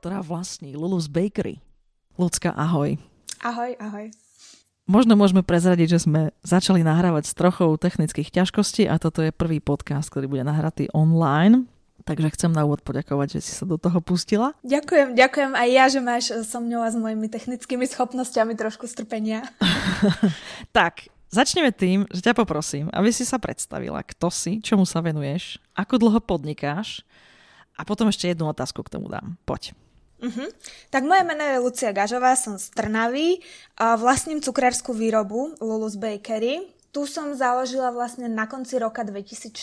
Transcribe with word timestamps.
ktorá 0.00 0.24
vlastní 0.24 0.72
Lulu's 0.80 1.12
Bakery. 1.12 1.60
Lucka, 2.16 2.56
ahoj. 2.56 2.96
Ahoj, 3.44 3.76
ahoj. 3.76 4.08
Možno 4.88 5.12
môžeme 5.12 5.44
prezradiť, 5.44 5.92
že 5.92 6.08
sme 6.08 6.32
začali 6.40 6.80
nahrávať 6.80 7.28
s 7.28 7.36
trochou 7.36 7.76
technických 7.76 8.32
ťažkostí 8.32 8.88
a 8.88 8.96
toto 8.96 9.20
je 9.20 9.28
prvý 9.28 9.60
podcast, 9.60 10.08
ktorý 10.08 10.24
bude 10.24 10.40
nahratý 10.40 10.88
online. 10.96 11.68
Takže 12.08 12.32
chcem 12.32 12.48
na 12.48 12.64
úvod 12.64 12.80
poďakovať, 12.80 13.36
že 13.36 13.40
si 13.44 13.52
sa 13.52 13.68
do 13.68 13.76
toho 13.76 14.00
pustila. 14.00 14.56
Ďakujem, 14.64 15.20
ďakujem 15.20 15.52
aj 15.52 15.68
ja, 15.68 15.84
že 15.92 16.00
máš 16.00 16.32
so 16.48 16.64
mňou 16.64 16.80
a 16.80 16.88
s 16.88 16.96
mojimi 16.96 17.28
technickými 17.28 17.84
schopnosťami 17.84 18.56
trošku 18.56 18.88
strpenia. 18.88 19.44
tak, 20.72 21.12
začneme 21.28 21.76
tým, 21.76 22.08
že 22.08 22.24
ťa 22.24 22.40
poprosím, 22.40 22.88
aby 22.96 23.12
si 23.12 23.28
sa 23.28 23.36
predstavila, 23.36 24.00
kto 24.00 24.32
si, 24.32 24.64
čomu 24.64 24.88
sa 24.88 25.04
venuješ, 25.04 25.60
ako 25.76 26.08
dlho 26.08 26.24
podnikáš 26.24 27.04
a 27.76 27.84
potom 27.84 28.08
ešte 28.08 28.32
jednu 28.32 28.48
otázku 28.48 28.80
k 28.80 28.96
tomu 28.96 29.12
dám. 29.12 29.36
Poď. 29.44 29.76
Uh-huh. 30.20 30.48
Tak 30.92 31.02
moje 31.08 31.24
meno 31.24 31.40
je 31.40 31.64
Lucia 31.64 31.90
Gažová, 31.96 32.36
som 32.36 32.60
z 32.60 32.68
Trnavy, 32.76 33.40
a 33.80 33.96
vlastním 33.96 34.44
cukrárskú 34.44 34.92
výrobu 34.92 35.56
Lulu's 35.64 35.96
Bakery. 35.96 36.68
Tu 36.92 37.06
som 37.08 37.32
založila 37.32 37.88
vlastne 37.94 38.28
na 38.28 38.44
konci 38.44 38.76
roka 38.76 39.00
2014 39.00 39.56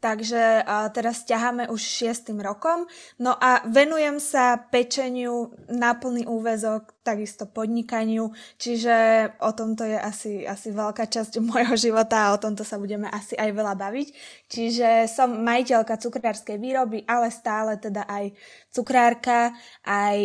takže 0.00 0.66
teraz 0.92 1.24
ťaháme 1.24 1.68
už 1.72 1.80
šiestým 1.80 2.38
rokom. 2.40 2.84
No 3.16 3.34
a 3.36 3.64
venujem 3.66 4.20
sa 4.20 4.56
pečeniu 4.58 5.54
na 5.66 5.96
plný 5.96 6.28
úvezok, 6.28 6.96
takisto 7.06 7.46
podnikaniu, 7.46 8.34
čiže 8.58 8.94
o 9.38 9.54
tomto 9.54 9.86
je 9.86 9.94
asi, 9.94 10.32
asi 10.42 10.74
veľká 10.74 11.06
časť 11.06 11.38
môjho 11.48 11.78
života 11.78 12.26
a 12.26 12.34
o 12.34 12.42
tomto 12.42 12.66
sa 12.66 12.82
budeme 12.82 13.06
asi 13.08 13.38
aj 13.38 13.50
veľa 13.54 13.74
baviť. 13.78 14.08
Čiže 14.50 15.06
som 15.06 15.30
majiteľka 15.42 16.02
cukrárskej 16.02 16.58
výroby, 16.58 17.06
ale 17.06 17.30
stále 17.30 17.78
teda 17.78 18.04
aj 18.10 18.34
cukrárka, 18.74 19.54
aj 19.86 20.18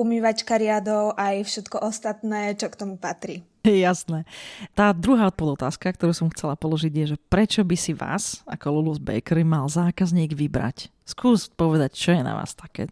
umývačka 0.00 0.56
riadov, 0.56 1.12
aj 1.14 1.44
všetko 1.44 1.84
ostatné, 1.84 2.56
čo 2.56 2.72
k 2.72 2.78
tomu 2.80 2.96
patrí. 2.96 3.44
Jasné. 3.84 4.28
Tá 4.76 4.92
druhá 4.92 5.32
podotázka, 5.32 5.92
ktorú 5.92 6.12
som 6.12 6.28
chcela 6.32 6.54
položiť, 6.54 6.92
je, 6.92 7.06
že 7.16 7.18
prečo 7.28 7.64
by 7.64 7.76
si 7.76 7.92
vás, 7.96 8.44
ako 8.44 8.80
Lulu's 8.80 9.00
Bakery, 9.04 9.44
mal 9.44 9.68
zákazník 9.68 10.32
vybrať? 10.32 10.88
Skús 11.04 11.52
povedať, 11.52 11.92
čo 11.92 12.16
je 12.16 12.24
na 12.24 12.40
vás 12.40 12.56
také 12.56 12.88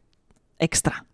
extra. 0.61 1.09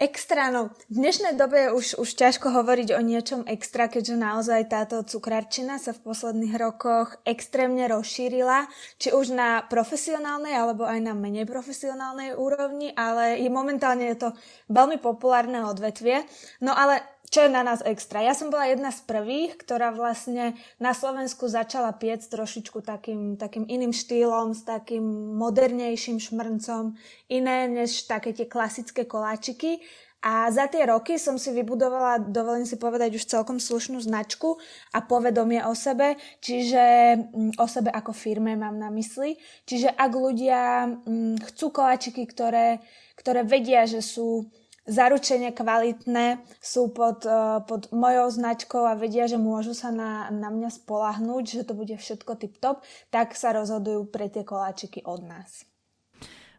Extra, 0.00 0.50
no 0.50 0.72
v 0.90 0.98
dnešnej 0.98 1.38
dobe 1.38 1.68
je 1.68 1.70
už, 1.78 1.86
už 2.00 2.10
ťažko 2.18 2.50
hovoriť 2.50 2.96
o 2.96 3.00
niečom 3.04 3.46
extra, 3.46 3.86
keďže 3.86 4.18
naozaj 4.18 4.66
táto 4.66 5.04
cukrárčina 5.06 5.78
sa 5.78 5.94
v 5.94 6.02
posledných 6.02 6.58
rokoch 6.58 7.14
extrémne 7.22 7.86
rozšírila, 7.86 8.66
či 8.98 9.14
už 9.14 9.30
na 9.36 9.62
profesionálnej 9.68 10.58
alebo 10.58 10.88
aj 10.88 10.98
na 11.06 11.14
menej 11.14 11.46
profesionálnej 11.46 12.34
úrovni, 12.34 12.90
ale 12.96 13.38
je 13.38 13.50
momentálne 13.52 14.10
je 14.10 14.26
to 14.26 14.28
veľmi 14.72 14.98
populárne 14.98 15.62
odvetvie. 15.62 16.24
No 16.64 16.74
ale 16.74 17.11
čo 17.32 17.48
je 17.48 17.50
na 17.50 17.64
nás 17.64 17.80
extra. 17.88 18.20
Ja 18.20 18.36
som 18.36 18.52
bola 18.52 18.68
jedna 18.68 18.92
z 18.92 19.08
prvých, 19.08 19.56
ktorá 19.56 19.88
vlastne 19.96 20.52
na 20.76 20.92
Slovensku 20.92 21.48
začala 21.48 21.96
piec 21.96 22.20
trošičku 22.28 22.84
takým, 22.84 23.40
takým 23.40 23.64
iným 23.64 23.96
štýlom, 23.96 24.52
s 24.52 24.68
takým 24.68 25.32
modernejším 25.40 26.20
šmrncom, 26.20 26.92
iné 27.32 27.72
než 27.72 28.04
také 28.04 28.36
tie 28.36 28.44
klasické 28.44 29.08
koláčiky. 29.08 29.80
A 30.22 30.46
za 30.54 30.70
tie 30.70 30.86
roky 30.86 31.18
som 31.18 31.34
si 31.34 31.50
vybudovala, 31.50 32.22
dovolím 32.22 32.62
si 32.62 32.78
povedať, 32.78 33.18
už 33.18 33.26
celkom 33.26 33.58
slušnú 33.58 33.98
značku 33.98 34.54
a 34.94 35.02
povedomie 35.02 35.66
o 35.66 35.74
sebe, 35.74 36.14
čiže 36.38 37.16
mm, 37.18 37.58
o 37.58 37.66
sebe 37.66 37.90
ako 37.90 38.14
firme 38.14 38.54
mám 38.54 38.78
na 38.78 38.86
mysli. 38.94 39.34
Čiže 39.66 39.90
ak 39.90 40.12
ľudia 40.14 40.86
mm, 40.86 41.42
chcú 41.50 41.74
koláčiky, 41.74 42.22
ktoré, 42.30 42.78
ktoré 43.18 43.42
vedia, 43.42 43.82
že 43.82 43.98
sú 43.98 44.46
zaručene 44.86 45.54
kvalitné, 45.54 46.42
sú 46.58 46.90
pod, 46.90 47.22
uh, 47.26 47.62
pod 47.62 47.90
mojou 47.94 48.28
značkou 48.30 48.82
a 48.82 48.98
vedia, 48.98 49.30
že 49.30 49.38
môžu 49.38 49.74
sa 49.78 49.94
na, 49.94 50.26
na 50.34 50.50
mňa 50.50 50.70
spolahnúť, 50.82 51.44
že 51.46 51.62
to 51.62 51.78
bude 51.78 51.94
všetko 51.94 52.34
tip-top, 52.38 52.82
tak 53.14 53.38
sa 53.38 53.54
rozhodujú 53.54 54.10
pre 54.10 54.26
tie 54.26 54.42
koláčiky 54.42 55.06
od 55.06 55.22
nás. 55.22 55.66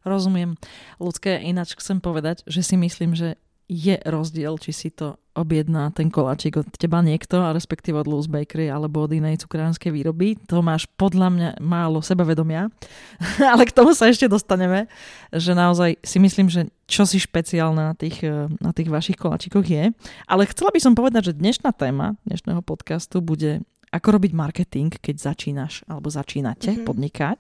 Rozumiem. 0.04 0.60
Ľudské, 1.00 1.40
ináč 1.40 1.80
chcem 1.80 2.04
povedať, 2.04 2.44
že 2.44 2.60
si 2.60 2.76
myslím, 2.76 3.16
že 3.16 3.40
je 3.68 3.96
rozdiel, 4.06 4.60
či 4.60 4.72
si 4.76 4.90
to 4.92 5.16
objedná 5.34 5.90
ten 5.90 6.14
koláčik 6.14 6.62
od 6.62 6.70
teba 6.78 7.02
niekto, 7.02 7.42
a 7.42 7.56
respektíve 7.58 7.98
od 7.98 8.06
Loose 8.06 8.30
Bakery 8.30 8.70
alebo 8.70 9.02
od 9.02 9.12
inej 9.12 9.42
cukránskej 9.42 9.90
výroby. 9.90 10.38
To 10.46 10.62
máš 10.62 10.86
podľa 10.94 11.28
mňa 11.34 11.50
málo 11.58 12.06
sebavedomia, 12.06 12.70
ale 13.54 13.66
k 13.66 13.74
tomu 13.74 13.98
sa 13.98 14.08
ešte 14.12 14.30
dostaneme, 14.30 14.86
že 15.34 15.58
naozaj 15.58 15.98
si 16.06 16.18
myslím, 16.22 16.48
že 16.54 16.70
čo 16.86 17.10
si 17.10 17.18
špeciálne 17.18 17.82
na 17.82 17.96
tých, 17.98 18.22
na 18.62 18.72
tých 18.76 18.94
vašich 18.94 19.18
koláčikoch 19.18 19.66
je. 19.66 19.90
Ale 20.30 20.50
chcela 20.54 20.70
by 20.70 20.80
som 20.80 20.94
povedať, 20.94 21.34
že 21.34 21.40
dnešná 21.42 21.74
téma 21.74 22.14
dnešného 22.30 22.62
podcastu 22.62 23.18
bude 23.26 23.66
ako 23.94 24.18
robiť 24.18 24.32
marketing, 24.34 24.90
keď 24.90 25.34
začínaš 25.34 25.86
alebo 25.86 26.10
začínate 26.10 26.74
mm-hmm. 26.74 26.86
podnikať. 26.86 27.40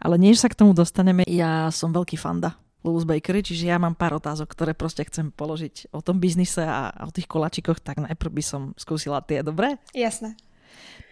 Ale 0.00 0.16
než 0.16 0.40
sa 0.40 0.48
k 0.48 0.56
tomu 0.56 0.72
dostaneme, 0.72 1.28
ja 1.28 1.68
som 1.72 1.92
veľký 1.92 2.16
fanda 2.16 2.56
Lulu's 2.80 3.04
Bakery, 3.04 3.44
čiže 3.44 3.68
ja 3.68 3.76
mám 3.76 3.92
pár 3.92 4.16
otázok, 4.16 4.48
ktoré 4.56 4.72
proste 4.72 5.04
chcem 5.04 5.28
položiť 5.28 5.92
o 5.92 6.00
tom 6.00 6.16
biznise 6.16 6.64
a, 6.64 6.92
o 7.04 7.12
tých 7.12 7.28
kolačikoch, 7.28 7.80
tak 7.80 8.00
najprv 8.00 8.32
by 8.32 8.44
som 8.44 8.62
skúsila 8.80 9.20
tie, 9.20 9.44
dobre? 9.44 9.76
Jasné. 9.92 10.36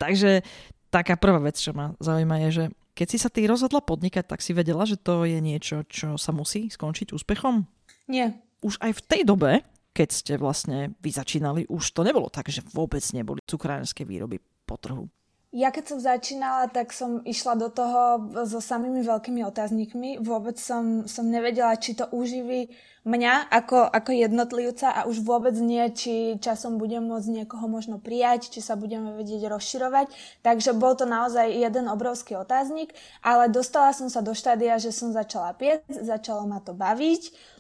Takže 0.01 0.41
taká 0.89 1.21
prvá 1.21 1.43
vec, 1.45 1.61
čo 1.61 1.77
ma 1.77 1.93
zaujíma 2.01 2.37
je, 2.49 2.51
že 2.51 2.65
keď 2.97 3.07
si 3.07 3.19
sa 3.21 3.31
ty 3.31 3.47
rozhodla 3.47 3.79
podnikať, 3.85 4.27
tak 4.27 4.41
si 4.43 4.57
vedela, 4.57 4.83
že 4.83 4.99
to 4.99 5.23
je 5.23 5.39
niečo, 5.39 5.87
čo 5.87 6.19
sa 6.19 6.35
musí 6.35 6.67
skončiť 6.67 7.15
úspechom? 7.15 7.63
Nie. 8.11 8.43
Už 8.59 8.81
aj 8.83 8.99
v 8.99 9.05
tej 9.07 9.23
dobe, 9.23 9.63
keď 9.95 10.09
ste 10.11 10.35
vlastne 10.35 10.99
vy 10.99 11.11
začínali, 11.15 11.69
už 11.71 11.95
to 11.95 12.03
nebolo 12.03 12.27
tak, 12.27 12.51
že 12.51 12.65
vôbec 12.75 13.03
neboli 13.15 13.39
cukrárenské 13.47 14.03
výroby 14.03 14.43
po 14.67 14.75
trhu. 14.81 15.07
Ja 15.49 15.73
keď 15.73 15.85
som 15.89 15.99
začínala, 16.05 16.69
tak 16.69 16.93
som 16.93 17.25
išla 17.25 17.57
do 17.57 17.73
toho 17.73 18.21
so 18.45 18.61
samými 18.61 19.01
veľkými 19.01 19.41
otáznikmi. 19.49 20.21
Vôbec 20.21 20.61
som, 20.61 21.09
som 21.09 21.25
nevedela, 21.25 21.73
či 21.81 21.97
to 21.97 22.05
uživí 22.13 22.69
mňa 23.09 23.49
ako, 23.49 23.89
ako 23.89 24.11
jednotlivca 24.13 24.93
a 24.93 25.09
už 25.09 25.25
vôbec 25.25 25.57
nie, 25.57 25.81
či 25.97 26.37
časom 26.37 26.77
budem 26.77 27.09
môcť 27.09 27.33
niekoho 27.33 27.65
možno 27.65 27.97
prijať, 27.97 28.53
či 28.53 28.61
sa 28.61 28.77
budeme 28.77 29.17
vedieť 29.17 29.49
rozširovať. 29.49 30.13
Takže 30.45 30.77
bol 30.77 30.93
to 30.93 31.09
naozaj 31.09 31.49
jeden 31.49 31.89
obrovský 31.89 32.37
otáznik, 32.37 32.93
ale 33.25 33.49
dostala 33.49 33.97
som 33.97 34.13
sa 34.13 34.21
do 34.21 34.37
štádia, 34.37 34.77
že 34.77 34.93
som 34.93 35.17
začala 35.17 35.57
piec, 35.57 35.81
začalo 35.89 36.45
ma 36.45 36.61
to 36.61 36.77
baviť 36.77 37.57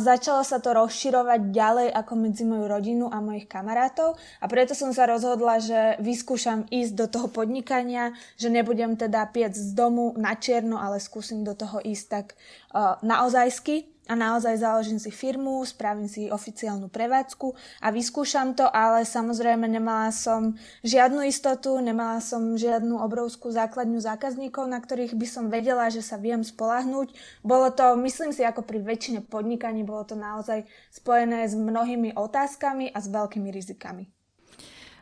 začalo 0.00 0.40
sa 0.40 0.64
to 0.64 0.72
rozširovať 0.72 1.52
ďalej 1.52 1.88
ako 1.92 2.12
medzi 2.16 2.48
moju 2.48 2.64
rodinu 2.64 3.06
a 3.12 3.20
mojich 3.20 3.44
kamarátov. 3.44 4.16
A 4.40 4.46
preto 4.48 4.72
som 4.72 4.96
sa 4.96 5.04
rozhodla, 5.04 5.60
že 5.60 6.00
vyskúšam 6.00 6.64
ísť 6.72 6.92
do 6.96 7.06
toho 7.06 7.28
podnikania, 7.28 8.16
že 8.40 8.48
nebudem 8.48 8.96
teda 8.96 9.28
piec 9.28 9.52
z 9.52 9.76
domu 9.76 10.16
na 10.16 10.32
čierno, 10.40 10.80
ale 10.80 11.04
skúsim 11.04 11.44
do 11.44 11.52
toho 11.52 11.84
ísť 11.84 12.04
tak 12.08 12.26
uh, 12.72 12.96
naozajsky 13.04 13.97
a 14.08 14.16
naozaj 14.16 14.64
založím 14.64 14.96
si 14.96 15.12
firmu, 15.12 15.60
spravím 15.68 16.08
si 16.08 16.32
oficiálnu 16.32 16.88
prevádzku 16.88 17.52
a 17.84 17.92
vyskúšam 17.92 18.56
to, 18.56 18.64
ale 18.64 19.04
samozrejme 19.04 19.68
nemala 19.68 20.08
som 20.08 20.56
žiadnu 20.80 21.28
istotu, 21.28 21.76
nemala 21.78 22.24
som 22.24 22.56
žiadnu 22.56 22.96
obrovskú 22.98 23.52
základňu 23.52 24.00
zákazníkov, 24.00 24.64
na 24.64 24.80
ktorých 24.80 25.12
by 25.12 25.26
som 25.28 25.52
vedela, 25.52 25.92
že 25.92 26.00
sa 26.00 26.16
viem 26.16 26.40
spolahnúť. 26.40 27.12
Bolo 27.44 27.68
to, 27.70 27.94
myslím 28.00 28.32
si, 28.32 28.40
ako 28.42 28.64
pri 28.64 28.80
väčšine 28.80 29.28
podnikaní, 29.28 29.84
bolo 29.84 30.08
to 30.08 30.16
naozaj 30.16 30.64
spojené 30.88 31.44
s 31.44 31.52
mnohými 31.52 32.16
otázkami 32.16 32.90
a 32.90 32.98
s 32.98 33.06
veľkými 33.12 33.52
rizikami. 33.52 34.08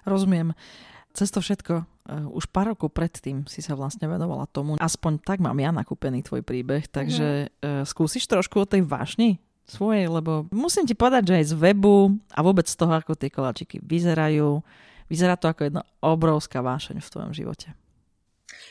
Rozumiem 0.02 0.52
cez 1.16 1.32
to 1.32 1.40
všetko, 1.40 1.95
už 2.06 2.46
pár 2.54 2.74
rokov 2.74 2.94
predtým 2.94 3.44
si 3.50 3.58
sa 3.58 3.74
vlastne 3.74 4.06
venovala 4.06 4.46
tomu, 4.46 4.78
aspoň 4.78 5.22
tak 5.26 5.42
mám 5.42 5.58
ja 5.58 5.74
nakúpený 5.74 6.22
tvoj 6.22 6.46
príbeh, 6.46 6.86
takže 6.86 7.50
uh, 7.50 7.82
skúsiš 7.82 8.30
trošku 8.30 8.62
o 8.62 8.66
tej 8.66 8.86
vášni 8.86 9.42
svojej, 9.66 10.06
lebo 10.06 10.46
musím 10.54 10.86
ti 10.86 10.94
povedať, 10.94 11.22
že 11.26 11.36
aj 11.42 11.46
z 11.50 11.54
webu 11.58 12.14
a 12.30 12.40
vôbec 12.40 12.70
z 12.70 12.78
toho, 12.78 12.94
ako 12.94 13.18
tie 13.18 13.34
koláčiky 13.34 13.82
vyzerajú, 13.82 14.62
vyzerá 15.10 15.34
to 15.34 15.50
ako 15.50 15.66
jedna 15.66 15.82
obrovská 15.98 16.62
vášeň 16.62 17.02
v 17.02 17.10
tvojom 17.10 17.32
živote. 17.34 17.74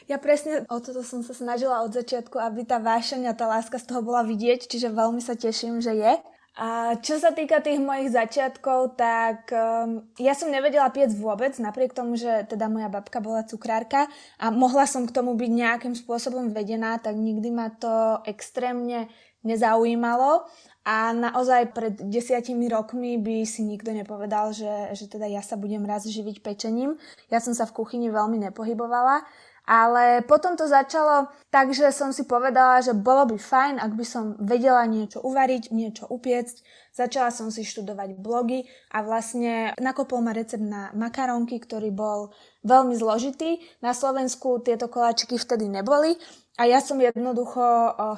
Ja 0.08 0.22
presne 0.22 0.64
o 0.72 0.80
toto 0.80 1.04
som 1.04 1.26
sa 1.26 1.36
snažila 1.36 1.84
od 1.84 1.92
začiatku, 1.92 2.40
aby 2.40 2.64
tá 2.64 2.80
vášeň 2.80 3.28
a 3.28 3.38
tá 3.38 3.50
láska 3.50 3.76
z 3.76 3.92
toho 3.92 4.06
bola 4.06 4.24
vidieť, 4.24 4.72
čiže 4.72 4.94
veľmi 4.94 5.20
sa 5.20 5.36
teším, 5.36 5.84
že 5.84 5.98
je. 5.98 6.14
A 6.56 6.96
čo 7.04 7.19
sa 7.19 7.36
týka 7.36 7.60
tých 7.60 7.84
mojich 7.84 8.16
začiatkov, 8.16 8.96
tak 8.96 9.52
um, 9.52 10.07
ja 10.16 10.31
som 10.31 10.48
nevedela 10.48 10.88
piec 10.88 11.12
vôbec, 11.12 11.52
napriek 11.60 11.92
tomu, 11.92 12.16
že 12.16 12.48
teda 12.48 12.72
moja 12.72 12.88
babka 12.88 13.19
bola 13.19 13.44
cukrárka 13.44 14.07
a 14.40 14.56
mohla 14.56 14.88
som 14.88 15.04
k 15.04 15.12
tomu 15.12 15.36
byť 15.36 15.52
nejakým 15.52 15.96
spôsobom 16.00 16.56
vedená, 16.56 16.96
tak 16.96 17.19
nikdy 17.19 17.52
ma 17.52 17.75
to 17.75 18.24
extrémne 18.24 19.12
nezaujímalo 19.44 20.48
a 20.88 21.12
naozaj 21.12 21.75
pred 21.75 21.98
desiatimi 21.98 22.72
rokmi 22.72 23.19
by 23.19 23.44
si 23.44 23.66
nikto 23.68 23.92
nepovedal, 23.92 24.56
že, 24.56 24.96
že 24.96 25.12
teda 25.12 25.28
ja 25.28 25.44
sa 25.44 25.60
budem 25.60 25.84
raz 25.84 26.08
živiť 26.08 26.40
pečením. 26.40 26.96
Ja 27.28 27.44
som 27.44 27.51
sa 27.51 27.68
v 27.68 27.84
kuchyni 27.84 28.08
veľmi 28.08 28.40
nepohybovala 28.48 29.28
ale 29.66 30.22
potom 30.22 30.54
to 30.54 30.70
začalo 30.70 31.26
tak, 31.50 31.74
že 31.74 31.90
som 31.90 32.14
si 32.14 32.24
povedala, 32.30 32.86
že 32.86 32.94
bolo 32.94 33.34
by 33.34 33.38
fajn, 33.42 33.76
ak 33.82 33.92
by 33.98 34.06
som 34.06 34.38
vedela 34.38 34.86
niečo 34.86 35.22
uvariť, 35.26 35.74
niečo 35.74 36.06
upiecť. 36.06 36.62
Začala 36.96 37.34
som 37.34 37.52
si 37.52 37.68
študovať 37.68 38.16
blogy 38.22 38.64
a 38.94 39.04
vlastne 39.04 39.76
nakopol 39.82 40.24
ma 40.24 40.32
recept 40.32 40.64
na 40.64 40.94
makarónky, 40.96 41.60
ktorý 41.60 41.92
bol 41.92 42.32
veľmi 42.64 42.96
zložitý. 42.96 43.60
Na 43.84 43.92
Slovensku 43.92 44.64
tieto 44.64 44.88
koláčiky 44.88 45.36
vtedy 45.36 45.68
neboli 45.68 46.16
a 46.56 46.70
ja 46.70 46.80
som 46.80 47.02
jednoducho 47.02 47.60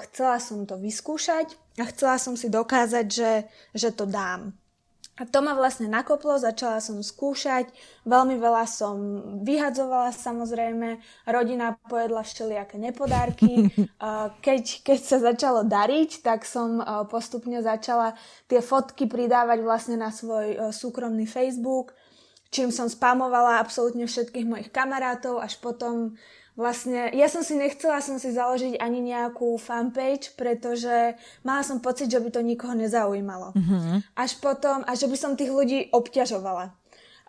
chcela 0.06 0.38
som 0.38 0.70
to 0.70 0.78
vyskúšať 0.78 1.58
a 1.82 1.90
chcela 1.90 2.22
som 2.22 2.38
si 2.38 2.54
dokázať, 2.54 3.06
že, 3.10 3.32
že 3.74 3.90
to 3.96 4.06
dám. 4.06 4.54
A 5.18 5.26
to 5.26 5.42
ma 5.42 5.58
vlastne 5.58 5.90
nakoplo, 5.90 6.38
začala 6.38 6.78
som 6.78 7.02
skúšať, 7.02 7.74
veľmi 8.06 8.38
veľa 8.38 8.70
som 8.70 8.96
vyhadzovala 9.42 10.14
samozrejme, 10.14 11.02
rodina 11.26 11.74
pojedla 11.90 12.22
všelijaké 12.22 12.78
nepodárky. 12.78 13.74
Keď, 14.46 14.86
keď 14.86 15.00
sa 15.02 15.18
začalo 15.18 15.66
dariť, 15.66 16.22
tak 16.22 16.46
som 16.46 16.80
postupne 17.10 17.60
začala 17.66 18.14
tie 18.46 18.62
fotky 18.62 19.10
pridávať 19.10 19.66
vlastne 19.66 19.98
na 19.98 20.14
svoj 20.14 20.70
súkromný 20.70 21.26
Facebook, 21.26 21.98
čím 22.54 22.70
som 22.70 22.86
spamovala 22.88 23.58
absolútne 23.58 24.06
všetkých 24.06 24.46
mojich 24.46 24.70
kamarátov, 24.70 25.42
až 25.42 25.58
potom 25.60 26.14
Vlastne, 26.58 27.14
ja 27.14 27.30
som 27.30 27.46
si 27.46 27.54
nechcela 27.54 28.02
som 28.02 28.18
si 28.18 28.34
založiť 28.34 28.82
ani 28.82 29.14
nejakú 29.14 29.62
fanpage, 29.62 30.34
pretože 30.34 31.14
mala 31.46 31.62
som 31.62 31.78
pocit, 31.78 32.10
že 32.10 32.18
by 32.18 32.34
to 32.34 32.42
nikoho 32.42 32.74
nezaujímalo. 32.74 33.54
Mm-hmm. 33.54 34.18
Až 34.18 34.42
potom, 34.42 34.82
a 34.82 34.98
že 34.98 35.06
by 35.06 35.18
som 35.22 35.38
tých 35.38 35.54
ľudí 35.54 35.94
obťažovala. 35.94 36.74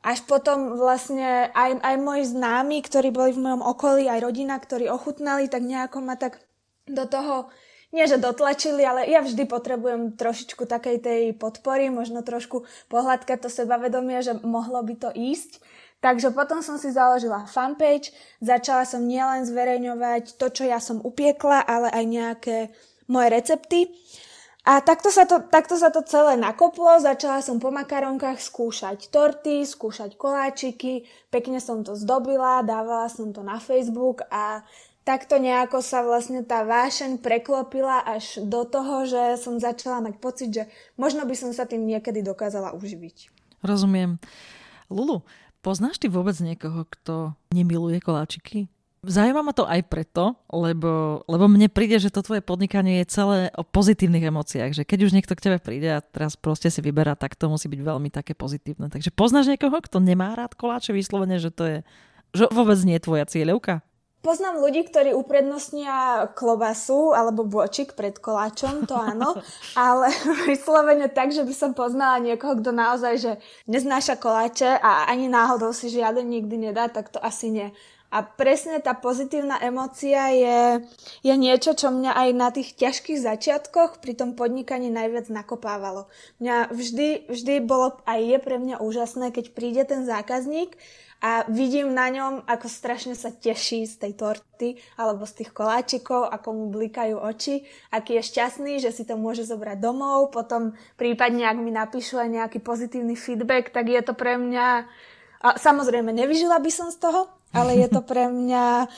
Až 0.00 0.25
potom 0.25 0.80
vlastne 0.80 1.52
aj, 1.52 1.76
aj 1.84 1.96
moji 2.00 2.25
známi, 2.25 2.80
ktorí 2.80 3.12
boli 3.12 3.36
v 3.36 3.44
mojom 3.44 3.60
okolí, 3.69 4.08
aj 4.08 4.25
rodina, 4.25 4.56
ktorí 4.56 4.88
ochutnali, 4.88 5.44
tak 5.52 5.60
nejako 5.60 6.00
ma 6.00 6.16
tak 6.16 6.40
do 6.88 7.04
toho, 7.04 7.52
nie 7.92 8.04
že 8.04 8.20
dotlačili, 8.20 8.84
ale 8.84 9.08
ja 9.08 9.25
vždy 9.25 9.44
potrebujem 9.44 10.16
trošičku 10.16 10.64
takej 10.64 10.96
tej 11.04 11.22
podpory, 11.36 11.92
možno 11.92 12.20
trošku 12.20 12.69
pohľadkať 12.88 13.44
to 13.44 13.48
sebavedomie, 13.52 14.20
že 14.25 14.36
mohlo 14.40 14.80
by 14.84 14.94
to 14.96 15.10
ísť. 15.12 15.60
Takže 15.99 16.31
potom 16.31 16.62
som 16.62 16.79
si 16.79 16.95
založila 16.95 17.50
fanpage, 17.50 18.15
začala 18.39 18.87
som 18.87 19.03
nielen 19.03 19.43
zverejňovať 19.43 20.39
to, 20.39 20.47
čo 20.55 20.62
ja 20.71 20.79
som 20.79 21.03
upiekla, 21.03 21.67
ale 21.67 21.91
aj 21.91 22.05
nejaké 22.06 22.56
moje 23.11 23.29
recepty. 23.35 23.81
A 24.69 24.85
takto 24.85 25.09
sa, 25.09 25.25
to, 25.25 25.43
takto 25.49 25.81
sa 25.81 25.89
to 25.89 26.05
celé 26.05 26.37
nakoplo, 26.37 27.00
začala 27.00 27.41
som 27.41 27.56
po 27.56 27.73
makaronkách 27.73 28.37
skúšať 28.37 29.09
torty, 29.09 29.65
skúšať 29.65 30.21
koláčiky, 30.21 31.09
pekne 31.33 31.56
som 31.56 31.81
to 31.81 31.97
zdobila, 31.97 32.61
dávala 32.61 33.09
som 33.09 33.33
to 33.33 33.41
na 33.41 33.56
Facebook 33.56 34.29
a 34.29 34.61
takto 35.09 35.41
nejako 35.41 35.81
sa 35.81 36.05
vlastne 36.05 36.45
tá 36.45 36.69
vášeň 36.69 37.25
preklopila 37.25 38.05
až 38.05 38.45
do 38.45 38.69
toho, 38.69 39.09
že 39.09 39.41
som 39.41 39.56
začala 39.56 40.05
mať 40.05 40.15
pocit, 40.21 40.53
že 40.53 40.69
možno 41.00 41.25
by 41.25 41.33
som 41.33 41.50
sa 41.56 41.65
tým 41.65 41.89
niekedy 41.89 42.21
dokázala 42.21 42.77
uživiť. 42.77 43.33
Rozumiem. 43.65 44.21
Lulu, 44.93 45.25
Poznáš 45.58 45.99
ty 45.99 46.06
vôbec 46.06 46.38
niekoho, 46.38 46.87
kto 46.87 47.34
nemiluje 47.50 47.99
koláčiky? 47.99 48.70
Zaujíma 49.06 49.46
ma 49.46 49.55
to 49.55 49.62
aj 49.62 49.87
preto, 49.87 50.34
lebo, 50.50 51.22
lebo 51.31 51.46
mne 51.46 51.70
príde, 51.70 52.02
že 52.02 52.10
to 52.10 52.19
tvoje 52.19 52.43
podnikanie 52.43 52.99
je 53.02 53.10
celé 53.14 53.38
o 53.55 53.62
pozitívnych 53.62 54.26
emóciách, 54.26 54.75
že 54.75 54.82
keď 54.82 55.06
už 55.06 55.14
niekto 55.14 55.38
k 55.38 55.44
tebe 55.46 55.58
príde 55.62 55.87
a 55.87 56.02
teraz 56.02 56.34
proste 56.34 56.66
si 56.66 56.82
vyberá, 56.82 57.14
tak 57.14 57.38
to 57.38 57.46
musí 57.46 57.70
byť 57.70 57.78
veľmi 57.78 58.10
také 58.10 58.34
pozitívne. 58.34 58.90
Takže 58.90 59.14
poznáš 59.14 59.55
niekoho, 59.55 59.78
kto 59.78 60.02
nemá 60.02 60.34
rád 60.34 60.58
koláče 60.58 60.90
vyslovene, 60.90 61.38
že 61.38 61.55
to 61.55 61.62
je, 61.66 61.78
že 62.34 62.50
vôbec 62.50 62.78
nie 62.82 62.99
je 62.99 63.06
tvoja 63.06 63.25
cieľovka? 63.31 63.87
Poznám 64.19 64.59
ľudí, 64.59 64.82
ktorí 64.82 65.15
uprednostnia 65.15 66.26
klobasu 66.35 67.15
alebo 67.15 67.47
bočik 67.47 67.94
pred 67.94 68.19
koláčom, 68.19 68.82
to 68.82 68.99
áno, 68.99 69.38
ale 69.79 70.11
vyslovene 70.50 71.06
tak, 71.06 71.31
že 71.31 71.47
by 71.47 71.55
som 71.55 71.70
poznala 71.70 72.19
niekoho, 72.19 72.59
kto 72.59 72.75
naozaj 72.75 73.15
že 73.15 73.32
neznáša 73.70 74.19
koláče 74.19 74.75
a 74.75 75.06
ani 75.06 75.31
náhodou 75.31 75.70
si 75.70 75.87
žiaden 75.87 76.26
nikdy 76.26 76.70
nedá, 76.70 76.91
tak 76.91 77.15
to 77.15 77.23
asi 77.23 77.55
nie. 77.55 77.70
A 78.08 78.25
presne 78.25 78.81
tá 78.81 78.96
pozitívna 78.96 79.60
emócia 79.60 80.32
je, 80.32 80.60
je 81.20 81.34
niečo, 81.37 81.76
čo 81.76 81.93
mňa 81.93 82.16
aj 82.16 82.28
na 82.32 82.49
tých 82.49 82.72
ťažkých 82.72 83.20
začiatkoch 83.20 84.00
pri 84.00 84.16
tom 84.16 84.32
podnikaní 84.32 84.88
najviac 84.88 85.28
nakopávalo. 85.28 86.08
Mňa 86.40 86.72
vždy, 86.72 87.28
vždy 87.28 87.55
bolo 87.60 88.00
aj 88.08 88.20
je 88.25 88.38
pre 88.40 88.56
mňa 88.56 88.81
úžasné, 88.81 89.28
keď 89.28 89.52
príde 89.52 89.84
ten 89.84 90.08
zákazník 90.08 90.72
a 91.19 91.43
vidím 91.50 91.93
na 91.93 92.08
ňom, 92.08 92.46
ako 92.46 92.70
strašne 92.70 93.19
sa 93.19 93.34
teší 93.34 93.90
z 93.90 93.94
tej 93.99 94.12
torty 94.14 94.78
alebo 94.94 95.26
z 95.26 95.43
tých 95.43 95.50
koláčikov, 95.50 96.31
ako 96.31 96.49
mu 96.54 96.64
blikajú 96.70 97.19
oči, 97.19 97.66
aký 97.90 98.22
je 98.22 98.28
šťastný, 98.31 98.78
že 98.78 98.94
si 98.94 99.02
to 99.02 99.19
môže 99.19 99.44
zobrať 99.50 99.82
domov, 99.82 100.31
potom 100.31 100.78
prípadne, 100.94 101.44
ak 101.44 101.58
mi 101.58 101.75
napíšu 101.75 102.22
aj 102.22 102.31
nejaký 102.31 102.58
pozitívny 102.62 103.19
feedback, 103.19 103.75
tak 103.75 103.90
je 103.90 104.00
to 104.00 104.14
pre 104.14 104.38
mňa... 104.38 104.87
A 105.38 105.54
samozrejme, 105.54 106.11
nevyžila 106.11 106.58
by 106.58 106.70
som 106.70 106.90
z 106.90 106.99
toho, 106.99 107.31
ale 107.53 107.79
je 107.79 107.89
to 107.89 108.00
pre 108.05 108.29
mňa 108.29 108.89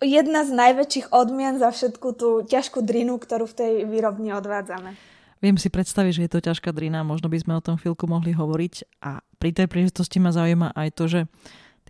jedna 0.00 0.40
z 0.44 0.50
najväčších 0.56 1.06
odmien 1.12 1.60
za 1.60 1.72
všetku 1.72 2.08
tú 2.16 2.28
ťažkú 2.44 2.80
drinu, 2.80 3.20
ktorú 3.20 3.44
v 3.48 3.56
tej 3.56 3.72
výrobni 3.84 4.32
odvádzame. 4.32 4.96
Viem 5.40 5.56
si 5.56 5.72
predstaviť, 5.72 6.12
že 6.12 6.24
je 6.28 6.32
to 6.36 6.40
ťažká 6.52 6.68
drina, 6.72 7.00
možno 7.00 7.32
by 7.32 7.40
sme 7.40 7.56
o 7.56 7.64
tom 7.64 7.80
chvíľku 7.80 8.04
mohli 8.04 8.36
hovoriť 8.36 9.00
a 9.00 9.24
pri 9.40 9.56
tej 9.56 9.66
príležitosti 9.72 10.20
ma 10.20 10.36
zaujíma 10.36 10.76
aj 10.76 10.88
to, 10.92 11.04
že 11.08 11.20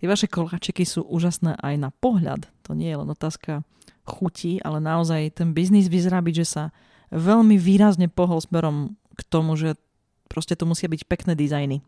Tie 0.01 0.09
vaše 0.09 0.25
koláčiky 0.25 0.81
sú 0.81 1.05
úžasné 1.05 1.61
aj 1.61 1.77
na 1.77 1.93
pohľad. 1.93 2.49
To 2.65 2.73
nie 2.73 2.89
je 2.89 2.97
len 2.97 3.05
otázka 3.05 3.61
chutí, 4.01 4.57
ale 4.65 4.81
naozaj 4.81 5.37
ten 5.37 5.53
biznis 5.53 5.93
vyzerá 5.93 6.25
byť, 6.25 6.35
že 6.41 6.47
sa 6.49 6.63
veľmi 7.13 7.53
výrazne 7.61 8.09
pohol 8.09 8.41
smerom 8.41 8.97
k 9.13 9.21
tomu, 9.29 9.53
že 9.53 9.77
proste 10.25 10.57
to 10.57 10.65
musia 10.65 10.89
byť 10.89 11.05
pekné 11.05 11.37
dizajny. 11.37 11.85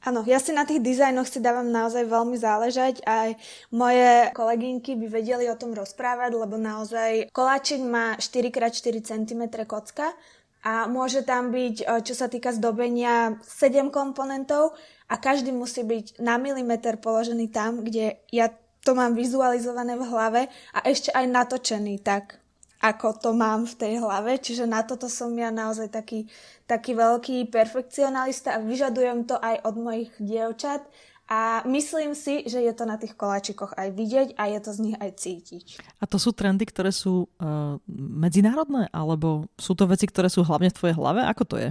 Áno, 0.00 0.24
ja 0.24 0.40
si 0.40 0.56
na 0.56 0.64
tých 0.64 0.80
dizajnoch 0.80 1.28
si 1.28 1.44
dávam 1.44 1.68
naozaj 1.68 2.08
veľmi 2.08 2.32
záležať. 2.40 3.04
Aj 3.04 3.36
moje 3.68 4.32
kolegynky 4.32 4.96
by 4.96 5.06
vedeli 5.12 5.44
o 5.52 5.60
tom 5.60 5.76
rozprávať, 5.76 6.40
lebo 6.40 6.56
naozaj 6.56 7.28
koláčik 7.36 7.84
má 7.84 8.16
4x4 8.16 8.96
cm 9.04 9.42
kocka 9.68 10.16
a 10.64 10.88
môže 10.88 11.20
tam 11.24 11.52
byť, 11.52 12.04
čo 12.04 12.14
sa 12.16 12.32
týka 12.32 12.52
zdobenia, 12.56 13.36
7 13.44 13.92
komponentov 13.92 14.72
a 15.08 15.20
každý 15.20 15.52
musí 15.52 15.84
byť 15.84 16.16
na 16.20 16.40
milimeter 16.40 16.96
položený 16.96 17.52
tam, 17.52 17.84
kde 17.84 18.20
ja 18.32 18.48
to 18.80 18.96
mám 18.96 19.12
vizualizované 19.12 20.00
v 20.00 20.08
hlave 20.08 20.42
a 20.72 20.78
ešte 20.88 21.12
aj 21.12 21.28
natočený 21.28 22.00
tak, 22.00 22.40
ako 22.80 23.20
to 23.20 23.30
mám 23.36 23.68
v 23.68 23.76
tej 23.76 23.94
hlave. 24.00 24.40
Čiže 24.40 24.64
na 24.64 24.80
toto 24.80 25.06
som 25.12 25.30
ja 25.36 25.52
naozaj 25.52 25.92
taký, 25.92 26.24
taký 26.64 26.96
veľký 26.96 27.52
perfekcionalista 27.52 28.56
a 28.56 28.64
vyžadujem 28.64 29.28
to 29.28 29.36
aj 29.36 29.60
od 29.68 29.76
mojich 29.76 30.10
dievčat. 30.16 30.80
A 31.30 31.62
myslím 31.62 32.18
si, 32.18 32.42
že 32.50 32.58
je 32.58 32.72
to 32.74 32.82
na 32.82 32.98
tých 32.98 33.14
koláčikoch 33.14 33.78
aj 33.78 33.94
vidieť 33.94 34.28
a 34.34 34.50
je 34.50 34.58
to 34.58 34.70
z 34.74 34.82
nich 34.82 34.96
aj 34.98 35.14
cítiť. 35.14 35.66
A 36.02 36.04
to 36.10 36.18
sú 36.18 36.34
trendy, 36.34 36.66
ktoré 36.66 36.90
sú 36.90 37.30
uh, 37.38 37.78
medzinárodné? 37.86 38.90
Alebo 38.90 39.46
sú 39.54 39.78
to 39.78 39.86
veci, 39.86 40.10
ktoré 40.10 40.26
sú 40.26 40.42
hlavne 40.42 40.74
v 40.74 40.78
tvojej 40.80 40.98
hlave? 40.98 41.22
Ako 41.22 41.46
to 41.46 41.56
je? 41.62 41.70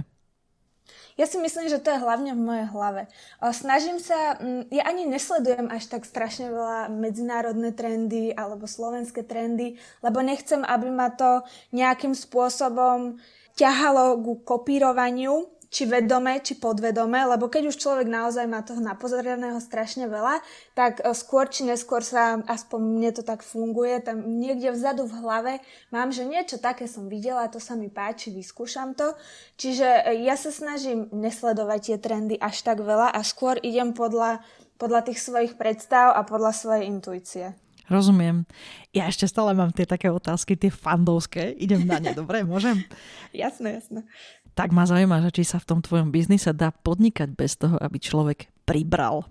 Ja 1.14 1.26
si 1.26 1.38
myslím, 1.38 1.70
že 1.70 1.82
to 1.82 1.94
je 1.94 2.02
hlavne 2.02 2.34
v 2.34 2.42
mojej 2.42 2.66
hlave. 2.70 3.06
Snažím 3.54 4.02
sa, 4.02 4.38
mm, 4.38 4.70
ja 4.70 4.86
ani 4.86 5.06
nesledujem 5.06 5.70
až 5.70 5.90
tak 5.90 6.06
strašne 6.06 6.50
veľa 6.50 6.90
medzinárodné 6.90 7.70
trendy 7.74 8.34
alebo 8.34 8.66
slovenské 8.66 9.22
trendy, 9.22 9.78
lebo 10.02 10.18
nechcem, 10.22 10.62
aby 10.66 10.88
ma 10.90 11.10
to 11.10 11.46
nejakým 11.74 12.14
spôsobom 12.14 13.18
ťahalo 13.54 14.18
ku 14.22 14.40
kopírovaniu 14.40 15.59
či 15.70 15.86
vedome, 15.86 16.42
či 16.42 16.58
podvedome, 16.58 17.22
lebo 17.30 17.46
keď 17.46 17.70
už 17.70 17.78
človek 17.78 18.10
naozaj 18.10 18.42
má 18.50 18.58
toho 18.66 18.82
napozorného 18.82 19.62
strašne 19.62 20.10
veľa, 20.10 20.42
tak 20.74 20.98
e, 20.98 21.14
skôr 21.14 21.46
či 21.46 21.62
neskôr 21.62 22.02
sa, 22.02 22.42
aspoň 22.42 22.80
mne 22.82 23.10
to 23.14 23.22
tak 23.22 23.46
funguje, 23.46 24.02
tam 24.02 24.42
niekde 24.42 24.74
vzadu 24.74 25.06
v 25.06 25.14
hlave 25.22 25.52
mám, 25.94 26.10
že 26.10 26.26
niečo 26.26 26.58
také 26.58 26.90
som 26.90 27.06
videla, 27.06 27.46
to 27.46 27.62
sa 27.62 27.78
mi 27.78 27.86
páči, 27.86 28.34
vyskúšam 28.34 28.98
to. 28.98 29.14
Čiže 29.62 29.86
e, 29.86 30.26
ja 30.26 30.34
sa 30.34 30.50
snažím 30.50 31.06
nesledovať 31.14 31.94
tie 31.94 31.96
trendy 32.02 32.34
až 32.34 32.66
tak 32.66 32.82
veľa 32.82 33.14
a 33.14 33.22
skôr 33.22 33.54
idem 33.62 33.94
podľa, 33.94 34.42
podľa 34.74 35.06
tých 35.06 35.22
svojich 35.22 35.54
predstav 35.54 36.18
a 36.18 36.26
podľa 36.26 36.50
svojej 36.50 36.90
intuície. 36.90 37.54
Rozumiem. 37.90 38.46
Ja 38.94 39.10
ešte 39.10 39.26
stále 39.26 39.50
mám 39.50 39.74
tie 39.74 39.82
také 39.82 40.14
otázky, 40.14 40.54
tie 40.54 40.70
fandovské. 40.70 41.50
Idem 41.58 41.82
na 41.90 41.98
ne, 41.98 42.14
dobre, 42.22 42.46
môžem? 42.46 42.86
jasné, 43.34 43.82
jasné. 43.82 44.06
Tak 44.54 44.74
ma 44.74 44.84
zaujíma, 44.84 45.24
že 45.24 45.40
či 45.40 45.42
sa 45.46 45.58
v 45.62 45.68
tom 45.68 45.80
tvojom 45.80 46.10
biznise 46.10 46.50
dá 46.52 46.74
podnikať 46.74 47.28
bez 47.32 47.56
toho, 47.56 47.78
aby 47.78 47.96
človek 47.96 48.50
pribral. 48.66 49.26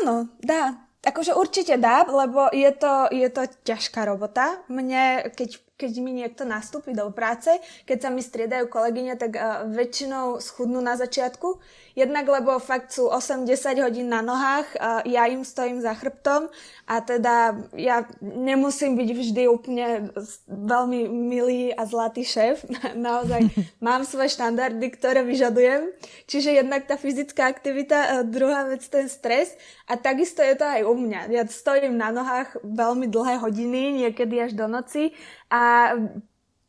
Áno, 0.00 0.30
dá. 0.40 0.86
Akože 1.00 1.32
určite 1.32 1.80
dá, 1.80 2.04
lebo 2.04 2.52
je 2.52 2.68
to, 2.76 3.08
je 3.08 3.28
to 3.32 3.48
ťažká 3.64 4.04
robota. 4.04 4.60
Mne, 4.68 5.32
keď 5.32 5.56
keď 5.80 5.92
mi 6.04 6.12
niekto 6.12 6.44
nastúpi 6.44 6.92
do 6.92 7.08
práce, 7.08 7.48
keď 7.88 7.98
sa 8.04 8.08
mi 8.12 8.20
striedajú 8.20 8.68
kolegyne, 8.68 9.16
tak 9.16 9.32
uh, 9.40 9.64
väčšinou 9.64 10.36
schudnú 10.44 10.84
na 10.84 11.00
začiatku. 11.00 11.56
Jednak 11.96 12.28
lebo 12.28 12.60
fakt 12.60 12.92
sú 12.92 13.08
8-10 13.08 13.80
hodín 13.80 14.12
na 14.12 14.20
nohách, 14.20 14.68
uh, 14.76 15.00
ja 15.08 15.24
im 15.32 15.40
stojím 15.40 15.80
za 15.80 15.96
chrbtom 15.96 16.52
a 16.84 16.94
teda 17.00 17.56
ja 17.80 18.04
nemusím 18.20 19.00
byť 19.00 19.08
vždy 19.08 19.42
úplne 19.48 20.12
veľmi 20.46 21.08
milý 21.08 21.72
a 21.72 21.88
zlatý 21.88 22.28
šéf. 22.28 22.68
Naozaj 23.08 23.48
mám 23.86 24.04
svoje 24.04 24.36
štandardy, 24.36 24.84
ktoré 24.92 25.24
vyžadujem. 25.24 25.88
Čiže 26.28 26.60
jednak 26.60 26.84
tá 26.84 27.00
fyzická 27.00 27.48
aktivita, 27.48 27.96
uh, 27.96 28.08
druhá 28.28 28.68
vec 28.68 28.84
ten 28.84 29.08
stres 29.08 29.56
a 29.88 29.96
takisto 29.96 30.44
je 30.44 30.52
to 30.60 30.68
aj 30.68 30.84
u 30.84 30.92
mňa. 30.92 31.32
Ja 31.32 31.42
stojím 31.48 31.96
na 31.96 32.12
nohách 32.12 32.60
veľmi 32.60 33.08
dlhé 33.08 33.40
hodiny, 33.40 34.04
niekedy 34.04 34.36
až 34.44 34.52
do 34.52 34.68
noci 34.68 35.16
a 35.50 35.92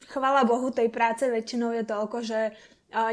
chvala 0.10 0.44
Bohu 0.44 0.74
tej 0.74 0.90
práce 0.90 1.24
väčšinou 1.24 1.72
je 1.78 1.84
toľko, 1.86 2.18
že 2.26 2.52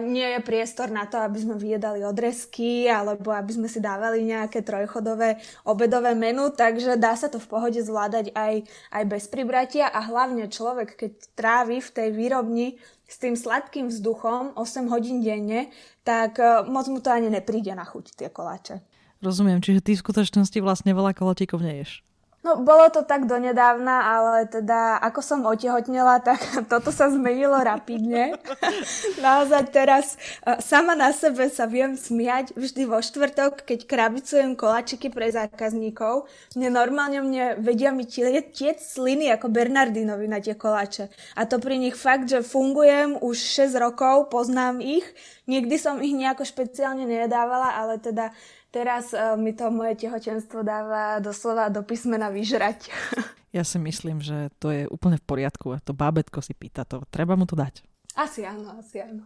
nie 0.02 0.26
je 0.34 0.40
priestor 0.42 0.90
na 0.90 1.06
to, 1.06 1.22
aby 1.22 1.38
sme 1.38 1.54
vyjedali 1.54 2.02
odresky 2.02 2.90
alebo 2.90 3.30
aby 3.30 3.52
sme 3.54 3.68
si 3.70 3.78
dávali 3.78 4.26
nejaké 4.26 4.66
trojchodové 4.66 5.38
obedové 5.62 6.18
menu, 6.18 6.50
takže 6.50 6.98
dá 6.98 7.14
sa 7.14 7.30
to 7.30 7.38
v 7.38 7.46
pohode 7.46 7.78
zvládať 7.78 8.34
aj, 8.34 8.66
aj 8.90 9.04
bez 9.06 9.30
pribratia 9.30 9.86
a 9.86 10.02
hlavne 10.02 10.50
človek, 10.50 10.98
keď 10.98 11.12
trávi 11.38 11.78
v 11.78 11.90
tej 11.94 12.08
výrobni 12.10 12.66
s 13.06 13.16
tým 13.22 13.38
sladkým 13.38 13.88
vzduchom 13.88 14.58
8 14.58 14.90
hodín 14.90 15.22
denne, 15.22 15.70
tak 16.02 16.42
e, 16.42 16.66
moc 16.66 16.90
mu 16.90 16.98
to 16.98 17.08
ani 17.08 17.30
nepríde 17.32 17.72
na 17.72 17.86
chuť 17.86 18.18
tie 18.18 18.28
koláče. 18.28 18.82
Rozumiem, 19.22 19.62
čiže 19.62 19.80
ty 19.80 19.90
v 19.94 20.02
skutočnosti 20.04 20.58
vlastne 20.60 20.92
veľa 20.92 21.14
koláčikov 21.16 21.62
neješ. 21.62 22.02
No, 22.48 22.64
bolo 22.64 22.88
to 22.88 23.04
tak 23.04 23.28
donedávna, 23.28 24.08
ale 24.08 24.48
teda 24.48 24.96
ako 25.04 25.20
som 25.20 25.44
otehotnela, 25.44 26.16
tak 26.32 26.40
toto 26.64 26.88
sa 26.88 27.12
zmenilo 27.12 27.60
rapidne. 27.60 28.40
Naozaj 29.20 29.68
teraz 29.68 30.16
e, 30.40 30.56
sama 30.64 30.96
na 30.96 31.12
sebe 31.12 31.44
sa 31.52 31.68
viem 31.68 31.92
smiať 31.92 32.56
vždy 32.56 32.88
vo 32.88 33.04
štvrtok, 33.04 33.68
keď 33.68 33.84
krabicujem 33.84 34.56
kolačiky 34.56 35.12
pre 35.12 35.28
zákazníkov. 35.28 36.24
Mne 36.56 36.72
normálne 36.72 37.20
mne 37.20 37.60
vedia 37.60 37.92
mi 37.92 38.08
tiec 38.08 38.80
sliny 38.80 39.28
ako 39.28 39.52
Bernardinovi 39.52 40.24
na 40.24 40.40
tie 40.40 40.56
koláče. 40.56 41.12
A 41.36 41.44
to 41.44 41.60
pri 41.60 41.76
nich 41.76 42.00
fakt, 42.00 42.32
že 42.32 42.40
fungujem 42.40 43.20
už 43.20 43.36
6 43.36 43.76
rokov, 43.76 44.32
poznám 44.32 44.80
ich. 44.80 45.04
Nikdy 45.44 45.76
som 45.76 46.00
ich 46.00 46.16
nejako 46.16 46.48
špeciálne 46.48 47.04
nedávala, 47.04 47.76
ale 47.76 48.00
teda 48.00 48.32
Teraz 48.68 49.16
uh, 49.16 49.32
mi 49.40 49.56
to 49.56 49.72
moje 49.72 49.96
tehotenstvo 49.96 50.60
dáva 50.60 51.24
doslova 51.24 51.72
do 51.72 51.80
písmena 51.80 52.28
vyžrať. 52.28 52.88
Ja 53.48 53.64
si 53.64 53.80
myslím, 53.80 54.20
že 54.20 54.52
to 54.60 54.68
je 54.68 54.84
úplne 54.92 55.16
v 55.16 55.24
poriadku 55.24 55.72
a 55.72 55.80
to 55.80 55.96
bábetko 55.96 56.44
si 56.44 56.52
pýta 56.52 56.84
to. 56.84 57.00
Treba 57.08 57.32
mu 57.32 57.48
to 57.48 57.56
dať. 57.56 57.80
Asi 58.12 58.44
áno, 58.44 58.76
asi 58.76 59.00
áno. 59.00 59.24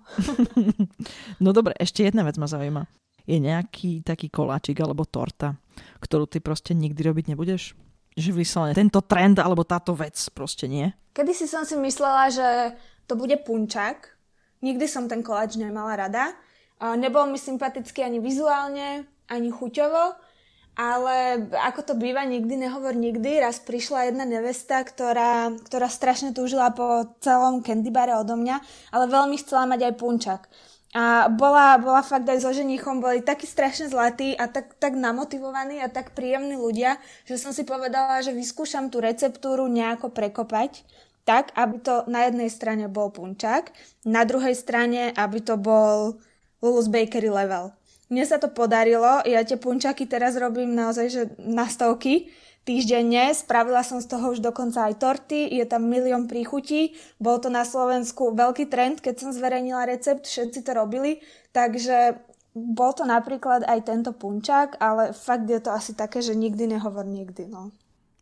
no 1.42 1.50
dobre, 1.50 1.74
ešte 1.74 2.06
jedna 2.06 2.22
vec 2.22 2.38
ma 2.38 2.46
zaujíma. 2.46 2.86
Je 3.26 3.42
nejaký 3.42 4.06
taký 4.06 4.30
koláčik 4.30 4.78
alebo 4.78 5.02
torta, 5.02 5.58
ktorú 5.98 6.30
ty 6.30 6.38
proste 6.38 6.70
nikdy 6.70 7.02
robiť 7.02 7.34
nebudeš? 7.34 7.74
Že 8.14 8.30
vyslovene 8.30 8.78
tento 8.78 9.02
trend 9.02 9.42
alebo 9.42 9.66
táto 9.66 9.90
vec 9.98 10.14
proste 10.30 10.70
nie? 10.70 10.86
Kedy 11.18 11.34
si 11.34 11.50
som 11.50 11.66
si 11.66 11.74
myslela, 11.74 12.30
že 12.30 12.78
to 13.10 13.18
bude 13.18 13.34
punčak. 13.42 14.06
Nikdy 14.62 14.86
som 14.86 15.10
ten 15.10 15.26
koláč 15.26 15.58
nemala 15.58 15.98
rada. 15.98 16.30
Nebol 16.78 17.26
mi 17.30 17.42
sympatický 17.42 18.06
ani 18.06 18.22
vizuálne, 18.22 19.06
ani 19.28 19.50
chuťovo, 19.50 20.16
ale 20.72 21.46
ako 21.52 21.92
to 21.92 21.94
býva, 22.00 22.24
nikdy 22.24 22.56
nehovor 22.56 22.96
nikdy. 22.96 23.44
Raz 23.44 23.60
prišla 23.60 24.08
jedna 24.08 24.24
nevesta, 24.24 24.80
ktorá, 24.80 25.52
ktorá 25.68 25.88
strašne 25.92 26.32
túžila 26.32 26.72
po 26.72 27.12
celom 27.20 27.60
candybare 27.60 28.16
odo 28.16 28.40
mňa, 28.40 28.56
ale 28.88 29.04
veľmi 29.12 29.36
chcela 29.36 29.68
mať 29.68 29.92
aj 29.92 29.94
punčak. 30.00 30.42
A 30.92 31.32
bola, 31.32 31.80
bola 31.80 32.04
fakt 32.04 32.28
aj 32.28 32.44
so 32.44 32.52
ženichom, 32.52 33.00
boli 33.00 33.24
takí 33.24 33.48
strašne 33.48 33.88
zlatí 33.88 34.36
a 34.36 34.44
tak, 34.44 34.76
tak 34.76 34.92
namotivovaní 34.92 35.80
a 35.80 35.88
tak 35.88 36.12
príjemní 36.12 36.60
ľudia, 36.60 37.00
že 37.24 37.40
som 37.40 37.48
si 37.56 37.64
povedala, 37.64 38.20
že 38.20 38.36
vyskúšam 38.36 38.92
tú 38.92 39.00
receptúru 39.00 39.64
nejako 39.72 40.12
prekopať 40.12 40.84
tak, 41.24 41.54
aby 41.54 41.78
to 41.80 42.04
na 42.10 42.26
jednej 42.26 42.50
strane 42.50 42.90
bol 42.90 43.08
punčak, 43.08 43.70
na 44.02 44.26
druhej 44.26 44.58
strane, 44.58 45.14
aby 45.14 45.38
to 45.38 45.54
bol 45.54 46.18
Lulu's 46.60 46.90
Bakery 46.90 47.30
level. 47.30 47.70
Mne 48.12 48.28
sa 48.28 48.36
to 48.36 48.52
podarilo, 48.52 49.24
ja 49.24 49.40
tie 49.40 49.56
punčaky 49.56 50.04
teraz 50.04 50.36
robím 50.36 50.76
naozaj 50.76 51.06
že 51.08 51.22
na 51.40 51.64
stovky 51.64 52.28
týždenne, 52.62 53.34
spravila 53.34 53.82
som 53.82 53.98
z 53.98 54.06
toho 54.06 54.36
už 54.36 54.44
dokonca 54.44 54.86
aj 54.86 55.00
torty, 55.00 55.50
je 55.50 55.64
tam 55.66 55.88
milión 55.88 56.30
príchutí, 56.30 56.94
bol 57.18 57.42
to 57.42 57.50
na 57.50 57.66
Slovensku 57.66 58.36
veľký 58.36 58.70
trend, 58.70 59.02
keď 59.02 59.14
som 59.18 59.30
zverejnila 59.34 59.88
recept, 59.88 60.28
všetci 60.28 60.60
to 60.62 60.76
robili, 60.76 61.24
takže 61.50 62.20
bol 62.52 62.92
to 62.92 63.08
napríklad 63.08 63.64
aj 63.64 63.88
tento 63.88 64.12
punčak, 64.12 64.76
ale 64.78 65.16
fakt 65.16 65.48
je 65.48 65.58
to 65.58 65.72
asi 65.72 65.96
také, 65.96 66.20
že 66.20 66.36
nikdy 66.36 66.68
nehovor 66.68 67.08
nikdy, 67.08 67.48
no. 67.48 67.72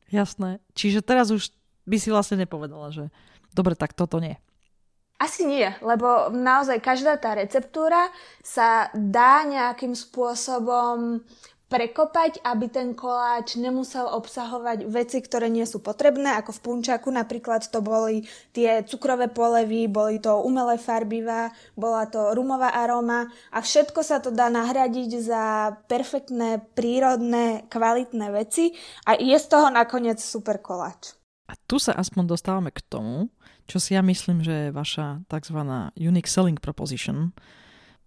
Jasné, 0.09 0.63
čiže 0.73 1.05
teraz 1.05 1.35
už 1.35 1.51
by 1.85 1.97
si 1.99 2.09
vlastne 2.09 2.41
nepovedala, 2.41 2.95
že 2.95 3.11
dobre, 3.53 3.75
tak 3.75 3.93
toto 3.93 4.23
nie. 4.23 4.39
Asi 5.21 5.45
nie, 5.45 5.69
lebo 5.85 6.33
naozaj 6.33 6.81
každá 6.81 7.21
tá 7.21 7.37
receptúra 7.37 8.09
sa 8.41 8.89
dá 8.97 9.45
nejakým 9.45 9.93
spôsobom 9.93 11.21
prekopať, 11.71 12.43
aby 12.43 12.67
ten 12.67 12.99
koláč 12.99 13.55
nemusel 13.55 14.09
obsahovať 14.11 14.91
veci, 14.91 15.23
ktoré 15.23 15.47
nie 15.47 15.63
sú 15.63 15.79
potrebné, 15.79 16.35
ako 16.41 16.51
v 16.57 16.63
punčaku 16.67 17.15
napríklad 17.15 17.63
to 17.71 17.79
boli 17.79 18.27
tie 18.51 18.83
cukrové 18.83 19.31
polevy, 19.31 19.87
boli 19.87 20.19
to 20.19 20.43
umelé 20.43 20.81
farbivá, 20.83 21.55
bola 21.79 22.11
to 22.11 22.35
rumová 22.35 22.75
aróma 22.75 23.31
a 23.55 23.63
všetko 23.63 24.03
sa 24.03 24.19
to 24.19 24.35
dá 24.35 24.51
nahradiť 24.51 25.11
za 25.23 25.77
perfektné, 25.87 26.65
prírodné, 26.75 27.71
kvalitné 27.71 28.35
veci 28.35 28.75
a 29.07 29.15
je 29.15 29.39
z 29.39 29.47
toho 29.47 29.71
nakoniec 29.71 30.19
super 30.19 30.59
koláč. 30.59 31.15
A 31.47 31.55
tu 31.67 31.79
sa 31.83 31.95
aspoň 31.95 32.35
dostávame 32.35 32.71
k 32.75 32.83
tomu, 32.83 33.31
čo 33.71 33.79
si 33.79 33.95
ja 33.95 34.03
myslím, 34.03 34.43
že 34.43 34.69
je 34.69 34.75
vaša 34.75 35.23
tzv. 35.31 35.63
unique 35.95 36.27
selling 36.27 36.59
proposition. 36.59 37.31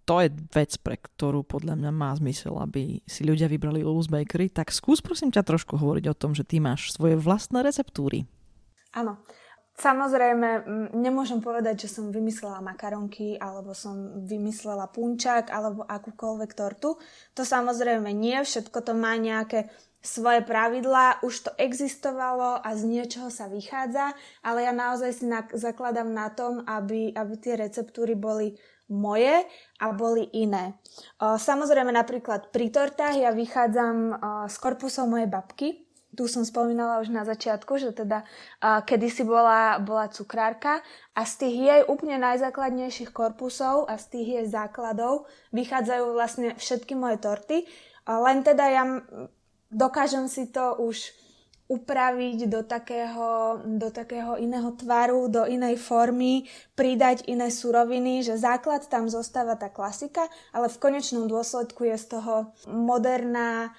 To 0.04 0.20
je 0.20 0.28
vec, 0.52 0.76
pre 0.84 1.00
ktorú 1.00 1.48
podľa 1.48 1.80
mňa 1.80 1.88
má 1.88 2.12
zmysel, 2.12 2.60
aby 2.60 3.00
si 3.08 3.24
ľudia 3.24 3.48
vybrali 3.48 3.80
Lulu's 3.80 4.12
Bakery. 4.12 4.52
Tak 4.52 4.68
skús 4.68 5.00
prosím 5.00 5.32
ťa 5.32 5.40
trošku 5.40 5.80
hovoriť 5.80 6.12
o 6.12 6.18
tom, 6.18 6.36
že 6.36 6.44
ty 6.44 6.60
máš 6.60 6.92
svoje 6.92 7.16
vlastné 7.16 7.64
receptúry. 7.64 8.28
Áno. 8.92 9.24
Samozrejme, 9.74 10.70
nemôžem 10.94 11.42
povedať, 11.42 11.88
že 11.88 11.98
som 11.98 12.14
vymyslela 12.14 12.62
makaronky, 12.62 13.34
alebo 13.42 13.74
som 13.74 14.22
vymyslela 14.22 14.86
punčak, 14.86 15.50
alebo 15.50 15.82
akúkoľvek 15.82 16.50
tortu. 16.54 16.94
To 17.34 17.42
samozrejme 17.42 18.06
nie, 18.14 18.38
všetko 18.38 18.86
to 18.86 18.94
má 18.94 19.18
nejaké 19.18 19.66
svoje 20.04 20.44
pravidlá, 20.44 21.24
už 21.24 21.48
to 21.48 21.50
existovalo 21.56 22.60
a 22.60 22.68
z 22.76 22.84
niečoho 22.84 23.32
sa 23.32 23.48
vychádza, 23.48 24.12
ale 24.44 24.68
ja 24.68 24.72
naozaj 24.76 25.10
si 25.16 25.24
na, 25.24 25.48
zakladám 25.48 26.12
na 26.12 26.28
tom, 26.28 26.60
aby, 26.68 27.16
aby 27.16 27.34
tie 27.40 27.56
receptúry 27.56 28.12
boli 28.12 28.52
moje 28.92 29.48
a 29.80 29.86
boli 29.96 30.28
iné. 30.36 30.76
O, 31.16 31.40
samozrejme 31.40 31.88
napríklad 31.88 32.52
pri 32.52 32.68
tortách 32.68 33.16
ja 33.16 33.32
vychádzam 33.32 33.96
o, 33.96 34.12
z 34.44 34.56
korpusov 34.60 35.08
mojej 35.08 35.32
babky, 35.32 35.68
tu 36.14 36.30
som 36.30 36.46
spomínala 36.46 37.02
už 37.02 37.10
na 37.10 37.26
začiatku, 37.26 37.74
že 37.74 37.90
teda 37.90 38.22
uh, 38.22 38.86
kedysi 38.86 39.26
bola, 39.26 39.82
bola 39.82 40.06
cukrárka 40.06 40.78
a 41.10 41.26
z 41.26 41.32
tých 41.42 41.56
jej 41.58 41.82
úplne 41.90 42.22
najzákladnejších 42.22 43.10
korpusov 43.10 43.90
a 43.90 43.98
z 43.98 44.14
tých 44.14 44.28
jej 44.38 44.46
základov 44.46 45.26
vychádzajú 45.50 46.04
vlastne 46.14 46.54
všetky 46.54 46.94
moje 46.94 47.18
torty. 47.18 47.66
Len 48.06 48.46
teda 48.46 48.64
ja 48.70 48.84
dokážem 49.74 50.30
si 50.30 50.46
to 50.46 50.78
už 50.78 51.10
upraviť 51.64 52.46
do 52.46 52.60
takého, 52.60 53.58
do 53.64 53.88
takého 53.88 54.36
iného 54.36 54.68
tvaru, 54.76 55.32
do 55.32 55.48
inej 55.48 55.80
formy, 55.80 56.44
pridať 56.76 57.24
iné 57.24 57.48
suroviny, 57.48 58.20
že 58.20 58.36
základ 58.36 58.84
tam 58.84 59.08
zostáva 59.08 59.56
tá 59.56 59.72
klasika, 59.72 60.28
ale 60.52 60.68
v 60.68 60.76
konečnom 60.76 61.24
dôsledku 61.24 61.88
je 61.88 61.96
z 61.96 62.20
toho 62.20 62.52
moderná, 62.68 63.72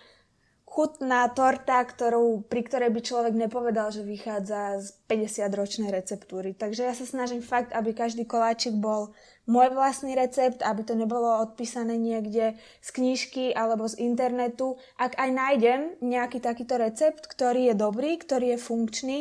chutná 0.75 1.23
torta, 1.31 1.79
ktorú, 1.87 2.43
pri 2.51 2.67
ktorej 2.67 2.91
by 2.91 2.99
človek 2.99 3.31
nepovedal, 3.31 3.95
že 3.95 4.03
vychádza 4.03 4.83
z 4.83 4.91
50-ročnej 5.07 5.87
receptúry. 5.87 6.51
Takže 6.51 6.83
ja 6.83 6.91
sa 6.91 7.07
snažím 7.07 7.39
fakt, 7.39 7.71
aby 7.71 7.95
každý 7.95 8.27
koláčik 8.27 8.75
bol 8.75 9.15
môj 9.47 9.71
vlastný 9.71 10.19
recept, 10.19 10.59
aby 10.59 10.83
to 10.83 10.99
nebolo 10.99 11.39
odpísané 11.47 11.95
niekde 11.95 12.59
z 12.83 12.89
knižky 12.91 13.55
alebo 13.55 13.87
z 13.87 14.03
internetu. 14.03 14.75
Ak 14.99 15.15
aj 15.15 15.31
nájdem 15.31 15.95
nejaký 16.03 16.43
takýto 16.43 16.75
recept, 16.75 17.23
ktorý 17.23 17.71
je 17.71 17.75
dobrý, 17.79 18.19
ktorý 18.19 18.59
je 18.59 18.59
funkčný, 18.59 19.19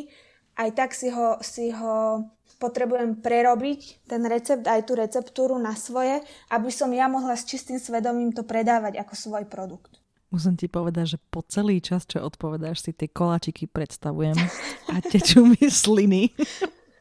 aj 0.58 0.74
tak 0.74 0.90
si 0.90 1.14
ho, 1.14 1.38
si 1.38 1.70
ho 1.70 2.26
potrebujem 2.58 3.22
prerobiť, 3.22 4.10
ten 4.10 4.26
recept, 4.26 4.66
aj 4.66 4.90
tú 4.90 4.98
receptúru 4.98 5.54
na 5.62 5.78
svoje, 5.78 6.18
aby 6.50 6.70
som 6.74 6.90
ja 6.90 7.06
mohla 7.06 7.38
s 7.38 7.46
čistým 7.46 7.78
svedomím 7.78 8.34
to 8.34 8.42
predávať 8.42 8.98
ako 8.98 9.14
svoj 9.14 9.46
produkt. 9.46 10.03
Musím 10.34 10.58
ti 10.58 10.66
povedať, 10.66 11.14
že 11.14 11.18
po 11.30 11.46
celý 11.46 11.78
čas, 11.78 12.10
čo 12.10 12.18
odpovedáš, 12.18 12.82
si 12.82 12.90
tie 12.90 13.06
koláčiky 13.06 13.70
predstavujem 13.70 14.34
a 14.90 14.98
tečú 14.98 15.46
mi 15.46 15.62
sliny. 15.62 16.34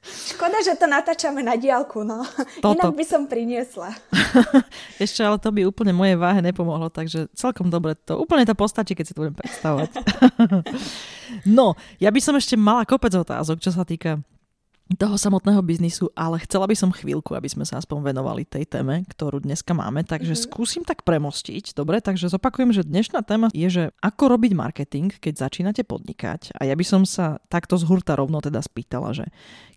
Škoda, 0.04 0.62
že 0.62 0.78
to 0.78 0.86
natáčame 0.86 1.42
na 1.42 1.58
diálku, 1.58 2.06
no. 2.06 2.22
Toto. 2.62 2.78
Inak 2.78 2.94
by 2.94 3.06
som 3.08 3.26
priniesla. 3.26 3.96
Ešte, 5.02 5.26
ale 5.26 5.42
to 5.42 5.50
by 5.50 5.66
úplne 5.66 5.96
mojej 5.96 6.20
váhe 6.20 6.46
nepomohlo, 6.46 6.94
takže 6.94 7.32
celkom 7.34 7.74
dobre 7.74 7.98
to. 7.98 8.22
Úplne 8.22 8.46
to 8.46 8.54
postačí, 8.54 8.94
keď 8.94 9.06
si 9.10 9.14
to 9.18 9.26
budem 9.26 9.34
predstavovať. 9.34 9.90
no, 11.58 11.74
ja 11.98 12.14
by 12.14 12.20
som 12.22 12.38
ešte 12.38 12.54
mala 12.54 12.86
kopec 12.86 13.16
otázok, 13.16 13.64
čo 13.64 13.72
sa 13.74 13.88
týka 13.88 14.22
toho 14.96 15.16
samotného 15.18 15.60
biznisu, 15.64 16.12
ale 16.14 16.42
chcela 16.44 16.70
by 16.70 16.76
som 16.78 16.92
chvíľku, 16.94 17.34
aby 17.34 17.50
sme 17.50 17.66
sa 17.68 17.80
aspoň 17.80 18.14
venovali 18.14 18.48
tej 18.48 18.68
téme, 18.68 19.04
ktorú 19.10 19.44
dneska 19.44 19.72
máme, 19.72 20.06
takže 20.06 20.36
mm-hmm. 20.38 20.48
skúsim 20.50 20.84
tak 20.86 21.04
premostiť. 21.08 21.76
Dobre, 21.76 22.00
takže 22.00 22.32
zopakujem, 22.32 22.72
že 22.72 22.88
dnešná 22.88 23.26
téma 23.26 23.50
je, 23.52 23.68
že 23.70 23.84
ako 24.00 24.38
robiť 24.38 24.52
marketing, 24.54 25.10
keď 25.18 25.50
začínate 25.50 25.82
podnikať. 25.84 26.56
A 26.58 26.68
ja 26.68 26.76
by 26.78 26.86
som 26.86 27.02
sa 27.04 27.42
takto 27.50 27.76
z 27.80 27.84
hurta 27.88 28.16
rovno 28.18 28.40
teda 28.40 28.62
spýtala, 28.62 29.12
že 29.12 29.30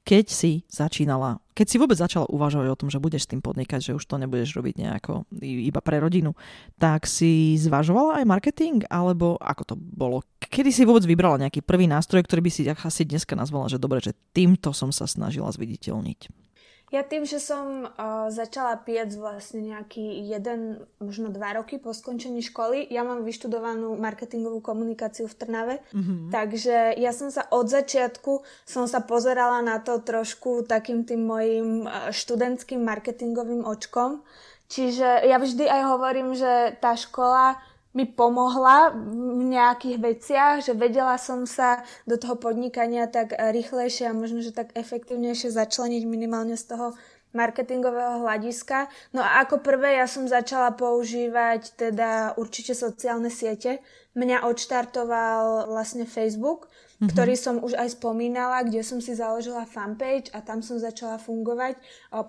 keď 0.06 0.30
si 0.30 0.62
začínala, 0.70 1.42
keď 1.50 1.66
si 1.66 1.76
vôbec 1.82 1.98
začala 1.98 2.30
uvažovať 2.30 2.68
o 2.70 2.78
tom, 2.78 2.88
že 2.94 3.02
budeš 3.02 3.26
s 3.26 3.30
tým 3.34 3.42
podnikať, 3.42 3.90
že 3.90 3.96
už 3.98 4.06
to 4.06 4.22
nebudeš 4.22 4.54
robiť 4.54 4.78
nejako 4.78 5.26
iba 5.42 5.80
pre 5.82 5.98
rodinu, 5.98 6.38
tak 6.78 7.10
si 7.10 7.58
zvažovala 7.58 8.22
aj 8.22 8.30
marketing, 8.30 8.86
alebo 8.86 9.34
ako 9.42 9.62
to 9.66 9.74
bolo? 9.74 10.22
Kedy 10.38 10.70
si 10.70 10.86
vôbec 10.86 11.02
vybrala 11.02 11.42
nejaký 11.42 11.66
prvý 11.66 11.90
nástroj, 11.90 12.22
ktorý 12.22 12.46
by 12.46 12.50
si 12.54 12.62
asi 12.70 13.02
dneska 13.02 13.34
nazvala, 13.34 13.66
že 13.66 13.82
dobre, 13.82 13.98
že 13.98 14.14
týmto 14.30 14.70
som 14.70 14.94
sa 14.94 15.10
snažila 15.10 15.50
zviditeľniť? 15.50 16.45
Ja 16.94 17.02
tým, 17.02 17.26
že 17.26 17.42
som 17.42 17.90
uh, 17.90 18.30
začala 18.30 18.78
piec 18.78 19.10
vlastne 19.18 19.58
nejaký 19.58 20.22
jeden, 20.22 20.86
možno 21.02 21.34
dva 21.34 21.58
roky 21.58 21.82
po 21.82 21.90
skončení 21.90 22.46
školy, 22.46 22.86
ja 22.86 23.02
mám 23.02 23.26
vyštudovanú 23.26 23.98
marketingovú 23.98 24.62
komunikáciu 24.62 25.26
v 25.26 25.34
Trnave, 25.34 25.74
mm-hmm. 25.90 26.30
takže 26.30 26.94
ja 26.94 27.10
som 27.10 27.34
sa 27.34 27.42
od 27.50 27.66
začiatku 27.66 28.46
som 28.62 28.86
sa 28.86 29.02
pozerala 29.02 29.66
na 29.66 29.82
to 29.82 29.98
trošku 29.98 30.62
takým 30.62 31.02
tým 31.02 31.26
mojim 31.26 31.90
študentským 32.14 32.78
marketingovým 32.78 33.66
očkom. 33.66 34.22
Čiže 34.70 35.26
ja 35.26 35.42
vždy 35.42 35.66
aj 35.66 35.82
hovorím, 35.90 36.38
že 36.38 36.74
tá 36.78 36.94
škola 36.94 37.58
mi 37.96 38.04
pomohla 38.04 38.92
v 38.92 39.56
nejakých 39.56 39.96
veciach, 39.96 40.54
že 40.60 40.76
vedela 40.76 41.16
som 41.16 41.48
sa 41.48 41.80
do 42.04 42.20
toho 42.20 42.36
podnikania 42.36 43.08
tak 43.08 43.32
rýchlejšie 43.32 44.12
a 44.12 44.12
možno, 44.12 44.44
že 44.44 44.52
tak 44.52 44.76
efektívnejšie 44.76 45.48
začleniť 45.48 46.04
minimálne 46.04 46.60
z 46.60 46.76
toho 46.76 46.92
marketingového 47.32 48.20
hľadiska. 48.20 48.92
No 49.16 49.24
a 49.24 49.44
ako 49.44 49.64
prvé 49.64 49.96
ja 49.96 50.04
som 50.08 50.28
začala 50.28 50.72
používať 50.76 51.76
teda 51.76 52.36
určite 52.36 52.76
sociálne 52.76 53.32
siete. 53.32 53.80
Mňa 54.16 54.48
odštartoval 54.48 55.68
vlastne 55.68 56.08
Facebook, 56.08 56.68
mm-hmm. 56.96 57.12
ktorý 57.12 57.34
som 57.36 57.60
už 57.60 57.76
aj 57.76 58.00
spomínala, 58.00 58.64
kde 58.64 58.80
som 58.80 59.04
si 59.04 59.12
založila 59.12 59.68
fanpage 59.68 60.32
a 60.32 60.40
tam 60.40 60.64
som 60.64 60.80
začala 60.80 61.20
fungovať. 61.20 61.76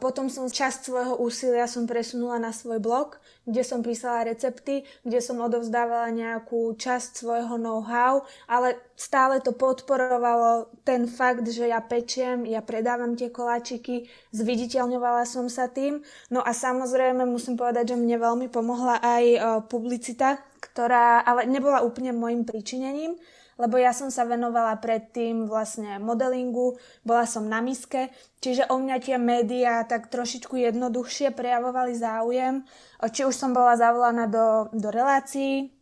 Potom 0.04 0.28
som 0.28 0.52
časť 0.52 0.92
svojho 0.92 1.16
úsilia 1.24 1.68
som 1.72 1.88
presunula 1.88 2.36
na 2.36 2.52
svoj 2.52 2.84
blog, 2.84 3.20
kde 3.48 3.64
som 3.64 3.80
písala 3.80 4.28
recepty, 4.28 4.84
kde 5.08 5.24
som 5.24 5.40
odovzdávala 5.40 6.12
nejakú 6.12 6.76
časť 6.76 7.24
svojho 7.24 7.56
know-how, 7.56 8.28
ale 8.52 8.76
stále 9.00 9.40
to 9.40 9.56
podporovalo 9.56 10.68
ten 10.84 11.08
fakt, 11.08 11.48
že 11.48 11.72
ja 11.72 11.80
pečiem, 11.80 12.44
ja 12.44 12.60
predávam 12.60 13.16
tie 13.16 13.32
koláčiky, 13.32 14.12
zviditeľňovala 14.36 15.24
som 15.24 15.48
sa 15.48 15.72
tým. 15.72 16.04
No 16.28 16.44
a 16.44 16.52
samozrejme 16.52 17.24
musím 17.24 17.56
povedať, 17.56 17.96
že 17.96 18.00
mne 18.00 18.20
veľmi 18.20 18.48
pomohla 18.52 19.00
aj 19.00 19.24
publicita, 19.72 20.44
ktorá 20.60 21.24
ale 21.24 21.48
nebola 21.48 21.88
úplne 21.88 22.12
môjim 22.12 22.44
príčinením, 22.44 23.16
lebo 23.58 23.76
ja 23.82 23.92
som 23.92 24.14
sa 24.14 24.24
venovala 24.24 24.78
predtým 24.78 25.50
vlastne 25.50 25.98
modelingu, 25.98 26.78
bola 27.02 27.26
som 27.26 27.50
na 27.50 27.60
miske, 27.60 28.14
čiže 28.38 28.70
o 28.70 28.78
mňa 28.78 28.98
tie 29.02 29.18
médiá 29.18 29.82
tak 29.84 30.14
trošičku 30.14 30.56
jednoduchšie 30.56 31.34
prejavovali 31.34 31.98
záujem. 31.98 32.64
Či 33.02 33.26
už 33.26 33.34
som 33.34 33.52
bola 33.52 33.74
zavolaná 33.74 34.30
do, 34.30 34.70
do 34.74 34.90
relácií, 34.94 35.74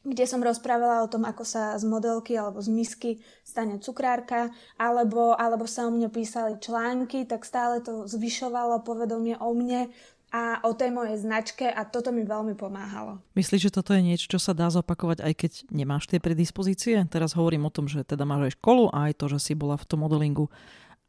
kde 0.00 0.24
som 0.24 0.40
rozprávala 0.40 1.04
o 1.04 1.12
tom, 1.12 1.28
ako 1.28 1.44
sa 1.44 1.76
z 1.76 1.84
modelky 1.84 2.32
alebo 2.32 2.56
z 2.58 2.72
misky 2.72 3.10
stane 3.44 3.76
cukrárka, 3.84 4.48
alebo, 4.80 5.36
alebo 5.36 5.68
sa 5.68 5.84
o 5.84 5.92
mne 5.92 6.08
písali 6.08 6.56
články, 6.56 7.28
tak 7.28 7.44
stále 7.44 7.84
to 7.84 8.08
zvyšovalo 8.08 8.80
povedomie 8.80 9.36
o 9.36 9.52
mne 9.52 9.92
a 10.30 10.62
o 10.62 10.70
tej 10.70 10.94
mojej 10.94 11.18
značke 11.18 11.66
a 11.66 11.82
toto 11.82 12.14
mi 12.14 12.22
veľmi 12.22 12.54
pomáhalo. 12.54 13.18
Myslíš, 13.34 13.70
že 13.70 13.74
toto 13.74 13.90
je 13.90 14.02
niečo, 14.02 14.30
čo 14.30 14.38
sa 14.38 14.54
dá 14.54 14.70
zopakovať 14.70 15.26
aj 15.26 15.32
keď 15.34 15.52
nemáš 15.74 16.06
tie 16.06 16.22
predispozície? 16.22 17.02
Teraz 17.10 17.34
hovorím 17.34 17.66
o 17.66 17.74
tom, 17.74 17.90
že 17.90 18.06
teda 18.06 18.22
máš 18.22 18.50
aj 18.50 18.62
školu 18.62 18.94
a 18.94 19.10
aj 19.10 19.18
to, 19.18 19.26
že 19.26 19.38
si 19.42 19.52
bola 19.58 19.74
v 19.74 19.86
tom 19.90 20.06
modelingu. 20.06 20.46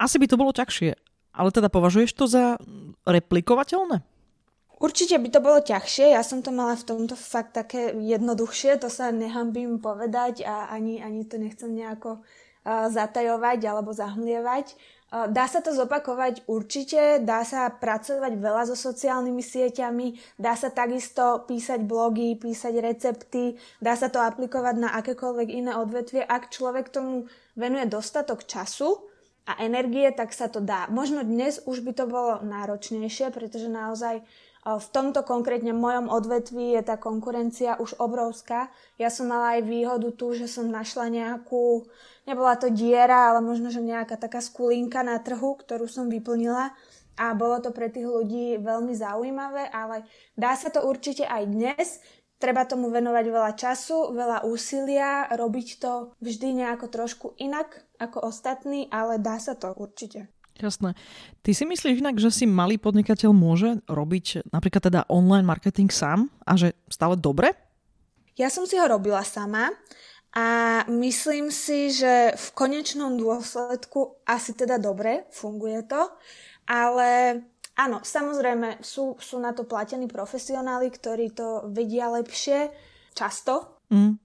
Asi 0.01 0.17
by 0.17 0.25
to 0.25 0.41
bolo 0.41 0.49
ťažšie, 0.49 0.97
ale 1.37 1.49
teda 1.53 1.69
považuješ 1.69 2.11
to 2.17 2.25
za 2.25 2.57
replikovateľné? 3.05 4.01
Určite 4.81 5.21
by 5.21 5.29
to 5.29 5.39
bolo 5.45 5.61
ťažšie, 5.61 6.17
ja 6.17 6.25
som 6.25 6.41
to 6.41 6.49
mala 6.49 6.73
v 6.73 6.89
tomto 6.89 7.13
fakt 7.13 7.53
také 7.53 7.93
jednoduchšie, 7.93 8.81
to 8.81 8.89
sa 8.89 9.13
nehambím 9.13 9.77
povedať 9.77 10.41
a 10.41 10.73
ani, 10.73 10.97
ani 10.97 11.21
to 11.29 11.37
nechcem 11.37 11.69
nejako 11.69 12.17
uh, 12.17 12.89
zatajovať 12.89 13.61
alebo 13.61 13.93
zahmlievať. 13.93 14.73
Dá 15.11 15.43
sa 15.43 15.59
to 15.59 15.75
zopakovať 15.75 16.47
určite, 16.47 17.19
dá 17.19 17.43
sa 17.43 17.67
pracovať 17.67 18.31
veľa 18.39 18.63
so 18.63 18.79
sociálnymi 18.79 19.43
sieťami, 19.43 20.39
dá 20.39 20.55
sa 20.55 20.71
takisto 20.71 21.43
písať 21.51 21.83
blogy, 21.83 22.39
písať 22.39 22.79
recepty, 22.79 23.59
dá 23.83 23.99
sa 23.99 24.07
to 24.07 24.23
aplikovať 24.23 24.75
na 24.79 24.95
akékoľvek 25.03 25.51
iné 25.51 25.75
odvetvie. 25.75 26.23
Ak 26.23 26.47
človek 26.47 26.87
tomu 26.95 27.27
venuje 27.59 27.91
dostatok 27.91 28.47
času 28.47 29.03
a 29.51 29.59
energie, 29.59 30.07
tak 30.15 30.31
sa 30.31 30.47
to 30.47 30.63
dá. 30.63 30.87
Možno 30.87 31.27
dnes 31.27 31.59
už 31.67 31.83
by 31.83 31.91
to 31.91 32.07
bolo 32.07 32.39
náročnejšie, 32.47 33.35
pretože 33.35 33.67
naozaj 33.67 34.23
v 34.61 34.87
tomto 34.93 35.25
konkrétne 35.25 35.73
mojom 35.73 36.05
odvetví 36.05 36.77
je 36.77 36.85
tá 36.85 36.93
konkurencia 36.93 37.81
už 37.81 37.97
obrovská. 37.97 38.69
Ja 39.01 39.09
som 39.09 39.33
mala 39.33 39.57
aj 39.57 39.65
výhodu 39.65 40.09
tu, 40.13 40.37
že 40.37 40.45
som 40.45 40.69
našla 40.69 41.09
nejakú, 41.09 41.89
nebola 42.29 42.53
to 42.61 42.69
diera, 42.69 43.33
ale 43.33 43.41
možno, 43.41 43.73
že 43.73 43.81
nejaká 43.81 44.21
taká 44.21 44.37
skulinka 44.37 45.01
na 45.01 45.17
trhu, 45.17 45.57
ktorú 45.57 45.89
som 45.89 46.13
vyplnila 46.13 46.77
a 47.17 47.25
bolo 47.33 47.57
to 47.57 47.73
pre 47.73 47.89
tých 47.89 48.05
ľudí 48.05 48.61
veľmi 48.61 48.93
zaujímavé, 48.93 49.69
ale 49.73 50.05
dá 50.37 50.53
sa 50.53 50.69
to 50.69 50.85
určite 50.85 51.25
aj 51.25 51.43
dnes. 51.49 51.87
Treba 52.41 52.65
tomu 52.65 52.89
venovať 52.89 53.25
veľa 53.29 53.53
času, 53.53 54.17
veľa 54.17 54.49
úsilia, 54.49 55.29
robiť 55.29 55.67
to 55.77 56.17
vždy 56.21 56.65
nejako 56.65 56.89
trošku 56.89 57.27
inak 57.37 57.85
ako 58.01 58.25
ostatní, 58.29 58.89
ale 58.89 59.21
dá 59.21 59.37
sa 59.37 59.53
to 59.53 59.69
určite. 59.77 60.29
Jasné. 60.61 60.93
Ty 61.41 61.51
si 61.57 61.65
myslíš 61.65 62.05
inak, 62.05 62.21
že 62.21 62.29
si 62.29 62.45
malý 62.45 62.77
podnikateľ 62.77 63.33
môže 63.33 63.81
robiť 63.89 64.53
napríklad 64.53 64.83
teda 64.93 65.01
online 65.09 65.45
marketing 65.45 65.89
sám 65.89 66.29
a 66.45 66.53
že 66.53 66.77
stále 66.85 67.17
dobre? 67.17 67.57
Ja 68.37 68.47
som 68.53 68.69
si 68.69 68.77
ho 68.77 68.85
robila 68.85 69.25
sama 69.25 69.73
a 70.31 70.47
myslím 70.87 71.51
si, 71.51 71.91
že 71.91 72.31
v 72.37 72.47
konečnom 72.55 73.19
dôsledku 73.19 74.23
asi 74.23 74.55
teda 74.55 74.79
dobre, 74.79 75.27
funguje 75.35 75.83
to, 75.83 76.07
ale 76.69 77.41
áno, 77.75 77.99
samozrejme 77.99 78.79
sú, 78.79 79.19
sú 79.19 79.43
na 79.43 79.51
to 79.51 79.67
platení 79.67 80.07
profesionáli, 80.07 80.87
ktorí 80.87 81.35
to 81.35 81.67
vedia 81.75 82.07
lepšie, 82.15 82.71
často, 83.11 83.83
mm. 83.91 84.15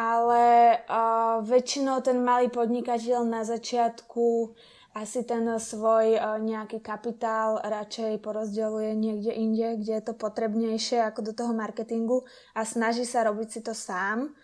ale 0.00 0.44
uh, 0.88 1.44
väčšinou 1.44 2.00
ten 2.00 2.24
malý 2.24 2.48
podnikateľ 2.48 3.20
na 3.28 3.44
začiatku 3.44 4.56
asi 4.90 5.22
ten 5.22 5.46
svoj 5.46 6.18
e, 6.18 6.20
nejaký 6.42 6.82
kapitál 6.82 7.62
radšej 7.62 8.18
porozdeľuje 8.26 8.90
niekde 8.98 9.30
inde, 9.30 9.78
kde 9.78 9.92
je 10.02 10.04
to 10.10 10.14
potrebnejšie 10.18 10.98
ako 11.06 11.30
do 11.30 11.32
toho 11.34 11.52
marketingu 11.54 12.26
a 12.58 12.66
snaží 12.66 13.06
sa 13.06 13.22
robiť 13.22 13.48
si 13.48 13.60
to 13.62 13.70
sám. 13.70 14.34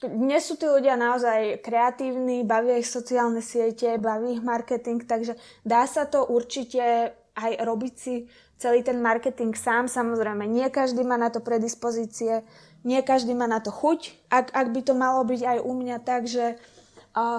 Dnes 0.00 0.48
sú 0.48 0.56
tí 0.56 0.64
ľudia 0.64 0.96
naozaj 0.96 1.60
kreatívni, 1.60 2.46
bavia 2.46 2.80
ich 2.80 2.88
sociálne 2.88 3.44
siete, 3.44 4.00
baví 4.00 4.40
ich 4.40 4.42
marketing, 4.46 5.04
takže 5.04 5.36
dá 5.60 5.84
sa 5.84 6.08
to 6.08 6.24
určite 6.24 7.12
aj 7.36 7.52
robiť 7.60 7.94
si 8.00 8.24
celý 8.56 8.80
ten 8.80 8.96
marketing 9.04 9.52
sám. 9.52 9.92
Samozrejme, 9.92 10.48
nie 10.48 10.64
každý 10.72 11.04
má 11.04 11.20
na 11.20 11.28
to 11.28 11.44
predispozície, 11.44 12.48
nie 12.80 13.04
každý 13.04 13.36
má 13.36 13.44
na 13.44 13.60
to 13.60 13.68
chuť. 13.68 14.32
Ak, 14.32 14.56
ak 14.56 14.72
by 14.72 14.80
to 14.80 14.96
malo 14.96 15.20
byť 15.20 15.40
aj 15.44 15.58
u 15.68 15.72
mňa 15.76 15.96
tak, 16.00 16.24
že 16.24 16.56
uh, 16.56 16.79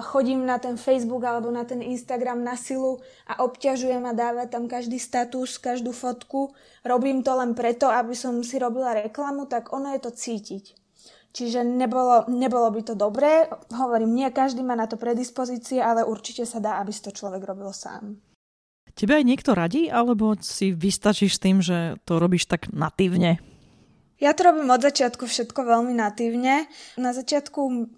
chodím 0.04 0.44
na 0.44 0.60
ten 0.60 0.76
Facebook 0.76 1.24
alebo 1.24 1.48
na 1.48 1.64
ten 1.64 1.80
Instagram 1.80 2.44
na 2.44 2.60
silu 2.60 3.00
a 3.24 3.40
obťažujem 3.40 4.04
a 4.04 4.12
dávať 4.12 4.52
tam 4.52 4.68
každý 4.68 5.00
status, 5.00 5.56
každú 5.56 5.96
fotku, 5.96 6.52
robím 6.84 7.24
to 7.24 7.32
len 7.32 7.56
preto, 7.56 7.88
aby 7.88 8.12
som 8.12 8.44
si 8.44 8.60
robila 8.60 8.92
reklamu, 8.92 9.48
tak 9.48 9.72
ono 9.72 9.96
je 9.96 10.00
to 10.04 10.12
cítiť. 10.12 10.64
Čiže 11.32 11.64
nebolo, 11.64 12.28
nebolo 12.28 12.68
by 12.68 12.92
to 12.92 12.92
dobré. 12.92 13.48
Hovorím, 13.72 14.12
nie 14.12 14.28
každý 14.28 14.60
má 14.60 14.76
na 14.76 14.84
to 14.84 15.00
predispozície, 15.00 15.80
ale 15.80 16.04
určite 16.04 16.44
sa 16.44 16.60
dá, 16.60 16.76
aby 16.76 16.92
si 16.92 17.00
to 17.00 17.08
človek 17.08 17.40
robil 17.40 17.72
sám. 17.72 18.20
Tebe 18.92 19.16
aj 19.16 19.24
niekto 19.24 19.56
radí, 19.56 19.88
alebo 19.88 20.36
si 20.44 20.76
vystačíš 20.76 21.40
tým, 21.40 21.64
že 21.64 21.96
to 22.04 22.20
robíš 22.20 22.44
tak 22.44 22.68
natívne? 22.76 23.40
Ja 24.20 24.36
to 24.36 24.52
robím 24.52 24.68
od 24.68 24.84
začiatku 24.84 25.24
všetko 25.24 25.64
veľmi 25.64 25.96
natívne. 25.96 26.68
Na 27.00 27.16
začiatku 27.16 27.88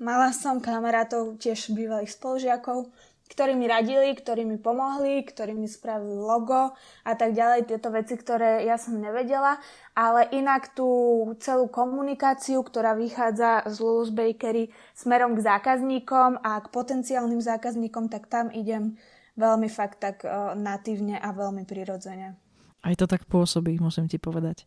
mala 0.00 0.32
som 0.32 0.58
kamarátov, 0.58 1.36
tiež 1.36 1.76
bývalých 1.76 2.16
spolužiakov, 2.16 2.88
ktorí 3.30 3.54
mi 3.54 3.70
radili, 3.70 4.10
ktorí 4.10 4.42
mi 4.42 4.58
pomohli, 4.58 5.22
ktorí 5.22 5.54
mi 5.54 5.70
spravili 5.70 6.18
logo 6.18 6.74
a 7.06 7.12
tak 7.14 7.30
ďalej, 7.30 7.70
tieto 7.70 7.94
veci, 7.94 8.18
ktoré 8.18 8.66
ja 8.66 8.74
som 8.74 8.98
nevedela, 8.98 9.62
ale 9.94 10.26
inak 10.34 10.74
tú 10.74 10.90
celú 11.38 11.70
komunikáciu, 11.70 12.58
ktorá 12.66 12.98
vychádza 12.98 13.62
z 13.70 13.76
Lulus 13.78 14.10
Bakery 14.10 14.74
smerom 14.98 15.38
k 15.38 15.46
zákazníkom 15.46 16.42
a 16.42 16.58
k 16.58 16.66
potenciálnym 16.74 17.38
zákazníkom, 17.38 18.10
tak 18.10 18.26
tam 18.26 18.50
idem 18.50 18.98
veľmi 19.38 19.70
fakt 19.70 20.02
tak 20.02 20.26
uh, 20.26 20.58
natívne 20.58 21.14
a 21.14 21.30
veľmi 21.30 21.62
prirodzene. 21.62 22.34
Aj 22.82 22.94
to 22.98 23.06
tak 23.06 23.30
pôsobí, 23.30 23.78
musím 23.78 24.10
ti 24.10 24.18
povedať. 24.18 24.66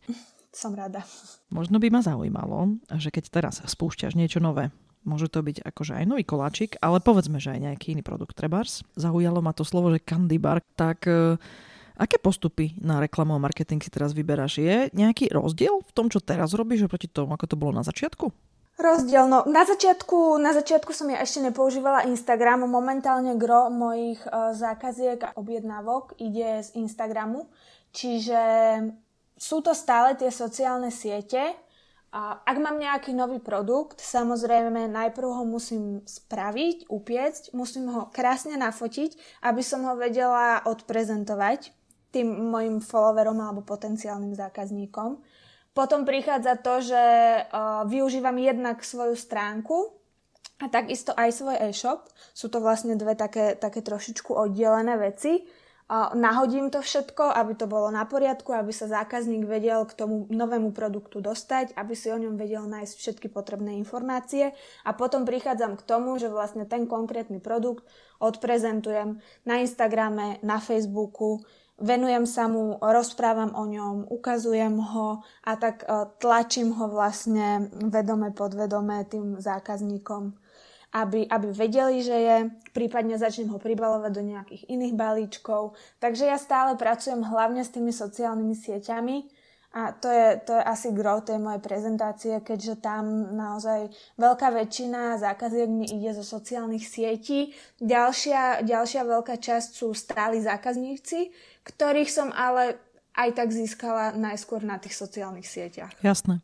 Som 0.54 0.72
rada. 0.78 1.02
Možno 1.50 1.82
by 1.82 1.90
ma 1.90 2.00
zaujímalo, 2.00 2.78
že 2.94 3.10
keď 3.10 3.24
teraz 3.28 3.54
spúšťaš 3.58 4.14
niečo 4.14 4.38
nové, 4.38 4.70
Môže 5.04 5.28
to 5.28 5.44
byť 5.44 5.60
akože 5.60 6.00
aj 6.00 6.04
nový 6.08 6.24
koláčik, 6.24 6.80
ale 6.80 6.98
povedzme, 6.98 7.36
že 7.36 7.52
aj 7.52 7.60
nejaký 7.60 7.92
iný 7.92 8.02
produkt 8.02 8.32
trebárs. 8.36 8.80
Zaujalo 8.96 9.44
ma 9.44 9.52
to 9.52 9.62
slovo, 9.62 9.92
že 9.92 10.00
candy 10.00 10.40
bar. 10.40 10.64
Tak 10.74 11.04
e, 11.04 11.36
aké 12.00 12.16
postupy 12.16 12.72
na 12.80 13.04
reklamu 13.04 13.36
a 13.36 13.44
marketing 13.44 13.84
si 13.84 13.92
teraz 13.92 14.16
vyberáš? 14.16 14.64
Je 14.64 14.88
nejaký 14.96 15.28
rozdiel 15.28 15.84
v 15.84 15.92
tom, 15.92 16.08
čo 16.08 16.24
teraz 16.24 16.56
robíš 16.56 16.88
oproti 16.88 17.06
tomu, 17.06 17.36
ako 17.36 17.52
to 17.52 17.60
bolo 17.60 17.76
na 17.76 17.84
začiatku? 17.84 18.32
Rozdiel, 18.74 19.30
no 19.30 19.46
na 19.46 19.62
začiatku, 19.62 20.34
na 20.42 20.50
začiatku 20.50 20.90
som 20.90 21.06
ja 21.06 21.22
ešte 21.22 21.38
nepoužívala 21.46 22.10
Instagram, 22.10 22.66
momentálne 22.66 23.38
gro 23.38 23.70
mojich 23.70 24.18
uh, 24.26 24.50
zákaziek 24.50 25.22
a 25.22 25.30
objednávok 25.38 26.18
ide 26.18 26.58
z 26.58 26.74
Instagramu, 26.82 27.46
čiže 27.94 28.42
sú 29.38 29.62
to 29.62 29.78
stále 29.78 30.18
tie 30.18 30.26
sociálne 30.26 30.90
siete, 30.90 31.54
ak 32.46 32.56
mám 32.62 32.78
nejaký 32.78 33.10
nový 33.10 33.42
produkt, 33.42 33.98
samozrejme 33.98 34.86
najprv 34.86 35.28
ho 35.34 35.42
musím 35.42 36.06
spraviť, 36.06 36.86
upiecť, 36.86 37.50
musím 37.58 37.90
ho 37.90 38.06
krásne 38.14 38.54
nafotiť, 38.54 39.42
aby 39.42 39.62
som 39.66 39.82
ho 39.82 39.98
vedela 39.98 40.62
odprezentovať 40.62 41.74
tým 42.14 42.30
mojim 42.30 42.78
followerom 42.78 43.42
alebo 43.42 43.66
potenciálnym 43.66 44.30
zákazníkom. 44.38 45.18
Potom 45.74 46.06
prichádza 46.06 46.54
to, 46.62 46.86
že 46.86 47.02
uh, 47.02 47.82
využívam 47.90 48.38
jednak 48.38 48.86
svoju 48.86 49.18
stránku 49.18 49.98
a 50.62 50.70
takisto 50.70 51.10
aj 51.18 51.34
svoj 51.34 51.58
e-shop. 51.66 52.06
Sú 52.30 52.46
to 52.46 52.62
vlastne 52.62 52.94
dve 52.94 53.18
také, 53.18 53.58
také 53.58 53.82
trošičku 53.82 54.30
oddelené 54.30 54.94
veci 55.02 55.42
nahodím 56.16 56.72
to 56.72 56.80
všetko, 56.80 57.28
aby 57.34 57.52
to 57.54 57.68
bolo 57.68 57.92
na 57.92 58.08
poriadku, 58.08 58.50
aby 58.56 58.72
sa 58.72 58.88
zákazník 58.88 59.44
vedel 59.44 59.84
k 59.84 59.92
tomu 59.92 60.24
novému 60.32 60.72
produktu 60.72 61.20
dostať, 61.20 61.76
aby 61.76 61.92
si 61.92 62.08
o 62.08 62.18
ňom 62.18 62.40
vedel 62.40 62.64
nájsť 62.64 62.94
všetky 62.96 63.26
potrebné 63.28 63.76
informácie. 63.76 64.56
A 64.82 64.90
potom 64.96 65.28
prichádzam 65.28 65.76
k 65.76 65.86
tomu, 65.86 66.16
že 66.16 66.32
vlastne 66.32 66.64
ten 66.64 66.88
konkrétny 66.88 67.38
produkt 67.38 67.84
odprezentujem 68.16 69.20
na 69.44 69.54
Instagrame, 69.60 70.40
na 70.40 70.56
Facebooku, 70.56 71.44
venujem 71.78 72.26
sa 72.26 72.46
mu, 72.46 72.78
rozprávam 72.78 73.50
o 73.54 73.64
ňom, 73.66 74.06
ukazujem 74.06 74.78
ho 74.78 75.26
a 75.42 75.52
tak 75.58 75.82
e, 75.82 76.06
tlačím 76.22 76.70
ho 76.70 76.86
vlastne 76.86 77.68
vedome, 77.74 78.30
podvedome 78.30 79.02
tým 79.10 79.42
zákazníkom 79.42 80.38
aby, 80.94 81.26
aby 81.26 81.50
vedeli, 81.50 82.06
že 82.06 82.14
je, 82.14 82.36
prípadne 82.70 83.18
začnem 83.18 83.50
ho 83.50 83.58
pribalovať 83.58 84.12
do 84.14 84.22
nejakých 84.22 84.62
iných 84.70 84.94
balíčkov. 84.94 85.74
Takže 85.98 86.30
ja 86.30 86.38
stále 86.38 86.78
pracujem 86.78 87.26
hlavne 87.26 87.66
s 87.66 87.74
tými 87.74 87.90
sociálnymi 87.90 88.54
sieťami 88.54 89.16
a 89.74 89.90
to 89.90 90.06
je, 90.06 90.38
to 90.46 90.54
je 90.54 90.62
asi 90.62 90.94
gro 90.94 91.18
tej 91.18 91.42
mojej 91.42 91.58
prezentácie, 91.58 92.38
keďže 92.46 92.78
tam 92.78 93.34
naozaj 93.34 93.90
veľká 94.14 94.54
väčšina 94.54 95.18
zákaziek 95.18 95.66
mi 95.66 95.90
ide 95.90 96.14
zo 96.14 96.22
sociálnych 96.22 96.86
sietí. 96.86 97.50
Ďalšia, 97.82 98.62
ďalšia 98.62 99.02
veľká 99.02 99.34
časť 99.34 99.74
sú 99.74 99.90
stáli 99.90 100.38
zákazníci, 100.38 101.34
ktorých 101.66 102.06
som 102.06 102.30
ale 102.30 102.78
aj 103.18 103.34
tak 103.34 103.50
získala 103.50 104.14
najskôr 104.14 104.62
na 104.62 104.78
tých 104.78 104.94
sociálnych 104.94 105.46
sieťach. 105.46 105.90
Jasné. 106.06 106.38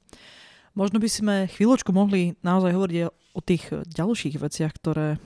Možno 0.78 1.02
by 1.02 1.08
sme 1.10 1.34
chvíľočku 1.50 1.90
mohli 1.90 2.38
naozaj 2.46 2.70
hovoriť 2.72 2.96
o 3.34 3.40
tých 3.42 3.70
ďalších 3.70 4.38
veciach, 4.38 4.72
ktoré 4.74 5.08
e, 5.14 5.18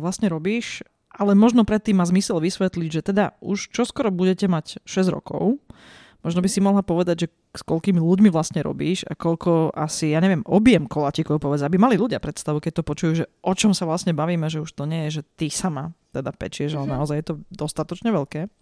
vlastne 0.00 0.28
robíš, 0.28 0.84
ale 1.10 1.34
možno 1.34 1.66
predtým 1.66 1.98
má 1.98 2.06
zmysel 2.06 2.38
vysvetliť, 2.38 2.90
že 2.90 3.02
teda 3.02 3.34
už 3.42 3.72
čoskoro 3.74 4.14
budete 4.14 4.46
mať 4.46 4.80
6 4.86 5.10
rokov. 5.10 5.58
Možno 6.20 6.44
by 6.44 6.48
si 6.52 6.60
mohla 6.60 6.84
povedať, 6.84 7.16
že 7.24 7.28
s 7.56 7.64
koľkými 7.64 7.96
ľuďmi 7.96 8.28
vlastne 8.28 8.60
robíš 8.60 9.08
a 9.08 9.16
koľko 9.16 9.72
asi, 9.72 10.12
ja 10.12 10.20
neviem, 10.20 10.44
objem 10.44 10.84
koláčikov 10.84 11.40
povedz, 11.40 11.64
aby 11.64 11.80
mali 11.80 11.96
ľudia 11.96 12.20
predstavu, 12.20 12.60
keď 12.60 12.80
to 12.80 12.82
počujú, 12.84 13.12
že 13.24 13.26
o 13.40 13.56
čom 13.56 13.72
sa 13.72 13.88
vlastne 13.88 14.12
bavíme, 14.12 14.44
že 14.52 14.60
už 14.60 14.76
to 14.76 14.84
nie 14.84 15.08
je, 15.08 15.20
že 15.20 15.22
ty 15.40 15.48
sama 15.48 15.96
teda 16.12 16.30
pečieš, 16.36 16.76
ale 16.76 16.92
mhm. 16.92 16.94
naozaj 17.00 17.16
je 17.16 17.26
to 17.26 17.34
dostatočne 17.48 18.12
veľké. 18.12 18.52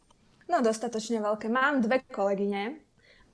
No 0.49 0.65
dostatočne 0.65 1.21
veľké. 1.21 1.53
Mám 1.53 1.85
dve 1.85 2.01
kolegyne, 2.09 2.81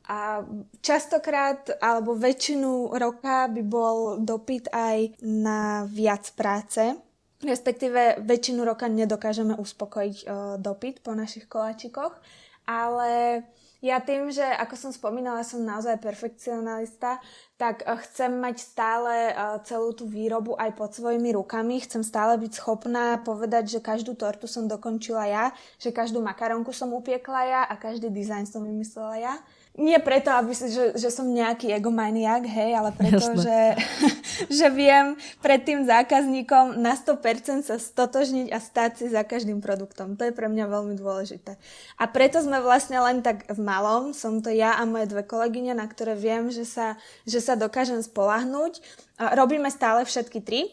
a 0.05 0.45
častokrát 0.85 1.81
alebo 1.81 2.13
väčšinu 2.13 2.93
roka 2.93 3.49
by 3.49 3.63
bol 3.65 4.21
dopyt 4.21 4.69
aj 4.69 5.17
na 5.25 5.89
viac 5.89 6.29
práce. 6.37 6.93
Respektíve 7.41 8.21
väčšinu 8.21 8.65
roka 8.65 8.89
nedokážeme 8.89 9.57
uspokojiť 9.57 10.17
uh, 10.25 10.29
dopyt 10.61 11.01
po 11.01 11.17
našich 11.17 11.49
koláčikoch. 11.49 12.17
Ale 12.65 13.45
ja 13.85 14.01
tým, 14.01 14.33
že 14.33 14.45
ako 14.45 14.75
som 14.81 14.93
spomínala, 14.97 15.45
som 15.45 15.61
naozaj 15.61 16.01
perfekcionalista, 16.01 17.21
tak 17.57 17.85
uh, 17.85 17.97
chcem 18.05 18.33
mať 18.33 18.61
stále 18.61 19.33
uh, 19.33 19.61
celú 19.65 19.93
tú 19.97 20.05
výrobu 20.05 20.57
aj 20.57 20.73
pod 20.77 20.93
svojimi 20.97 21.33
rukami. 21.33 21.81
Chcem 21.81 22.05
stále 22.05 22.37
byť 22.41 22.53
schopná 22.61 23.21
povedať, 23.25 23.77
že 23.77 23.85
každú 23.85 24.17
tortu 24.17 24.45
som 24.45 24.69
dokončila 24.69 25.25
ja, 25.29 25.45
že 25.81 25.97
každú 25.97 26.21
makaronku 26.21 26.77
som 26.77 26.93
upiekla 26.93 27.41
ja 27.45 27.61
a 27.65 27.77
každý 27.81 28.13
dizajn 28.13 28.45
som 28.49 28.65
vymyslela 28.65 29.17
ja 29.17 29.37
nie 29.75 29.99
preto, 29.99 30.31
aby 30.31 30.55
že, 30.55 30.95
že 30.95 31.11
som 31.11 31.27
nejaký 31.27 31.75
egomaniak, 31.75 32.47
hej, 32.47 32.79
ale 32.79 32.95
preto, 32.95 33.35
že, 33.35 33.75
že 34.63 34.67
viem 34.71 35.19
pred 35.43 35.67
tým 35.67 35.83
zákazníkom 35.83 36.79
na 36.79 36.95
100% 36.95 37.67
sa 37.67 37.77
stotožniť 37.83 38.55
a 38.55 38.63
stať 38.63 38.91
si 39.03 39.07
za 39.11 39.27
každým 39.27 39.59
produktom. 39.59 40.15
To 40.15 40.31
je 40.31 40.37
pre 40.37 40.47
mňa 40.47 40.71
veľmi 40.71 40.95
dôležité. 40.95 41.59
A 41.99 42.05
preto 42.07 42.39
sme 42.39 42.63
vlastne 42.63 43.03
len 43.03 43.19
tak 43.19 43.51
v 43.51 43.59
malom, 43.59 44.15
som 44.15 44.39
to 44.39 44.55
ja 44.55 44.79
a 44.79 44.87
moje 44.87 45.11
dve 45.11 45.27
kolegyne, 45.27 45.75
na 45.75 45.91
ktoré 45.91 46.15
viem, 46.15 46.55
že 46.55 46.63
sa, 46.63 46.95
že 47.27 47.43
sa 47.43 47.59
dokážem 47.59 47.99
spolahnúť. 47.99 48.79
Robíme 49.19 49.75
stále 49.75 50.07
všetky 50.07 50.39
tri, 50.39 50.71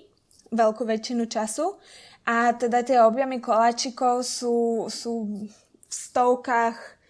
veľkú 0.53 0.85
väčšinu 0.85 1.25
času. 1.25 1.73
A 2.21 2.53
teda 2.53 2.85
tie 2.85 3.01
objemy 3.01 3.41
koláčikov 3.41 4.21
sú, 4.21 4.85
sú 4.93 5.41
v 5.41 5.49
stovkách 5.89 7.00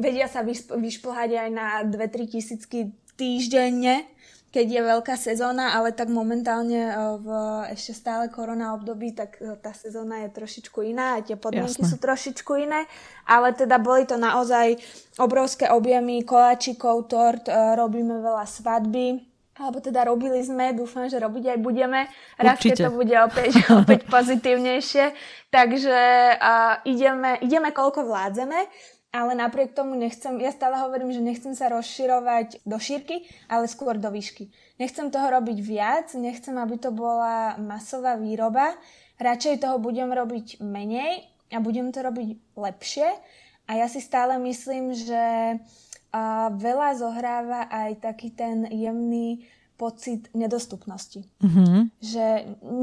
vedia 0.00 0.28
sa 0.28 0.40
vyšplhať 0.46 1.30
aj 1.36 1.48
na 1.52 1.66
2-3 1.84 2.32
tisícky 2.38 2.92
týždenne, 3.16 4.08
keď 4.52 4.66
je 4.68 4.82
veľká 4.84 5.16
sezóna, 5.16 5.72
ale 5.72 5.96
tak 5.96 6.12
momentálne 6.12 6.92
e, 6.92 6.94
v 7.24 7.28
ešte 7.72 7.96
stále 7.96 8.28
korona 8.28 8.76
období, 8.76 9.16
tak 9.16 9.40
e, 9.40 9.56
tá 9.56 9.72
sezóna 9.72 10.28
je 10.28 10.28
trošičku 10.28 10.84
iná 10.84 11.16
a 11.16 11.24
tie 11.24 11.40
podmienky 11.40 11.80
Jasne. 11.80 11.88
sú 11.88 11.96
trošičku 11.96 12.52
iné, 12.60 12.84
ale 13.24 13.56
teda 13.56 13.80
boli 13.80 14.04
to 14.04 14.20
naozaj 14.20 14.76
obrovské 15.16 15.72
objemy 15.72 16.20
koláčikov, 16.20 17.08
tort, 17.08 17.48
e, 17.48 17.56
robíme 17.80 18.20
veľa 18.20 18.44
svadby, 18.44 19.24
alebo 19.56 19.80
teda 19.80 20.04
robili 20.04 20.44
sme, 20.44 20.76
dúfam, 20.76 21.08
že 21.08 21.16
robiť 21.16 21.56
aj 21.56 21.58
budeme, 21.60 22.08
raz 22.36 22.60
Určite. 22.60 22.76
keď 22.76 22.76
to 22.88 22.90
bude 22.92 23.16
opäť, 23.24 23.52
opäť 23.84 24.00
pozitívnejšie. 24.08 25.04
Takže 25.52 26.00
uh, 26.40 26.80
ideme, 26.88 27.36
ideme 27.44 27.68
koľko 27.76 28.08
vládzeme 28.08 28.58
ale 29.12 29.36
napriek 29.36 29.76
tomu 29.76 29.92
nechcem, 29.94 30.40
ja 30.40 30.48
stále 30.50 30.80
hovorím, 30.80 31.12
že 31.12 31.20
nechcem 31.20 31.52
sa 31.52 31.68
rozširovať 31.68 32.64
do 32.64 32.80
šírky, 32.80 33.28
ale 33.46 33.68
skôr 33.68 34.00
do 34.00 34.08
výšky. 34.08 34.48
Nechcem 34.80 35.12
toho 35.12 35.28
robiť 35.28 35.58
viac, 35.60 36.16
nechcem, 36.16 36.56
aby 36.56 36.80
to 36.80 36.90
bola 36.90 37.60
masová 37.60 38.16
výroba, 38.16 38.72
radšej 39.20 39.62
toho 39.68 39.76
budem 39.76 40.08
robiť 40.08 40.64
menej 40.64 41.28
a 41.52 41.60
budem 41.60 41.92
to 41.92 42.00
robiť 42.00 42.56
lepšie 42.56 43.08
a 43.68 43.70
ja 43.76 43.86
si 43.86 44.00
stále 44.00 44.40
myslím, 44.40 44.96
že 44.96 45.22
a 46.12 46.52
veľa 46.52 46.92
zohráva 47.00 47.72
aj 47.72 48.04
taký 48.04 48.36
ten 48.36 48.68
jemný 48.68 49.48
pocit 49.80 50.28
nedostupnosti. 50.36 51.24
Mm-hmm. 51.40 51.88
Že 52.04 52.26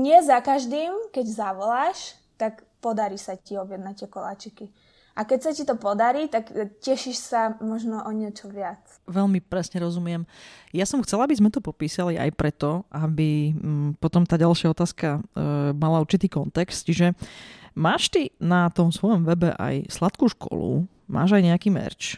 nie 0.01 0.17
za 0.25 0.41
každým, 0.41 1.13
keď 1.13 1.25
zavoláš, 1.29 2.17
tak 2.41 2.65
podarí 2.81 3.21
sa 3.21 3.37
ti 3.37 3.53
objednať 3.53 3.95
tie 4.03 4.09
koláčiky. 4.09 4.65
A 5.19 5.27
keď 5.27 5.39
sa 5.43 5.51
ti 5.51 5.67
to 5.67 5.75
podarí, 5.75 6.31
tak 6.31 6.47
tešíš 6.79 7.17
sa 7.19 7.59
možno 7.59 8.07
o 8.07 8.11
niečo 8.15 8.47
viac. 8.47 8.79
Veľmi 9.03 9.43
presne 9.43 9.83
rozumiem. 9.83 10.23
Ja 10.71 10.87
som 10.87 11.03
chcela, 11.03 11.27
aby 11.27 11.35
sme 11.35 11.51
to 11.51 11.59
popísali 11.59 12.15
aj 12.15 12.31
preto, 12.39 12.87
aby 12.87 13.51
mm, 13.51 13.99
potom 13.99 14.23
tá 14.23 14.39
ďalšia 14.39 14.71
otázka 14.71 15.19
e, 15.19 15.75
mala 15.75 15.99
určitý 15.99 16.31
kontext. 16.31 16.87
Čiže 16.87 17.19
máš 17.75 18.07
ty 18.07 18.31
na 18.39 18.71
tom 18.71 18.95
svojom 18.95 19.27
webe 19.27 19.51
aj 19.59 19.91
sladkú 19.91 20.31
školu, 20.31 20.87
máš 21.11 21.35
aj 21.35 21.51
nejaký 21.51 21.67
merch, 21.67 22.15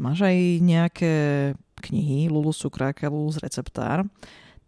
máš 0.00 0.24
aj 0.24 0.36
nejaké 0.64 1.14
knihy, 1.84 2.32
Lulu 2.32 2.56
Sukráka, 2.56 3.12
Lulu 3.12 3.36
z 3.36 3.44
receptár. 3.44 4.08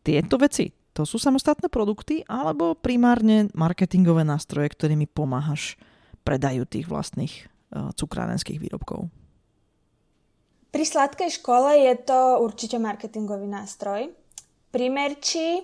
Tieto 0.05 0.37
veci, 0.37 0.77
to 0.93 1.09
sú 1.09 1.17
samostatné 1.17 1.73
produkty 1.73 2.21
alebo 2.29 2.77
primárne 2.77 3.49
marketingové 3.57 4.29
nástroje, 4.29 4.69
ktorými 4.77 5.09
pomáhaš 5.09 5.81
predajú 6.21 6.69
tých 6.69 6.85
vlastných 6.85 7.52
cukrárenských 7.73 8.61
výrobkov? 8.61 9.09
Pri 10.73 10.85
sladkej 10.89 11.29
škole 11.41 11.85
je 11.85 11.95
to 12.01 12.41
určite 12.41 12.81
marketingový 12.81 13.45
nástroj. 13.45 14.09
Pri 14.73 14.87
merči 14.89 15.61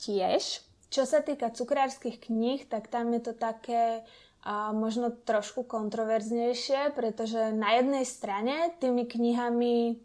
tiež. 0.00 0.64
Čo 0.92 1.08
sa 1.08 1.24
týka 1.24 1.52
cukrárskych 1.52 2.28
kníh, 2.28 2.68
tak 2.68 2.88
tam 2.92 3.12
je 3.16 3.20
to 3.20 3.32
také 3.32 4.04
a 4.42 4.74
možno 4.74 5.14
trošku 5.14 5.62
kontroverznejšie, 5.62 6.90
pretože 6.98 7.54
na 7.54 7.78
jednej 7.78 8.02
strane 8.02 8.74
tými 8.82 9.06
knihami 9.06 10.02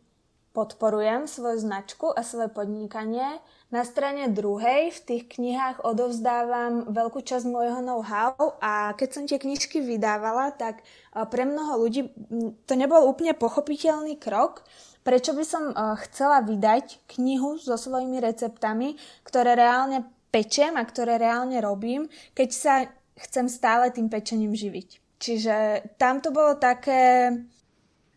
podporujem 0.53 1.25
svoju 1.25 1.57
značku 1.57 2.13
a 2.13 2.21
svoje 2.21 2.53
podnikanie, 2.53 3.41
na 3.67 3.84
strane 3.84 4.32
druhej 4.32 4.95
v 4.95 4.99
tých 5.03 5.23
knihách 5.36 5.84
odovzdávam 5.84 6.88
veľkú 6.88 7.19
časť 7.19 7.45
môjho 7.51 7.84
know-how 7.84 8.36
a 8.63 8.95
keď 8.95 9.10
som 9.12 9.23
tie 9.27 9.36
knižky 9.36 9.84
vydávala, 9.84 10.56
tak 10.56 10.88
pre 11.12 11.43
mnoho 11.43 11.84
ľudí 11.84 12.08
to 12.63 12.73
nebol 12.80 13.03
úplne 13.03 13.36
pochopiteľný 13.36 14.15
krok, 14.15 14.63
prečo 15.03 15.36
by 15.36 15.43
som 15.43 15.75
chcela 16.08 16.39
vydať 16.47 17.12
knihu 17.19 17.60
so 17.60 17.75
svojimi 17.75 18.23
receptami, 18.23 18.95
ktoré 19.27 19.60
reálne 19.60 20.08
pečem 20.32 20.75
a 20.80 20.88
ktoré 20.88 21.19
reálne 21.19 21.60
robím, 21.60 22.08
keď 22.32 22.49
sa 22.56 22.73
chcem 23.19 23.51
stále 23.51 23.91
tým 23.91 24.08
pečením 24.08 24.56
živiť. 24.56 25.19
Čiže 25.19 25.56
tam 25.97 26.21
to 26.23 26.32
bolo 26.32 26.56
také 26.56 27.34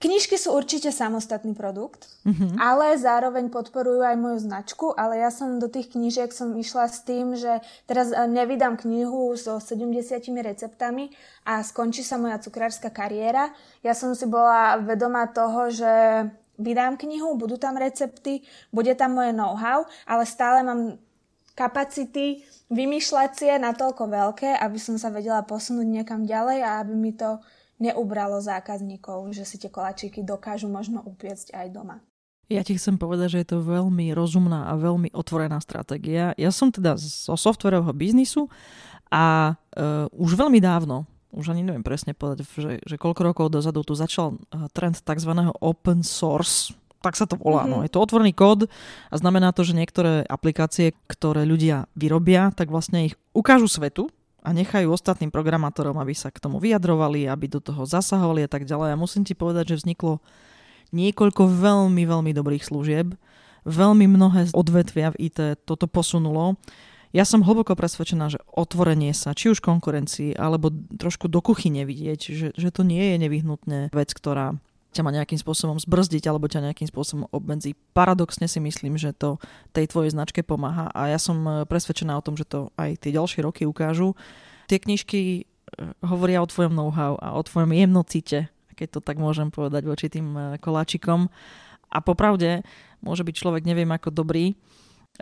Knižky 0.00 0.40
sú 0.40 0.56
určite 0.56 0.88
samostatný 0.96 1.52
produkt, 1.52 2.08
mm-hmm. 2.24 2.56
ale 2.56 2.96
zároveň 2.96 3.52
podporujú 3.52 4.00
aj 4.00 4.16
moju 4.16 4.38
značku, 4.40 4.96
ale 4.96 5.20
ja 5.20 5.28
som 5.28 5.60
do 5.60 5.68
tých 5.68 5.92
knížiek 5.92 6.32
som 6.32 6.56
išla 6.56 6.88
s 6.88 7.04
tým, 7.04 7.36
že 7.36 7.60
teraz 7.84 8.08
eh, 8.08 8.24
nevydám 8.24 8.80
knihu 8.80 9.36
so 9.36 9.60
70 9.60 10.24
receptami 10.40 11.12
a 11.44 11.60
skončí 11.60 12.00
sa 12.00 12.16
moja 12.16 12.40
cukrárska 12.40 12.88
kariéra. 12.88 13.52
Ja 13.84 13.92
som 13.92 14.16
si 14.16 14.24
bola 14.24 14.80
vedomá 14.80 15.28
toho, 15.28 15.68
že 15.68 15.92
vydám 16.56 16.96
knihu, 16.96 17.36
budú 17.36 17.60
tam 17.60 17.76
recepty, 17.76 18.40
bude 18.72 18.96
tam 18.96 19.20
moje 19.20 19.36
know-how, 19.36 19.84
ale 20.08 20.24
stále 20.24 20.64
mám 20.64 20.96
kapacity 21.52 22.40
vymýšľacie 22.72 23.60
natoľko 23.60 24.08
veľké, 24.08 24.56
aby 24.64 24.78
som 24.80 24.96
sa 24.96 25.12
vedela 25.12 25.44
posunúť 25.44 25.84
niekam 25.84 26.24
ďalej 26.24 26.58
a 26.64 26.80
aby 26.80 26.94
mi 26.96 27.12
to 27.12 27.36
neubralo 27.80 28.38
zákazníkov, 28.38 29.32
že 29.32 29.48
si 29.48 29.56
tie 29.56 29.72
koláčiky 29.72 30.20
dokážu 30.20 30.68
možno 30.68 31.00
upiecť 31.00 31.56
aj 31.56 31.66
doma. 31.72 31.96
Ja 32.50 32.66
ti 32.66 32.74
chcem 32.74 32.98
povedať, 32.98 33.38
že 33.38 33.40
je 33.46 33.48
to 33.54 33.58
veľmi 33.62 34.10
rozumná 34.10 34.68
a 34.68 34.74
veľmi 34.74 35.14
otvorená 35.14 35.62
stratégia. 35.62 36.34
Ja 36.34 36.50
som 36.50 36.74
teda 36.74 36.98
zo 36.98 37.38
softwarového 37.38 37.94
biznisu 37.94 38.50
a 39.06 39.54
uh, 39.54 40.10
už 40.10 40.34
veľmi 40.34 40.58
dávno, 40.58 41.06
už 41.30 41.54
ani 41.54 41.62
neviem 41.62 41.86
presne 41.86 42.10
povedať, 42.10 42.42
že, 42.58 42.82
že 42.82 42.96
koľko 42.98 43.22
rokov 43.22 43.54
dozadu 43.54 43.86
tu 43.86 43.94
začal 43.94 44.34
e, 44.34 44.66
trend 44.74 44.98
tzv. 44.98 45.30
open 45.62 46.02
source, 46.02 46.74
tak 46.98 47.14
sa 47.14 47.22
to 47.22 47.38
volá. 47.38 47.64
Mm-hmm. 47.64 47.80
No. 47.80 47.86
Je 47.86 47.92
to 47.94 48.02
otvorený 48.02 48.34
kód 48.34 48.66
a 49.08 49.14
znamená 49.14 49.54
to, 49.54 49.62
že 49.62 49.78
niektoré 49.78 50.26
aplikácie, 50.26 50.90
ktoré 51.06 51.46
ľudia 51.46 51.86
vyrobia, 51.94 52.50
tak 52.50 52.68
vlastne 52.68 53.06
ich 53.06 53.14
ukážu 53.30 53.70
svetu 53.70 54.10
a 54.40 54.50
nechajú 54.56 54.88
ostatným 54.88 55.28
programátorom, 55.28 55.96
aby 56.00 56.16
sa 56.16 56.32
k 56.32 56.40
tomu 56.40 56.56
vyjadrovali, 56.58 57.28
aby 57.28 57.46
do 57.46 57.60
toho 57.60 57.84
zasahovali 57.84 58.44
a 58.44 58.50
tak 58.50 58.64
ďalej. 58.64 58.96
A 58.96 59.00
musím 59.00 59.24
ti 59.24 59.36
povedať, 59.36 59.76
že 59.76 59.84
vzniklo 59.84 60.24
niekoľko 60.96 61.42
veľmi, 61.46 62.02
veľmi 62.08 62.32
dobrých 62.32 62.64
služieb. 62.64 63.14
Veľmi 63.68 64.08
mnohé 64.08 64.56
odvetvia 64.56 65.12
v 65.12 65.28
IT 65.28 65.68
toto 65.68 65.84
posunulo. 65.84 66.56
Ja 67.10 67.26
som 67.26 67.42
hlboko 67.42 67.74
presvedčená, 67.74 68.30
že 68.30 68.38
otvorenie 68.54 69.10
sa, 69.12 69.34
či 69.34 69.50
už 69.50 69.58
konkurencii, 69.60 70.38
alebo 70.38 70.70
trošku 70.94 71.26
do 71.26 71.42
kuchyne 71.42 71.82
vidieť, 71.82 72.20
že, 72.30 72.48
že 72.54 72.68
to 72.70 72.86
nie 72.86 73.02
je 73.12 73.16
nevyhnutne 73.18 73.78
vec, 73.90 74.10
ktorá 74.14 74.56
ťa 74.90 75.02
má 75.06 75.10
nejakým 75.14 75.38
spôsobom 75.38 75.78
zbrzdiť 75.78 76.26
alebo 76.26 76.50
ťa 76.50 76.70
nejakým 76.70 76.90
spôsobom 76.90 77.30
obmedzí. 77.30 77.78
Paradoxne 77.94 78.50
si 78.50 78.58
myslím, 78.58 78.98
že 78.98 79.14
to 79.14 79.38
tej 79.70 79.86
tvojej 79.86 80.10
značke 80.10 80.42
pomáha 80.42 80.90
a 80.90 81.10
ja 81.10 81.18
som 81.18 81.38
e, 81.46 81.50
presvedčená 81.66 82.18
o 82.18 82.24
tom, 82.24 82.34
že 82.34 82.46
to 82.46 82.74
aj 82.74 82.98
tie 82.98 83.14
ďalšie 83.14 83.40
roky 83.46 83.62
ukážu. 83.64 84.18
Tie 84.66 84.82
knižky 84.82 85.20
e, 85.20 85.42
hovoria 86.02 86.42
o 86.42 86.50
tvojom 86.50 86.74
know-how 86.74 87.14
a 87.22 87.38
o 87.38 87.42
tvojom 87.46 87.70
jemnocite, 87.70 88.50
keď 88.74 88.88
to 88.98 89.00
tak 89.00 89.22
môžem 89.22 89.54
povedať 89.54 89.86
voči 89.86 90.06
tým 90.10 90.34
e, 90.34 90.40
koláčikom. 90.58 91.30
A 91.90 91.98
popravde 92.02 92.66
môže 93.02 93.22
byť 93.22 93.34
človek 93.34 93.62
neviem 93.66 93.90
ako 93.90 94.10
dobrý. 94.10 94.54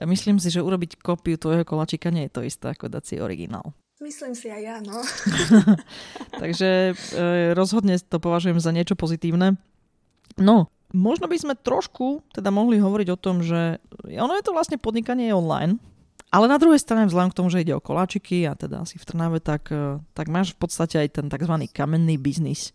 Myslím 0.04 0.36
si, 0.36 0.52
že 0.52 0.64
urobiť 0.64 1.00
kópiu 1.00 1.40
tvojho 1.40 1.64
koláčika 1.64 2.12
nie 2.12 2.28
je 2.28 2.32
to 2.32 2.40
isté 2.44 2.72
ako 2.72 2.92
dať 2.92 3.02
si 3.04 3.14
originál. 3.20 3.72
Myslím 3.98 4.38
si 4.38 4.46
aj 4.46 4.62
ja, 4.62 4.76
no. 4.78 5.02
Takže 6.42 6.94
e, 6.94 7.24
rozhodne 7.58 7.98
to 7.98 8.22
považujem 8.22 8.62
za 8.62 8.70
niečo 8.70 8.94
pozitívne. 8.94 9.58
No, 10.38 10.70
možno 10.94 11.26
by 11.26 11.34
sme 11.34 11.54
trošku 11.58 12.22
teda 12.30 12.54
mohli 12.54 12.78
hovoriť 12.78 13.08
o 13.10 13.18
tom, 13.18 13.42
že 13.42 13.82
ono 14.06 14.38
je 14.38 14.44
to 14.46 14.54
vlastne 14.54 14.78
podnikanie 14.78 15.34
online, 15.34 15.82
ale 16.30 16.46
na 16.46 16.60
druhej 16.60 16.78
strane, 16.78 17.10
vzhľadom 17.10 17.32
k 17.32 17.38
tomu, 17.42 17.48
že 17.48 17.64
ide 17.64 17.74
o 17.74 17.82
koláčiky 17.82 18.44
a 18.44 18.52
teda 18.52 18.84
asi 18.84 19.00
v 19.00 19.06
Trnave, 19.08 19.42
tak, 19.42 19.72
e, 19.74 19.98
tak 20.14 20.30
máš 20.30 20.54
v 20.54 20.62
podstate 20.62 21.02
aj 21.02 21.18
ten 21.18 21.26
tzv. 21.26 21.54
kamenný 21.74 22.20
biznis. 22.20 22.70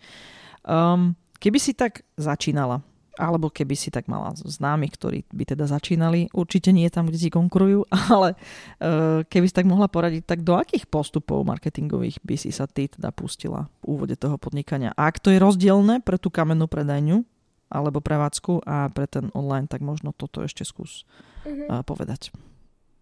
Um, 0.68 1.16
keby 1.40 1.60
si 1.62 1.72
tak 1.72 2.04
začínala, 2.20 2.84
alebo 3.14 3.54
keby 3.54 3.78
si 3.78 3.94
tak 3.94 4.10
mala 4.10 4.34
známych, 4.34 4.98
ktorí 4.98 5.20
by 5.30 5.44
teda 5.54 5.70
začínali, 5.70 6.34
určite 6.34 6.74
nie 6.74 6.90
tam, 6.90 7.10
kde 7.10 7.22
si 7.22 7.30
konkurujú, 7.30 7.86
ale 8.14 8.34
uh, 8.34 9.22
keby 9.26 9.46
si 9.50 9.56
tak 9.56 9.70
mohla 9.70 9.86
poradiť, 9.86 10.26
tak 10.26 10.42
do 10.42 10.58
akých 10.58 10.90
postupov 10.90 11.46
marketingových 11.46 12.22
by 12.26 12.36
si 12.38 12.50
sa 12.50 12.66
ty 12.66 12.90
teda 12.90 13.14
pustila 13.14 13.70
v 13.86 13.98
úvode 13.98 14.18
toho 14.18 14.38
podnikania? 14.42 14.94
A 14.98 15.10
ak 15.10 15.22
to 15.22 15.30
je 15.30 15.42
rozdielne 15.42 16.02
pre 16.02 16.18
tú 16.18 16.34
kamennú 16.34 16.66
predajňu, 16.66 17.26
alebo 17.74 18.06
prevádzku 18.06 18.70
a 18.70 18.94
pre 18.94 19.10
ten 19.10 19.34
online, 19.34 19.66
tak 19.66 19.82
možno 19.82 20.14
toto 20.14 20.46
ešte 20.46 20.62
skús 20.62 21.10
mm-hmm. 21.42 21.82
povedať. 21.90 22.30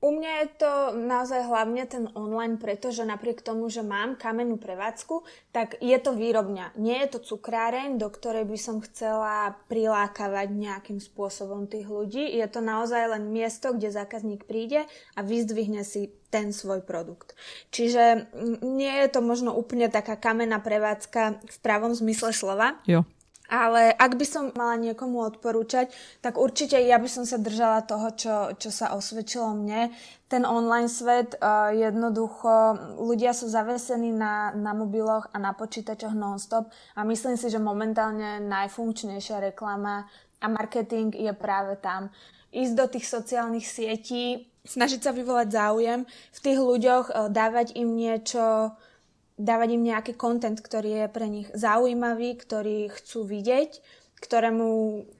U 0.02 0.10
mňa 0.10 0.32
je 0.42 0.48
to 0.66 0.72
naozaj 0.98 1.46
hlavne 1.46 1.86
ten 1.86 2.10
online, 2.18 2.58
pretože 2.58 3.06
napriek 3.06 3.46
tomu, 3.46 3.70
že 3.70 3.86
mám 3.86 4.18
kamennú 4.18 4.58
prevádzku, 4.58 5.22
tak 5.54 5.78
je 5.78 5.94
to 6.02 6.18
výrobňa. 6.18 6.74
Nie 6.82 7.06
je 7.06 7.14
to 7.14 7.20
cukráreň, 7.22 8.02
do 8.02 8.10
ktorej 8.10 8.50
by 8.50 8.58
som 8.58 8.82
chcela 8.82 9.54
prilákavať 9.70 10.58
nejakým 10.58 10.98
spôsobom 10.98 11.70
tých 11.70 11.86
ľudí. 11.86 12.34
Je 12.34 12.48
to 12.50 12.66
naozaj 12.66 13.14
len 13.14 13.30
miesto, 13.30 13.78
kde 13.78 13.94
zákazník 13.94 14.50
príde 14.50 14.90
a 15.14 15.22
vyzdvihne 15.22 15.86
si 15.86 16.10
ten 16.34 16.50
svoj 16.50 16.82
produkt. 16.82 17.38
Čiže 17.70 18.34
nie 18.66 19.06
je 19.06 19.08
to 19.14 19.22
možno 19.22 19.54
úplne 19.54 19.86
taká 19.86 20.18
kamenná 20.18 20.58
prevádzka 20.58 21.46
v 21.46 21.58
pravom 21.62 21.94
zmysle 21.94 22.34
slova. 22.34 22.82
Jo. 22.90 23.06
Ale 23.52 23.92
ak 23.92 24.16
by 24.16 24.24
som 24.24 24.56
mala 24.56 24.80
niekomu 24.80 25.28
odporúčať, 25.28 25.92
tak 26.24 26.40
určite 26.40 26.80
ja 26.80 26.96
by 26.96 27.10
som 27.12 27.28
sa 27.28 27.36
držala 27.36 27.84
toho, 27.84 28.08
čo, 28.16 28.36
čo 28.56 28.72
sa 28.72 28.96
osvedčilo 28.96 29.52
mne. 29.52 29.92
Ten 30.32 30.48
online 30.48 30.88
svet, 30.88 31.36
uh, 31.36 31.68
jednoducho, 31.76 32.80
ľudia 32.96 33.36
sú 33.36 33.52
zavesení 33.52 34.16
na, 34.16 34.56
na 34.56 34.72
mobiloch 34.72 35.28
a 35.36 35.38
na 35.44 35.52
počítačoch 35.52 36.16
non-stop 36.16 36.72
a 36.96 37.04
myslím 37.04 37.36
si, 37.36 37.52
že 37.52 37.60
momentálne 37.60 38.40
najfunkčnejšia 38.40 39.52
reklama 39.52 40.08
a 40.40 40.48
marketing 40.48 41.12
je 41.12 41.36
práve 41.36 41.76
tam. 41.84 42.08
Ísť 42.56 42.74
do 42.80 42.86
tých 42.88 43.04
sociálnych 43.12 43.68
sietí, 43.68 44.48
snažiť 44.64 45.04
sa 45.04 45.12
vyvolať 45.12 45.52
záujem 45.52 46.08
v 46.08 46.40
tých 46.40 46.60
ľuďoch, 46.64 47.06
uh, 47.12 47.28
dávať 47.28 47.76
im 47.76 48.00
niečo, 48.00 48.72
dávať 49.42 49.70
im 49.74 49.84
nejaký 49.90 50.14
kontent, 50.14 50.62
ktorý 50.62 51.06
je 51.06 51.08
pre 51.10 51.26
nich 51.26 51.50
zaujímavý, 51.52 52.38
ktorý 52.38 52.94
chcú 52.94 53.26
vidieť, 53.26 53.82
ktorému, 54.22 54.70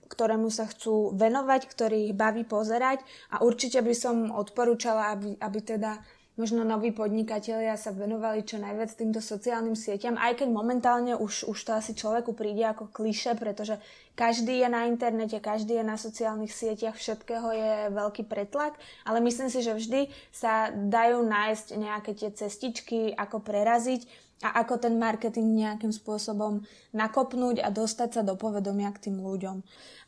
ktorému 0.08 0.48
sa 0.54 0.70
chcú 0.70 1.10
venovať, 1.18 1.62
ktorý 1.66 2.14
ich 2.14 2.16
baví 2.16 2.46
pozerať. 2.46 3.02
A 3.34 3.42
určite 3.42 3.82
by 3.82 3.94
som 3.98 4.30
odporúčala, 4.30 5.18
aby, 5.18 5.36
aby 5.42 5.60
teda 5.66 5.98
možno 6.40 6.64
noví 6.64 6.96
podnikatelia 6.96 7.76
sa 7.76 7.92
venovali 7.92 8.48
čo 8.48 8.56
najviac 8.56 8.92
týmto 8.96 9.20
sociálnym 9.20 9.76
sieťam, 9.76 10.16
aj 10.16 10.44
keď 10.44 10.48
momentálne 10.48 11.14
už, 11.20 11.52
už 11.52 11.60
to 11.60 11.72
asi 11.76 11.92
človeku 11.92 12.32
príde 12.32 12.64
ako 12.64 12.88
kliše, 12.88 13.36
pretože 13.36 13.76
každý 14.16 14.64
je 14.64 14.68
na 14.72 14.88
internete, 14.88 15.40
každý 15.44 15.80
je 15.80 15.86
na 15.86 16.00
sociálnych 16.00 16.52
sieťach, 16.52 16.96
všetkého 16.96 17.48
je 17.52 17.72
veľký 17.92 18.24
pretlak, 18.28 18.80
ale 19.04 19.20
myslím 19.24 19.52
si, 19.52 19.60
že 19.60 19.76
vždy 19.76 20.02
sa 20.32 20.72
dajú 20.72 21.24
nájsť 21.28 21.68
nejaké 21.76 22.12
tie 22.16 22.32
cestičky, 22.32 23.12
ako 23.12 23.44
preraziť 23.44 24.31
a 24.42 24.66
ako 24.66 24.82
ten 24.82 24.98
marketing 24.98 25.54
nejakým 25.54 25.94
spôsobom 25.94 26.66
nakopnúť 26.98 27.62
a 27.62 27.70
dostať 27.70 28.10
sa 28.10 28.22
do 28.26 28.34
povedomia 28.34 28.90
k 28.90 29.10
tým 29.10 29.22
ľuďom. 29.22 29.62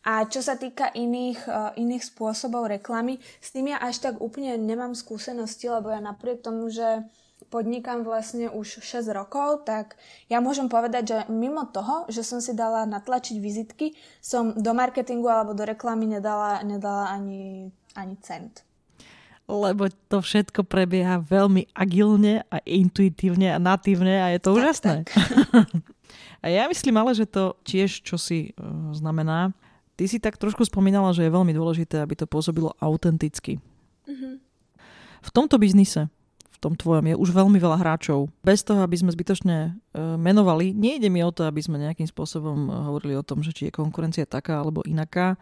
A 0.03 0.25
čo 0.27 0.43
sa 0.43 0.59
týka 0.59 0.89
iných, 0.91 1.39
uh, 1.47 1.71
iných 1.77 2.03
spôsobov 2.03 2.67
reklamy, 2.67 3.21
s 3.39 3.53
tým 3.53 3.71
ja 3.71 3.79
až 3.79 4.03
tak 4.03 4.19
úplne 4.19 4.57
nemám 4.59 4.97
skúsenosti, 4.97 5.69
lebo 5.69 5.93
ja 5.93 6.03
napriek 6.03 6.43
tomu, 6.43 6.67
že 6.67 7.05
podnikám 7.53 8.01
vlastne 8.01 8.49
už 8.49 8.81
6 8.81 9.13
rokov, 9.13 9.69
tak 9.69 9.95
ja 10.27 10.41
môžem 10.41 10.65
povedať, 10.65 11.03
že 11.05 11.17
mimo 11.29 11.69
toho, 11.69 12.09
že 12.09 12.25
som 12.25 12.41
si 12.41 12.57
dala 12.57 12.89
natlačiť 12.89 13.37
vizitky, 13.37 13.93
som 14.17 14.57
do 14.57 14.71
marketingu 14.73 15.29
alebo 15.29 15.53
do 15.53 15.61
reklamy 15.61 16.09
nedala, 16.09 16.65
nedala 16.65 17.13
ani, 17.13 17.69
ani 17.93 18.17
cent 18.25 18.65
lebo 19.43 19.91
to 20.07 20.23
všetko 20.23 20.63
prebieha 20.63 21.19
veľmi 21.19 21.71
agilne 21.75 22.47
a 22.47 22.57
intuitívne 22.63 23.51
a 23.51 23.59
natívne 23.59 24.23
a 24.23 24.31
je 24.31 24.39
to 24.39 24.49
tak, 24.51 24.57
úžasné. 24.57 24.93
Tak. 25.03 25.07
a 26.43 26.45
ja 26.47 26.63
myslím 26.71 26.95
ale, 26.99 27.11
že 27.11 27.27
to 27.27 27.59
tiež 27.67 28.07
čo 28.07 28.15
si 28.15 28.55
uh, 28.55 28.95
znamená, 28.95 29.51
Ty 29.93 30.09
si 30.09 30.17
tak 30.17 30.41
trošku 30.41 30.65
spomínala, 30.65 31.13
že 31.13 31.21
je 31.21 31.35
veľmi 31.35 31.53
dôležité, 31.53 32.01
aby 32.01 32.17
to 32.17 32.25
pôsobilo 32.25 32.73
autenticky. 32.81 33.61
Mm-hmm. 34.09 34.33
V 35.23 35.29
tomto 35.29 35.61
biznise, 35.61 36.09
v 36.49 36.57
tom 36.57 36.73
tvojom, 36.73 37.13
je 37.13 37.15
už 37.15 37.29
veľmi 37.29 37.61
veľa 37.61 37.77
hráčov. 37.77 38.33
Bez 38.41 38.65
toho, 38.65 38.81
aby 38.81 38.97
sme 38.97 39.13
zbytočne 39.13 39.57
e, 39.69 39.71
menovali, 40.17 40.73
nejde 40.73 41.13
mi 41.13 41.21
o 41.21 41.29
to, 41.29 41.45
aby 41.45 41.61
sme 41.61 41.77
nejakým 41.77 42.09
spôsobom 42.09 42.57
e, 42.57 42.69
hovorili 42.89 43.13
o 43.13 43.23
tom, 43.23 43.45
že 43.45 43.53
či 43.53 43.69
je 43.69 43.77
konkurencia 43.77 44.25
taká 44.25 44.65
alebo 44.65 44.81
inaká. 44.81 45.37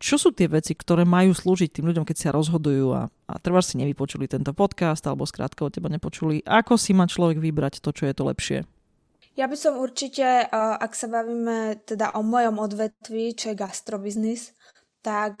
Čo 0.00 0.16
sú 0.16 0.28
tie 0.32 0.48
veci, 0.48 0.72
ktoré 0.72 1.04
majú 1.04 1.36
slúžiť 1.36 1.76
tým 1.76 1.92
ľuďom, 1.92 2.08
keď 2.08 2.16
sa 2.16 2.32
rozhodujú 2.32 2.96
a, 2.96 3.12
a 3.28 3.32
treba 3.36 3.60
si 3.60 3.76
nevypočuli 3.76 4.24
tento 4.24 4.56
podcast 4.56 5.04
alebo 5.04 5.28
skrátka 5.28 5.60
od 5.60 5.76
teba 5.76 5.92
nepočuli, 5.92 6.40
ako 6.48 6.80
si 6.80 6.96
má 6.96 7.04
človek 7.04 7.36
vybrať 7.36 7.84
to, 7.84 7.92
čo 7.92 8.08
je 8.08 8.16
to 8.16 8.24
lepšie? 8.24 8.58
Ja 9.36 9.44
by 9.44 9.56
som 9.60 9.76
určite, 9.76 10.24
ak 10.56 10.96
sa 10.96 11.06
bavíme 11.06 11.84
teda 11.84 12.16
o 12.16 12.24
mojom 12.24 12.58
odvetví, 12.64 13.36
čo 13.36 13.52
je 13.52 13.60
gastrobiznis, 13.60 14.56
tak 15.00 15.40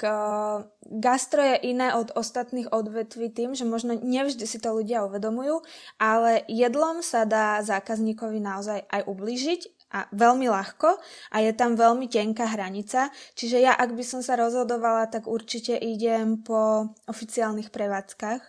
gastro 0.88 1.40
je 1.44 1.56
iné 1.68 1.92
od 1.92 2.12
ostatných 2.16 2.72
odvetví 2.72 3.28
tým, 3.28 3.52
že 3.52 3.68
možno 3.68 3.96
nevždy 3.96 4.44
si 4.48 4.56
to 4.56 4.72
ľudia 4.72 5.04
uvedomujú, 5.04 5.60
ale 6.00 6.44
jedlom 6.48 7.04
sa 7.04 7.28
dá 7.28 7.60
zákazníkovi 7.60 8.40
naozaj 8.40 8.88
aj 8.88 9.02
ublížiť 9.04 9.79
a 9.90 10.06
veľmi 10.14 10.46
ľahko 10.46 10.98
a 11.34 11.36
je 11.42 11.52
tam 11.54 11.74
veľmi 11.74 12.06
tenká 12.06 12.46
hranica. 12.46 13.10
Čiže 13.34 13.58
ja, 13.58 13.74
ak 13.74 13.94
by 13.94 14.04
som 14.06 14.20
sa 14.22 14.38
rozhodovala, 14.38 15.10
tak 15.10 15.26
určite 15.26 15.74
idem 15.74 16.40
po 16.42 16.94
oficiálnych 17.10 17.74
prevádzkach, 17.74 18.42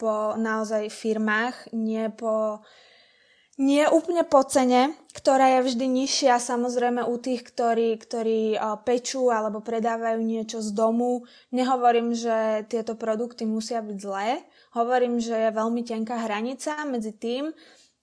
po 0.00 0.34
naozaj 0.34 0.88
firmách, 0.88 1.76
nie 1.76 2.08
po 2.10 2.64
nie 3.60 3.84
úplne 3.84 4.24
po 4.24 4.40
cene, 4.48 4.96
ktorá 5.12 5.60
je 5.60 5.68
vždy 5.68 5.84
nižšia 5.84 6.40
samozrejme 6.40 7.04
u 7.04 7.20
tých, 7.20 7.44
ktorí, 7.44 8.00
ktorí 8.00 8.56
pečú 8.88 9.28
alebo 9.28 9.60
predávajú 9.60 10.24
niečo 10.24 10.64
z 10.64 10.72
domu. 10.72 11.28
Nehovorím, 11.52 12.16
že 12.16 12.64
tieto 12.72 12.96
produkty 12.96 13.44
musia 13.44 13.84
byť 13.84 13.98
zlé. 14.00 14.40
Hovorím, 14.72 15.20
že 15.20 15.36
je 15.36 15.50
veľmi 15.52 15.84
tenká 15.84 16.24
hranica 16.24 16.80
medzi 16.88 17.12
tým, 17.12 17.52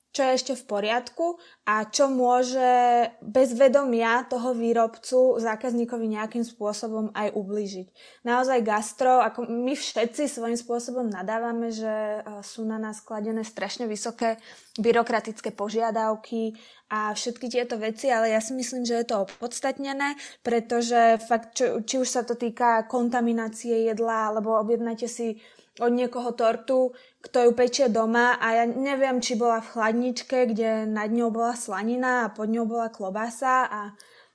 čo 0.09 0.25
je 0.25 0.35
ešte 0.41 0.53
v 0.57 0.63
poriadku 0.65 1.37
a 1.69 1.85
čo 1.85 2.09
môže 2.09 3.05
bez 3.21 3.53
vedomia 3.53 4.25
toho 4.25 4.57
výrobcu 4.57 5.37
zákazníkovi 5.37 6.17
nejakým 6.17 6.41
spôsobom 6.41 7.13
aj 7.13 7.29
ublížiť. 7.37 7.87
Naozaj 8.25 8.65
gastro, 8.65 9.21
ako 9.21 9.45
my 9.45 9.77
všetci 9.77 10.25
svojím 10.25 10.57
spôsobom 10.57 11.05
nadávame, 11.05 11.69
že 11.69 11.89
e, 11.89 12.19
sú 12.41 12.65
na 12.65 12.81
nás 12.81 13.05
kladené 13.05 13.45
strašne 13.45 13.85
vysoké 13.85 14.41
byrokratické 14.81 15.53
požiadavky 15.53 16.57
a 16.89 17.13
všetky 17.13 17.45
tieto 17.45 17.77
veci, 17.77 18.09
ale 18.09 18.33
ja 18.33 18.41
si 18.41 18.57
myslím, 18.57 18.81
že 18.89 19.05
je 19.05 19.13
to 19.13 19.29
opodstatnené, 19.29 20.17
pretože 20.41 21.21
fakt, 21.21 21.53
či, 21.53 21.85
či 21.85 21.95
už 22.01 22.09
sa 22.09 22.25
to 22.25 22.33
týka 22.33 22.89
kontaminácie 22.89 23.85
jedla, 23.85 24.33
alebo 24.33 24.57
objednáte 24.57 25.05
si 25.05 25.37
od 25.79 25.91
niekoho 25.95 26.31
tortu, 26.35 26.91
kto 27.19 27.49
ju 27.49 27.51
pečie 27.55 27.87
doma 27.91 28.39
a 28.39 28.63
ja 28.63 28.65
neviem, 28.67 29.19
či 29.19 29.35
bola 29.35 29.59
v 29.63 29.71
chladničke, 29.75 30.51
kde 30.51 30.87
nad 30.87 31.11
ňou 31.11 31.31
bola 31.31 31.55
slanina 31.55 32.27
a 32.27 32.31
pod 32.31 32.47
ňou 32.51 32.67
bola 32.67 32.91
klobasa 32.91 33.67
a 33.67 33.81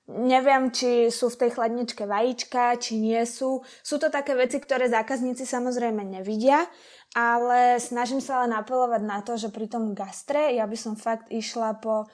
neviem, 0.09 0.69
či 0.69 1.09
sú 1.09 1.33
v 1.33 1.47
tej 1.47 1.51
chladničke 1.57 2.05
vajíčka, 2.05 2.77
či 2.77 3.01
nie 3.01 3.21
sú. 3.25 3.65
Sú 3.81 3.97
to 3.97 4.13
také 4.13 4.37
veci, 4.37 4.61
ktoré 4.61 4.89
zákazníci 4.89 5.49
samozrejme 5.49 6.05
nevidia, 6.05 6.69
ale 7.17 7.81
snažím 7.81 8.21
sa 8.21 8.43
ale 8.43 8.53
napelovať 8.53 9.03
na 9.07 9.25
to, 9.25 9.39
že 9.41 9.49
pri 9.49 9.71
tom 9.71 9.97
gastre 9.97 10.53
ja 10.59 10.69
by 10.69 10.77
som 10.77 10.99
fakt 10.99 11.33
išla 11.33 11.81
po 11.81 12.11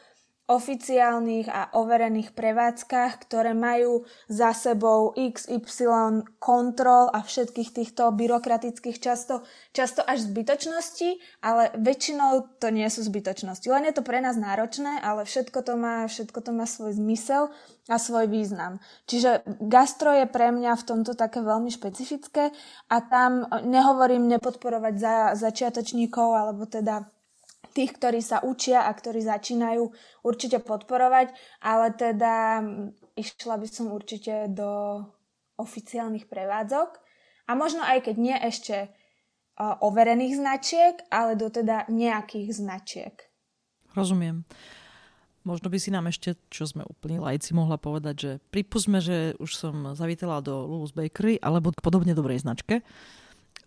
oficiálnych 0.51 1.47
a 1.47 1.71
overených 1.79 2.35
prevádzkach, 2.35 3.23
ktoré 3.23 3.55
majú 3.55 4.03
za 4.27 4.51
sebou 4.51 5.15
XY 5.15 6.27
kontrol 6.43 7.07
a 7.15 7.23
všetkých 7.23 7.71
týchto 7.71 8.11
byrokratických 8.11 8.99
často, 8.99 9.47
často 9.71 10.03
až 10.03 10.27
zbytočností, 10.27 11.23
ale 11.47 11.71
väčšinou 11.79 12.59
to 12.59 12.75
nie 12.75 12.91
sú 12.91 13.07
zbytočnosti. 13.07 13.71
Len 13.71 13.87
je 13.87 13.95
to 13.95 14.03
pre 14.03 14.19
nás 14.19 14.35
náročné, 14.35 14.99
ale 14.99 15.23
všetko 15.23 15.63
to 15.63 15.79
má, 15.79 16.11
všetko 16.11 16.43
to 16.43 16.51
má 16.51 16.67
svoj 16.67 16.99
zmysel 16.99 17.55
a 17.87 17.97
svoj 18.03 18.27
význam. 18.27 18.83
Čiže 19.07 19.47
gastro 19.63 20.11
je 20.11 20.27
pre 20.27 20.51
mňa 20.51 20.75
v 20.75 20.87
tomto 20.87 21.15
také 21.15 21.47
veľmi 21.47 21.71
špecifické 21.71 22.51
a 22.91 22.97
tam 23.07 23.47
nehovorím 23.63 24.27
nepodporovať 24.27 24.95
za 24.99 25.15
začiatočníkov 25.39 26.29
alebo 26.35 26.67
teda 26.67 27.07
tých, 27.73 27.97
ktorí 27.97 28.21
sa 28.21 28.43
učia 28.43 28.87
a 28.87 28.91
ktorí 28.93 29.23
začínajú 29.23 29.91
určite 30.27 30.59
podporovať, 30.61 31.33
ale 31.63 31.95
teda 31.95 32.65
išla 33.15 33.57
by 33.59 33.69
som 33.71 33.95
určite 33.95 34.51
do 34.51 35.03
oficiálnych 35.61 36.27
prevádzok 36.27 36.91
a 37.47 37.51
možno 37.53 37.85
aj 37.85 38.09
keď 38.11 38.17
nie 38.17 38.37
ešte 38.37 38.91
overených 39.61 40.35
značiek, 40.41 40.95
ale 41.13 41.37
do 41.37 41.53
teda 41.53 41.85
nejakých 41.93 42.49
značiek. 42.57 43.15
Rozumiem. 43.93 44.49
Možno 45.41 45.73
by 45.73 45.79
si 45.81 45.89
nám 45.89 46.09
ešte, 46.09 46.37
čo 46.53 46.69
sme 46.69 46.85
úplne 46.85 47.17
lajci, 47.17 47.57
mohla 47.57 47.81
povedať, 47.81 48.15
že 48.17 48.31
pripustme, 48.53 49.01
že 49.01 49.33
už 49.41 49.51
som 49.57 49.97
zavítala 49.97 50.45
do 50.45 50.69
Lulus 50.69 50.93
Bakery 50.93 51.41
alebo 51.41 51.73
k 51.73 51.81
podobne 51.81 52.13
dobrej 52.13 52.45
značke 52.45 52.85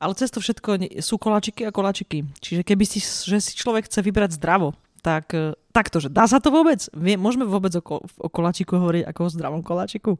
ale 0.03 0.19
cez 0.19 0.27
to 0.27 0.43
všetko 0.43 0.99
sú 0.99 1.15
koláčiky 1.15 1.63
a 1.63 1.71
koláčiky. 1.71 2.27
Čiže 2.43 2.67
keby 2.67 2.83
si, 2.83 2.99
že 2.99 3.39
si 3.39 3.55
človek 3.55 3.87
chce 3.87 4.03
vybrať 4.03 4.35
zdravo, 4.35 4.75
tak 4.99 5.31
e, 5.31 5.55
takto, 5.71 6.03
že 6.03 6.11
dá 6.11 6.27
sa 6.27 6.43
to 6.43 6.51
vôbec? 6.51 6.83
Môžeme 6.95 7.47
vôbec 7.47 7.71
o, 7.79 7.81
o 8.03 8.27
koláčiku 8.27 8.75
hovoriť 8.75 9.03
ako 9.07 9.19
o 9.23 9.31
zdravom 9.31 9.61
koláčiku? 9.63 10.19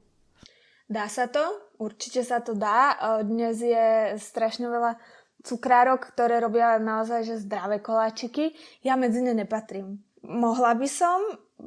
Dá 0.87 1.11
sa 1.11 1.27
to, 1.27 1.43
určite 1.83 2.23
sa 2.23 2.39
to 2.39 2.55
dá. 2.55 2.95
E, 2.95 3.27
dnes 3.27 3.59
je 3.59 4.15
strašne 4.19 4.71
veľa 4.71 4.95
cukrárok, 5.43 6.15
ktoré 6.15 6.39
robia 6.39 6.79
naozaj 6.79 7.27
že 7.27 7.43
zdravé 7.43 7.83
koláčiky. 7.83 8.55
Ja 8.87 8.95
medzi 8.95 9.19
ne 9.19 9.35
nepatrím. 9.35 9.99
Mohla 10.23 10.79
by 10.79 10.87
som, 10.87 11.19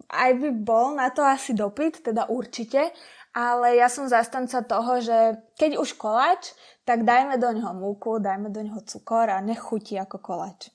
aj 0.09 0.33
by 0.41 0.49
bol 0.65 0.97
na 0.97 1.13
to 1.13 1.21
asi 1.21 1.53
dopyt, 1.53 2.01
teda 2.01 2.33
určite, 2.33 2.89
ale 3.37 3.77
ja 3.77 3.93
som 3.93 4.09
zastanca 4.09 4.65
toho, 4.65 5.05
že 5.05 5.37
keď 5.61 5.77
už 5.77 6.01
koláč, 6.01 6.57
tak 6.87 7.03
dajme 7.03 7.37
do 7.43 7.51
ňoho 7.51 7.75
múku, 7.75 8.23
dajme 8.23 8.49
do 8.55 8.63
ňoho 8.63 8.81
cukor 8.87 9.27
a 9.27 9.43
nech 9.43 9.61
ako 9.61 10.19
koláč. 10.23 10.71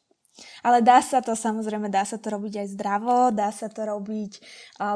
Ale 0.63 0.81
dá 0.81 0.99
sa 0.99 1.21
to 1.21 1.37
samozrejme, 1.37 1.87
dá 1.87 2.03
sa 2.03 2.17
to 2.17 2.33
robiť 2.33 2.65
aj 2.65 2.67
zdravo, 2.73 3.31
dá 3.31 3.51
sa 3.53 3.67
to 3.71 3.87
robiť 3.87 4.41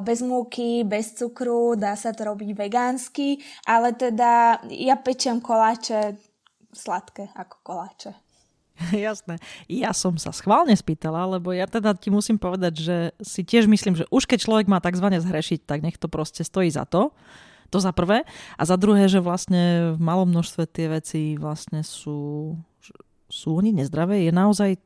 bez 0.01 0.19
múky, 0.25 0.83
bez 0.83 1.15
cukru, 1.15 1.77
dá 1.79 1.93
sa 1.95 2.11
to 2.11 2.27
robiť 2.27 2.49
vegánsky, 2.55 3.39
ale 3.67 3.93
teda 3.93 4.63
ja 4.71 4.95
pečiem 4.99 5.39
koláče 5.39 6.17
sladké 6.75 7.31
ako 7.35 7.55
koláče. 7.63 8.11
Jasné. 8.91 9.39
Ja 9.71 9.95
som 9.95 10.19
sa 10.19 10.35
schválne 10.35 10.75
spýtala, 10.75 11.23
lebo 11.23 11.55
ja 11.55 11.67
teda 11.67 11.95
ti 11.95 12.11
musím 12.11 12.35
povedať, 12.35 12.73
že 12.75 12.97
si 13.23 13.41
tiež 13.47 13.71
myslím, 13.71 13.95
že 13.95 14.09
už 14.11 14.27
keď 14.27 14.39
človek 14.43 14.67
má 14.67 14.83
tzv. 14.83 15.07
zhrešiť, 15.07 15.63
tak 15.63 15.79
nech 15.79 15.95
to 15.95 16.11
proste 16.11 16.43
stojí 16.43 16.67
za 16.67 16.83
to. 16.83 17.15
To 17.73 17.77
za 17.81 17.91
prvé. 17.95 18.25
A 18.57 18.63
za 18.65 18.75
druhé, 18.75 19.09
že 19.09 19.23
vlastne 19.23 19.95
v 19.95 19.99
malom 20.01 20.29
množstve 20.29 20.63
tie 20.69 20.87
veci 20.89 21.21
vlastne 21.39 21.81
sú, 21.81 22.53
sú 23.29 23.47
oni 23.55 23.73
nezdravé. 23.73 24.25
Je 24.25 24.33
naozaj 24.33 24.77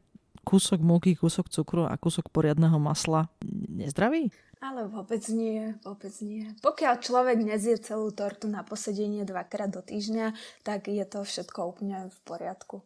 kúsok 0.47 0.81
múky, 0.81 1.13
kúsok 1.13 1.51
cukru 1.51 1.85
a 1.85 1.93
kúsok 1.99 2.31
poriadného 2.33 2.79
masla 2.81 3.29
nezdravý? 3.69 4.33
Ale 4.59 4.91
vôbec 4.91 5.23
nie, 5.31 5.71
vôbec 5.87 6.11
nie. 6.19 6.51
Pokiaľ 6.59 6.99
človek 6.99 7.37
nezie 7.39 7.79
celú 7.79 8.11
tortu 8.11 8.51
na 8.51 8.59
posedenie 8.67 9.23
dvakrát 9.23 9.71
do 9.71 9.79
týždňa, 9.79 10.35
tak 10.67 10.91
je 10.91 11.05
to 11.07 11.23
všetko 11.23 11.75
úplne 11.75 12.11
v 12.11 12.17
poriadku. 12.27 12.83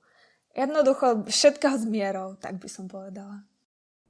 Jednoducho 0.54 1.26
všetko 1.26 1.68
s 1.82 1.84
mierou, 1.90 2.38
tak 2.38 2.62
by 2.62 2.70
som 2.70 2.86
povedala. 2.86 3.42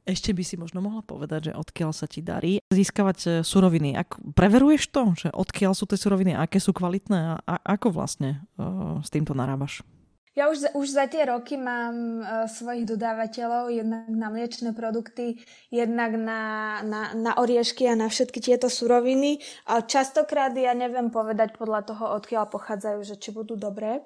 Ešte 0.03 0.35
by 0.35 0.43
si 0.43 0.55
možno 0.59 0.83
mohla 0.83 0.99
povedať, 0.99 1.51
že 1.51 1.53
odkiaľ 1.55 1.95
sa 1.95 2.11
ti 2.11 2.19
darí 2.19 2.59
získavať 2.67 3.17
e, 3.23 3.27
suroviny. 3.47 3.95
Ak, 3.95 4.19
preveruješ 4.35 4.91
to, 4.91 5.15
že 5.15 5.29
odkiaľ 5.31 5.71
sú 5.71 5.87
tie 5.87 5.95
suroviny, 5.95 6.35
aké 6.35 6.59
sú 6.59 6.75
kvalitné 6.75 7.39
a, 7.39 7.55
ako 7.63 7.95
vlastne 7.95 8.43
uh, 8.59 8.99
s 8.99 9.07
týmto 9.07 9.31
narábaš? 9.31 9.79
Ja 10.33 10.49
už, 10.49 10.73
už 10.73 10.87
za 10.89 11.05
tie 11.07 11.23
roky 11.29 11.55
mám 11.55 12.19
uh, 12.19 12.49
svojich 12.51 12.89
dodávateľov, 12.89 13.71
jednak 13.71 14.11
na 14.11 14.27
mliečne 14.27 14.75
produkty, 14.75 15.39
jednak 15.71 16.19
na, 16.19 16.41
na, 16.83 17.01
na 17.15 17.31
oriešky 17.39 17.87
a 17.87 17.95
na 17.95 18.11
všetky 18.11 18.43
tieto 18.43 18.67
suroviny. 18.67 19.39
A 19.71 19.85
častokrát 19.87 20.51
ja 20.57 20.75
neviem 20.75 21.13
povedať 21.13 21.55
podľa 21.55 21.87
toho, 21.87 22.03
odkiaľ 22.17 22.51
pochádzajú, 22.51 22.99
že 23.07 23.15
či 23.15 23.31
budú 23.31 23.55
dobré, 23.55 24.03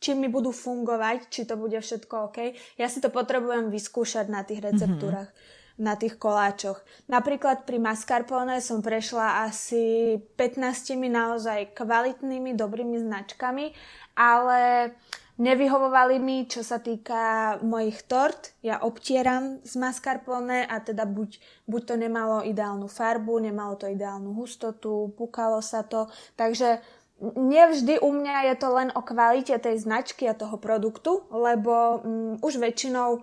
či 0.00 0.16
mi 0.16 0.32
budú 0.32 0.50
fungovať, 0.50 1.28
či 1.28 1.44
to 1.44 1.60
bude 1.60 1.76
všetko 1.76 2.32
OK. 2.32 2.56
Ja 2.80 2.88
si 2.88 3.04
to 3.04 3.12
potrebujem 3.12 3.68
vyskúšať 3.68 4.32
na 4.32 4.42
tých 4.42 4.64
receptúrach, 4.64 5.28
mm-hmm. 5.28 5.84
na 5.84 5.94
tých 6.00 6.16
koláčoch. 6.16 6.80
Napríklad 7.12 7.68
pri 7.68 7.76
mascarpone 7.76 8.64
som 8.64 8.80
prešla 8.80 9.44
asi 9.44 10.16
15 10.40 10.96
naozaj 10.96 11.76
kvalitnými, 11.76 12.56
dobrými 12.56 12.96
značkami, 12.96 13.76
ale 14.16 14.92
nevyhovovali 15.40 16.20
mi, 16.20 16.44
čo 16.44 16.60
sa 16.60 16.80
týka 16.80 17.56
mojich 17.64 18.04
tort. 18.04 18.52
Ja 18.60 18.84
obtieram 18.84 19.64
z 19.64 19.72
mascarpone 19.80 20.68
a 20.68 20.76
teda 20.84 21.08
buď, 21.08 21.40
buď 21.64 21.82
to 21.88 21.94
nemalo 21.96 22.44
ideálnu 22.44 22.88
farbu, 22.88 23.40
nemalo 23.40 23.80
to 23.80 23.88
ideálnu 23.88 24.36
hustotu, 24.36 25.12
pukalo 25.16 25.64
sa 25.64 25.80
to. 25.80 26.12
Takže 26.36 26.84
nevždy 27.20 28.00
u 28.00 28.10
mňa 28.12 28.52
je 28.52 28.54
to 28.56 28.68
len 28.72 28.88
o 28.96 29.04
kvalite 29.04 29.52
tej 29.60 29.76
značky 29.76 30.24
a 30.24 30.34
toho 30.34 30.56
produktu, 30.56 31.28
lebo 31.28 32.00
um, 32.00 32.34
už 32.40 32.56
väčšinou 32.56 33.20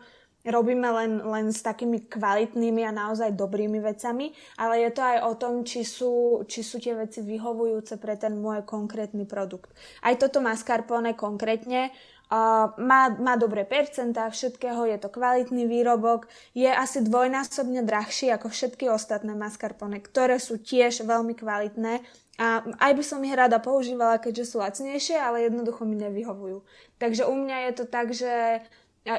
robíme 0.48 0.88
len, 0.88 1.20
len 1.28 1.52
s 1.52 1.60
takými 1.60 2.08
kvalitnými 2.08 2.88
a 2.88 2.96
naozaj 2.96 3.36
dobrými 3.36 3.84
vecami, 3.84 4.32
ale 4.56 4.88
je 4.88 4.92
to 4.96 5.02
aj 5.04 5.18
o 5.28 5.34
tom, 5.36 5.54
či 5.68 5.84
sú, 5.84 6.46
či 6.48 6.64
sú 6.64 6.80
tie 6.80 6.96
veci 6.96 7.20
vyhovujúce 7.20 8.00
pre 8.00 8.16
ten 8.16 8.40
môj 8.40 8.64
konkrétny 8.64 9.28
produkt. 9.28 9.76
Aj 10.00 10.16
toto 10.16 10.40
mascarpone 10.40 11.20
konkrétne 11.20 11.92
uh, 12.32 12.72
má, 12.80 13.12
má 13.18 13.36
dobré 13.36 13.68
percentá 13.68 14.30
všetkého, 14.32 14.88
je 14.88 14.98
to 15.02 15.12
kvalitný 15.12 15.68
výrobok, 15.68 16.32
je 16.56 16.70
asi 16.70 17.04
dvojnásobne 17.04 17.84
drahší 17.84 18.32
ako 18.32 18.48
všetky 18.48 18.88
ostatné 18.88 19.36
mascarpone, 19.36 20.00
ktoré 20.00 20.40
sú 20.40 20.62
tiež 20.62 21.04
veľmi 21.04 21.36
kvalitné 21.36 22.08
a 22.38 22.62
aj 22.62 22.92
by 22.94 23.04
som 23.04 23.26
ich 23.26 23.34
rada 23.34 23.58
používala, 23.58 24.22
keďže 24.22 24.54
sú 24.54 24.56
lacnejšie, 24.62 25.18
ale 25.18 25.50
jednoducho 25.50 25.90
mi 25.90 25.98
nevyhovujú. 25.98 26.62
Takže 27.02 27.26
u 27.26 27.34
mňa 27.34 27.58
je 27.66 27.72
to 27.74 27.86
tak, 27.90 28.14
že 28.14 28.62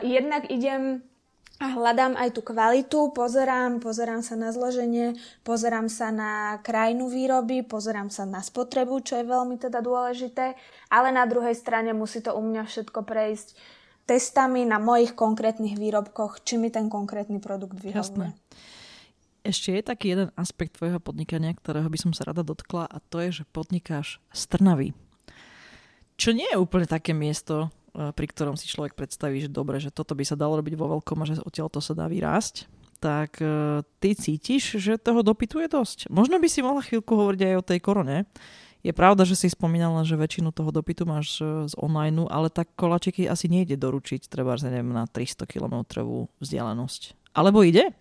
jednak 0.06 0.46
idem 0.48 1.02
a 1.58 1.74
hľadám 1.74 2.14
aj 2.14 2.38
tú 2.38 2.46
kvalitu, 2.46 3.10
pozerám, 3.10 3.82
pozerám 3.82 4.22
sa 4.22 4.38
na 4.38 4.54
zloženie, 4.54 5.18
pozerám 5.42 5.90
sa 5.90 6.14
na 6.14 6.62
krajinu 6.62 7.10
výroby, 7.10 7.66
pozerám 7.66 8.14
sa 8.14 8.22
na 8.22 8.38
spotrebu, 8.38 9.02
čo 9.02 9.18
je 9.18 9.26
veľmi 9.26 9.58
teda 9.58 9.82
dôležité, 9.82 10.54
ale 10.86 11.10
na 11.10 11.26
druhej 11.26 11.58
strane 11.58 11.90
musí 11.90 12.22
to 12.22 12.30
u 12.38 12.42
mňa 12.46 12.62
všetko 12.62 13.02
prejsť 13.02 13.58
testami 14.06 14.70
na 14.70 14.78
mojich 14.78 15.18
konkrétnych 15.18 15.74
výrobkoch, 15.74 16.46
či 16.46 16.62
mi 16.62 16.70
ten 16.70 16.86
konkrétny 16.86 17.42
produkt 17.42 17.82
vyhovuje. 17.82 17.98
Jasné. 18.06 18.26
Ešte 19.48 19.72
je 19.72 19.80
taký 19.80 20.12
jeden 20.12 20.28
aspekt 20.36 20.76
tvojho 20.76 21.00
podnikania, 21.00 21.56
ktorého 21.56 21.88
by 21.88 21.96
som 21.96 22.12
sa 22.12 22.28
rada 22.28 22.44
dotkla 22.44 22.84
a 22.84 23.00
to 23.00 23.16
je, 23.24 23.40
že 23.40 23.48
podnikáš 23.48 24.20
z 24.28 24.42
Trnavy. 24.44 24.92
Čo 26.20 26.36
nie 26.36 26.44
je 26.52 26.60
úplne 26.60 26.84
také 26.84 27.16
miesto, 27.16 27.72
e, 27.96 28.12
pri 28.12 28.28
ktorom 28.28 28.60
si 28.60 28.68
človek 28.68 28.92
predstaví, 28.92 29.40
že 29.40 29.48
dobre, 29.48 29.80
že 29.80 29.88
toto 29.88 30.12
by 30.12 30.20
sa 30.28 30.36
dalo 30.36 30.60
robiť 30.60 30.76
vo 30.76 31.00
veľkom 31.00 31.24
a 31.24 31.28
že 31.32 31.40
odtiaľ 31.40 31.72
to 31.72 31.80
sa 31.80 31.96
dá 31.96 32.04
vyrásť 32.12 32.68
tak 32.98 33.38
e, 33.38 33.80
ty 34.02 34.18
cítiš, 34.18 34.74
že 34.82 34.98
toho 34.98 35.22
dopytu 35.22 35.62
je 35.62 35.70
dosť. 35.70 36.10
Možno 36.10 36.42
by 36.42 36.50
si 36.50 36.66
mohla 36.66 36.82
chvíľku 36.82 37.14
hovoriť 37.14 37.40
aj 37.46 37.54
o 37.54 37.62
tej 37.62 37.78
korone. 37.78 38.26
Je 38.82 38.90
pravda, 38.90 39.22
že 39.22 39.38
si 39.38 39.46
spomínala, 39.46 40.02
že 40.02 40.18
väčšinu 40.18 40.50
toho 40.50 40.74
dopytu 40.74 41.06
máš 41.06 41.38
e, 41.38 41.70
z 41.70 41.74
online, 41.78 42.26
ale 42.26 42.50
tak 42.50 42.74
kolačiky 42.74 43.30
asi 43.30 43.46
nejde 43.46 43.78
doručiť, 43.78 44.26
treba 44.26 44.58
neviem, 44.58 44.90
na 44.90 45.06
300 45.06 45.46
km 45.46 45.86
vzdialenosť. 46.42 47.14
Alebo 47.38 47.62
ide? 47.62 47.94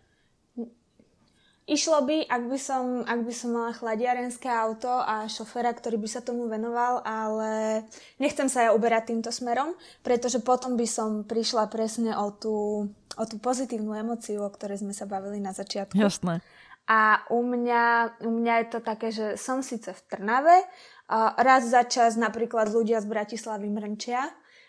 Išlo 1.67 1.99
by, 2.07 2.31
ak 2.31 2.43
by, 2.47 2.55
som, 2.55 3.03
ak 3.03 3.27
by 3.27 3.33
som 3.35 3.51
mala 3.51 3.75
chladiarenské 3.75 4.47
auto 4.47 4.87
a 4.87 5.27
šoféra, 5.27 5.75
ktorý 5.75 5.99
by 5.99 6.07
sa 6.07 6.23
tomu 6.23 6.47
venoval, 6.47 7.03
ale 7.03 7.83
nechcem 8.23 8.47
sa 8.47 8.63
ja 8.63 8.71
uberať 8.71 9.11
týmto 9.11 9.35
smerom, 9.35 9.75
pretože 9.99 10.39
potom 10.39 10.79
by 10.79 10.87
som 10.87 11.27
prišla 11.27 11.67
presne 11.67 12.15
o 12.15 12.31
tú, 12.31 12.87
o 13.19 13.23
tú 13.27 13.35
pozitívnu 13.43 13.99
emociu, 13.99 14.47
o 14.47 14.49
ktorej 14.49 14.79
sme 14.79 14.95
sa 14.95 15.03
bavili 15.03 15.43
na 15.43 15.51
začiatku. 15.51 15.99
Jasné. 15.99 16.39
A 16.87 17.27
u 17.27 17.43
mňa, 17.43 18.15
u 18.23 18.31
mňa 18.31 18.53
je 18.63 18.67
to 18.71 18.79
také, 18.79 19.11
že 19.11 19.35
som 19.35 19.59
síce 19.59 19.91
v 19.91 20.01
Trnave, 20.07 20.63
raz 21.35 21.67
za 21.67 21.83
čas 21.83 22.15
napríklad 22.15 22.71
ľudia 22.71 23.03
z 23.03 23.11
Bratislavy 23.11 23.67
mrnčia, 23.67 24.23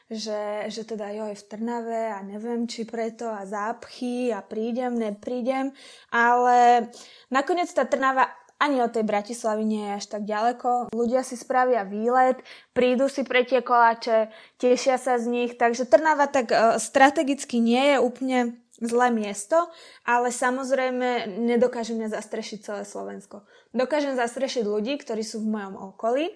že, 0.08 0.72
že 0.72 0.82
teda 0.88 1.12
jo, 1.12 1.28
je 1.28 1.36
v 1.36 1.48
Trnave 1.52 2.02
a 2.16 2.24
neviem, 2.24 2.64
či 2.64 2.88
preto 2.88 3.28
a 3.28 3.44
zápchy 3.44 4.32
a 4.32 4.40
prídem, 4.40 4.96
neprídem, 4.96 5.76
ale 6.08 6.88
nakoniec 7.28 7.68
tá 7.72 7.84
Trnava 7.84 8.32
ani 8.58 8.82
od 8.82 8.90
tej 8.90 9.06
Bratislavy 9.06 9.62
nie 9.62 9.86
je 9.86 9.96
až 10.02 10.06
tak 10.10 10.22
ďaleko. 10.26 10.90
Ľudia 10.90 11.22
si 11.22 11.38
spravia 11.38 11.86
výlet, 11.86 12.42
prídu 12.74 13.06
si 13.06 13.22
pre 13.22 13.46
tie 13.46 13.62
koláče, 13.62 14.34
tešia 14.58 14.98
sa 14.98 15.14
z 15.14 15.30
nich, 15.30 15.54
takže 15.54 15.86
Trnava 15.86 16.26
tak 16.26 16.50
uh, 16.50 16.74
strategicky 16.82 17.62
nie 17.62 17.94
je 17.94 17.96
úplne 18.02 18.38
zlé 18.82 19.10
miesto, 19.14 19.70
ale 20.02 20.34
samozrejme 20.34 21.38
nedokážem 21.38 22.02
ja 22.02 22.10
zastrešiť 22.10 22.58
celé 22.62 22.82
Slovensko. 22.82 23.46
Dokážem 23.74 24.18
zastrešiť 24.18 24.66
ľudí, 24.66 24.98
ktorí 24.98 25.22
sú 25.22 25.42
v 25.42 25.54
mojom 25.54 25.74
okolí, 25.94 26.30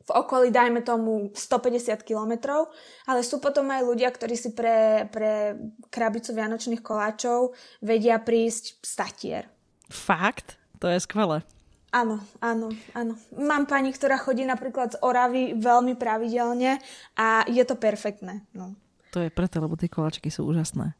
v 0.00 0.10
okolí, 0.16 0.48
dajme 0.48 0.80
tomu, 0.80 1.30
150 1.32 2.00
kilometrov, 2.02 2.72
ale 3.04 3.20
sú 3.20 3.38
potom 3.38 3.68
aj 3.68 3.84
ľudia, 3.84 4.08
ktorí 4.08 4.34
si 4.34 4.56
pre, 4.56 5.06
pre 5.12 5.60
krabicu 5.92 6.32
vianočných 6.32 6.80
koláčov 6.80 7.52
vedia 7.84 8.16
prísť 8.18 8.80
statier. 8.80 9.46
Fakt? 9.92 10.56
To 10.80 10.88
je 10.88 10.98
skvelé. 11.04 11.44
Áno, 11.90 12.22
áno, 12.38 12.70
áno. 12.94 13.18
Mám 13.34 13.66
pani, 13.66 13.90
ktorá 13.90 14.14
chodí 14.14 14.46
napríklad 14.46 14.94
z 14.94 15.00
Oravy 15.02 15.58
veľmi 15.58 15.98
pravidelne 15.98 16.78
a 17.18 17.42
je 17.50 17.62
to 17.66 17.74
perfektné. 17.74 18.46
No. 18.54 18.78
To 19.10 19.18
je 19.18 19.30
preto, 19.30 19.58
lebo 19.58 19.74
tie 19.74 19.90
koláčky 19.90 20.30
sú 20.30 20.46
úžasné. 20.46 20.94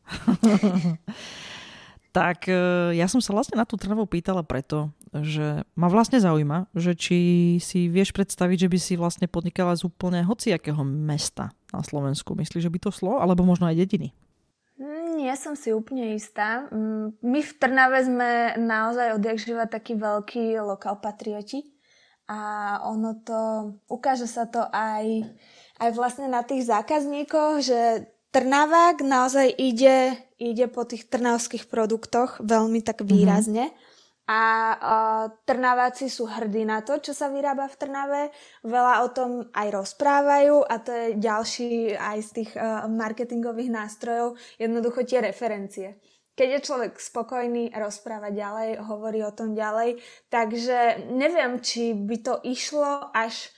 tak 2.17 2.51
e, 2.51 2.91
ja 2.99 3.07
som 3.07 3.23
sa 3.23 3.31
vlastne 3.31 3.55
na 3.55 3.63
tú 3.63 3.79
Trnavu 3.79 4.03
pýtala 4.11 4.43
preto, 4.43 4.91
že 5.11 5.67
ma 5.75 5.91
vlastne 5.91 6.23
zaujíma, 6.23 6.71
že 6.71 6.95
či 6.95 7.19
si 7.59 7.91
vieš 7.91 8.15
predstaviť, 8.15 8.67
že 8.67 8.71
by 8.71 8.79
si 8.79 8.95
vlastne 8.95 9.27
podnikala 9.27 9.75
z 9.75 9.91
úplne 9.91 10.23
hociakého 10.23 10.87
mesta 10.87 11.51
na 11.75 11.83
Slovensku. 11.83 12.39
Myslíš, 12.39 12.71
že 12.71 12.73
by 12.73 12.79
to 12.79 12.91
šlo? 12.95 13.19
Alebo 13.19 13.43
možno 13.43 13.67
aj 13.67 13.75
dediny? 13.75 14.15
Mm, 14.79 15.19
nie 15.19 15.35
som 15.35 15.59
si 15.59 15.75
úplne 15.75 16.15
istá. 16.15 16.71
Mm, 16.71 17.19
my 17.27 17.41
v 17.43 17.53
Trnave 17.59 17.99
sme 18.07 18.31
naozaj 18.55 19.19
odjak 19.19 19.39
živa 19.43 19.67
takí 19.67 19.99
veľkí 19.99 20.55
lokal 20.63 21.03
patrioti 21.03 21.67
a 22.31 22.79
ono 22.87 23.19
to, 23.27 23.41
ukáže 23.91 24.31
sa 24.31 24.47
to 24.47 24.63
aj, 24.71 25.27
aj 25.83 25.91
vlastne 25.99 26.31
na 26.31 26.47
tých 26.47 26.71
zákazníkoch, 26.71 27.67
že 27.67 28.07
Trnavák 28.31 29.03
naozaj 29.03 29.51
ide, 29.59 30.15
ide 30.39 30.71
po 30.71 30.87
tých 30.87 31.11
trnavských 31.11 31.67
produktoch 31.67 32.39
veľmi 32.39 32.79
tak 32.87 33.03
mhm. 33.03 33.07
výrazne. 33.11 33.67
Mm-hmm 33.75 33.90
a 34.31 34.41
uh, 34.71 35.25
Trnaváci 35.43 36.07
sú 36.07 36.31
hrdí 36.31 36.63
na 36.63 36.87
to, 36.87 37.03
čo 37.03 37.11
sa 37.11 37.27
vyrába 37.35 37.67
v 37.67 37.79
Trnave. 37.83 38.23
Veľa 38.63 38.95
o 39.03 39.09
tom 39.11 39.31
aj 39.51 39.69
rozprávajú 39.75 40.71
a 40.71 40.75
to 40.79 40.91
je 40.95 41.07
ďalší 41.19 41.99
aj 41.99 42.19
z 42.23 42.31
tých 42.39 42.51
uh, 42.55 42.87
marketingových 42.87 43.75
nástrojov, 43.75 44.39
jednoducho 44.55 45.03
tie 45.03 45.19
referencie. 45.27 45.99
Keď 46.39 46.47
je 46.47 46.61
človek 46.63 46.93
spokojný, 47.03 47.75
rozpráva 47.75 48.31
ďalej, 48.31 48.87
hovorí 48.87 49.19
o 49.27 49.35
tom 49.35 49.59
ďalej. 49.59 49.99
Takže 50.31 51.11
neviem, 51.11 51.59
či 51.59 51.91
by 51.91 52.17
to 52.23 52.35
išlo 52.47 53.11
až, 53.11 53.51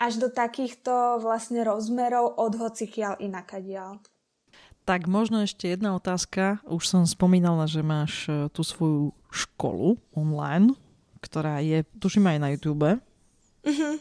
až 0.00 0.18
do 0.18 0.32
takýchto 0.32 1.20
vlastne 1.20 1.60
rozmerov 1.68 2.32
od 2.40 2.56
hocikiaľ 2.56 3.20
inakadiaľ. 3.20 4.00
Tak 4.84 5.08
možno 5.08 5.48
ešte 5.48 5.72
jedna 5.72 5.96
otázka. 5.96 6.60
Už 6.68 6.84
som 6.84 7.08
spomínala, 7.08 7.64
že 7.64 7.80
máš 7.80 8.28
e, 8.28 8.52
tú 8.52 8.60
svoju 8.60 9.16
školu 9.32 9.96
online, 10.12 10.76
ktorá 11.24 11.64
je, 11.64 11.88
tuším 11.96 12.28
aj 12.28 12.38
na 12.38 12.48
YouTube. 12.52 13.00
Uh-huh. 13.64 13.94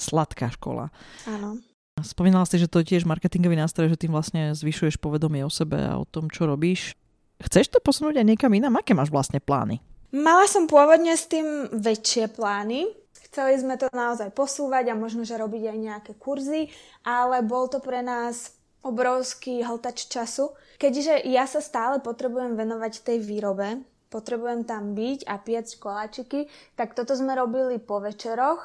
Sladká 0.00 0.48
škola. 0.56 0.88
Áno. 1.28 1.60
Spomínala 2.00 2.48
si, 2.48 2.56
že 2.56 2.64
to 2.64 2.80
je 2.80 2.96
tiež 2.96 3.04
marketingový 3.04 3.60
nástroj, 3.60 3.92
že 3.92 4.00
tým 4.00 4.16
vlastne 4.16 4.56
zvyšuješ 4.56 4.96
povedomie 4.96 5.44
o 5.44 5.52
sebe 5.52 5.76
a 5.76 6.00
o 6.00 6.08
tom, 6.08 6.32
čo 6.32 6.48
robíš. 6.48 6.96
Chceš 7.44 7.68
to 7.68 7.78
posunúť 7.84 8.24
aj 8.24 8.26
niekam 8.32 8.56
inám? 8.56 8.80
Aké 8.80 8.96
máš 8.96 9.12
vlastne 9.12 9.36
plány? 9.36 9.84
Mala 10.16 10.48
som 10.48 10.64
pôvodne 10.64 11.12
s 11.12 11.28
tým 11.28 11.68
väčšie 11.76 12.32
plány. 12.32 12.88
Chceli 13.28 13.60
sme 13.60 13.76
to 13.76 13.92
naozaj 13.92 14.32
posúvať 14.32 14.92
a 14.92 14.96
možno, 14.96 15.28
že 15.28 15.36
robiť 15.36 15.72
aj 15.72 15.78
nejaké 15.78 16.12
kurzy, 16.16 16.72
ale 17.04 17.44
bol 17.44 17.68
to 17.68 17.80
pre 17.84 18.00
nás 18.00 18.56
obrovský 18.82 19.62
hltač 19.62 20.10
času. 20.10 20.52
Keďže 20.78 21.22
ja 21.30 21.46
sa 21.46 21.62
stále 21.62 22.02
potrebujem 22.02 22.58
venovať 22.58 23.06
tej 23.06 23.18
výrobe, 23.22 23.86
potrebujem 24.10 24.66
tam 24.68 24.92
byť 24.92 25.24
a 25.24 25.34
piec 25.40 25.66
koláčiky, 25.78 26.50
tak 26.76 26.92
toto 26.92 27.16
sme 27.16 27.32
robili 27.32 27.78
po 27.78 28.02
večeroch 28.02 28.60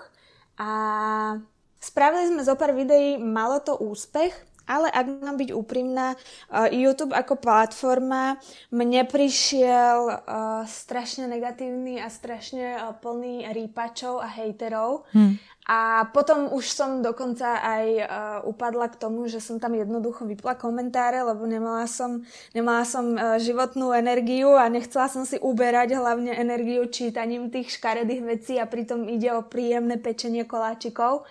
a 0.57 0.71
spravili 1.77 2.33
sme 2.33 2.41
zo 2.43 2.57
pár 2.57 2.73
videí, 2.73 3.15
malo 3.21 3.61
to 3.61 3.77
úspech, 3.77 4.33
ale 4.67 4.91
ak 4.91 5.23
mám 5.23 5.39
byť 5.39 5.55
úprimná, 5.55 6.13
uh, 6.13 6.67
YouTube 6.67 7.15
ako 7.15 7.39
platforma 7.39 8.35
mne 8.67 9.07
prišiel 9.07 10.11
uh, 10.11 10.67
strašne 10.67 11.31
negatívny 11.31 12.03
a 12.03 12.11
strašne 12.11 12.75
uh, 12.75 12.91
plný 12.99 13.47
rýpačov 13.47 14.19
a 14.19 14.27
hejterov. 14.27 15.07
Hmm. 15.15 15.39
A 15.67 16.07
potom 16.15 16.47
už 16.55 16.63
som 16.71 17.03
dokonca 17.03 17.59
aj 17.59 17.85
uh, 17.99 18.05
upadla 18.47 18.87
k 18.87 19.03
tomu, 19.03 19.27
že 19.27 19.43
som 19.43 19.59
tam 19.59 19.75
jednoducho 19.75 20.23
vypla 20.23 20.55
komentáre, 20.55 21.19
lebo 21.19 21.43
nemala 21.43 21.83
som, 21.91 22.23
nemala 22.55 22.87
som 22.87 23.19
uh, 23.19 23.35
životnú 23.35 23.91
energiu 23.91 24.55
a 24.55 24.71
nechcela 24.71 25.11
som 25.11 25.27
si 25.27 25.35
uberať 25.35 25.99
hlavne 25.99 26.31
energiu 26.31 26.87
čítaním 26.87 27.51
tých 27.51 27.75
škaredých 27.75 28.23
vecí 28.23 28.55
a 28.55 28.63
pritom 28.63 29.11
ide 29.11 29.27
o 29.35 29.43
príjemné 29.43 29.99
pečenie 29.99 30.47
koláčikov. 30.47 31.27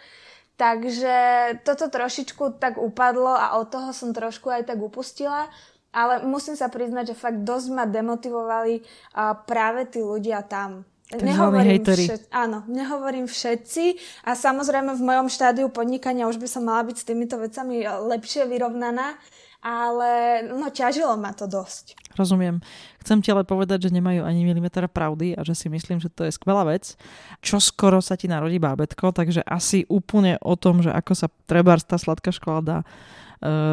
Takže 0.61 1.17
toto 1.65 1.89
trošičku 1.89 2.61
tak 2.61 2.77
upadlo 2.77 3.33
a 3.33 3.57
od 3.57 3.73
toho 3.73 3.97
som 3.97 4.13
trošku 4.13 4.53
aj 4.53 4.69
tak 4.69 4.85
upustila. 4.85 5.49
Ale 5.97 6.29
musím 6.29 6.61
sa 6.61 6.69
priznať, 6.69 7.17
že 7.17 7.21
fakt 7.25 7.41
dosť 7.41 7.73
ma 7.73 7.89
demotivovali 7.89 8.85
uh, 8.85 9.33
práve 9.49 9.89
tí 9.89 10.05
ľudia 10.05 10.45
tam. 10.45 10.85
Nehovorím 11.15 11.87
všet, 11.87 12.35
áno, 12.35 12.67
nehovorím 12.67 13.31
všetci 13.31 13.85
a 14.27 14.35
samozrejme 14.35 14.91
v 14.99 15.07
mojom 15.07 15.31
štádiu 15.31 15.71
podnikania 15.71 16.27
už 16.27 16.43
by 16.43 16.51
som 16.51 16.67
mala 16.67 16.83
byť 16.83 16.97
s 16.99 17.07
týmito 17.07 17.39
vecami 17.39 17.87
lepšie 17.87 18.43
vyrovnaná, 18.51 19.15
ale 19.63 20.43
no 20.51 20.67
ťažilo 20.67 21.15
ma 21.15 21.31
to 21.31 21.47
dosť. 21.47 21.95
Rozumiem. 22.19 22.59
Chcem 23.07 23.23
ti 23.23 23.31
ale 23.31 23.47
povedať, 23.47 23.87
že 23.87 23.95
nemajú 23.95 24.27
ani 24.27 24.43
milimetra 24.43 24.91
pravdy 24.91 25.39
a 25.39 25.47
že 25.47 25.55
si 25.55 25.71
myslím, 25.71 26.03
že 26.03 26.11
to 26.11 26.27
je 26.27 26.35
skvelá 26.35 26.67
vec. 26.67 26.99
Čo 27.39 27.63
skoro 27.63 28.03
sa 28.03 28.19
ti 28.19 28.27
narodí 28.27 28.59
bábetko, 28.59 29.15
takže 29.15 29.47
asi 29.47 29.87
úplne 29.87 30.43
o 30.43 30.59
tom, 30.59 30.83
že 30.83 30.91
ako 30.91 31.13
sa 31.15 31.31
treba 31.47 31.79
tá 31.79 32.03
sladká 32.03 32.35
škola 32.35 32.61
dá 32.67 32.79
e, 32.83 32.87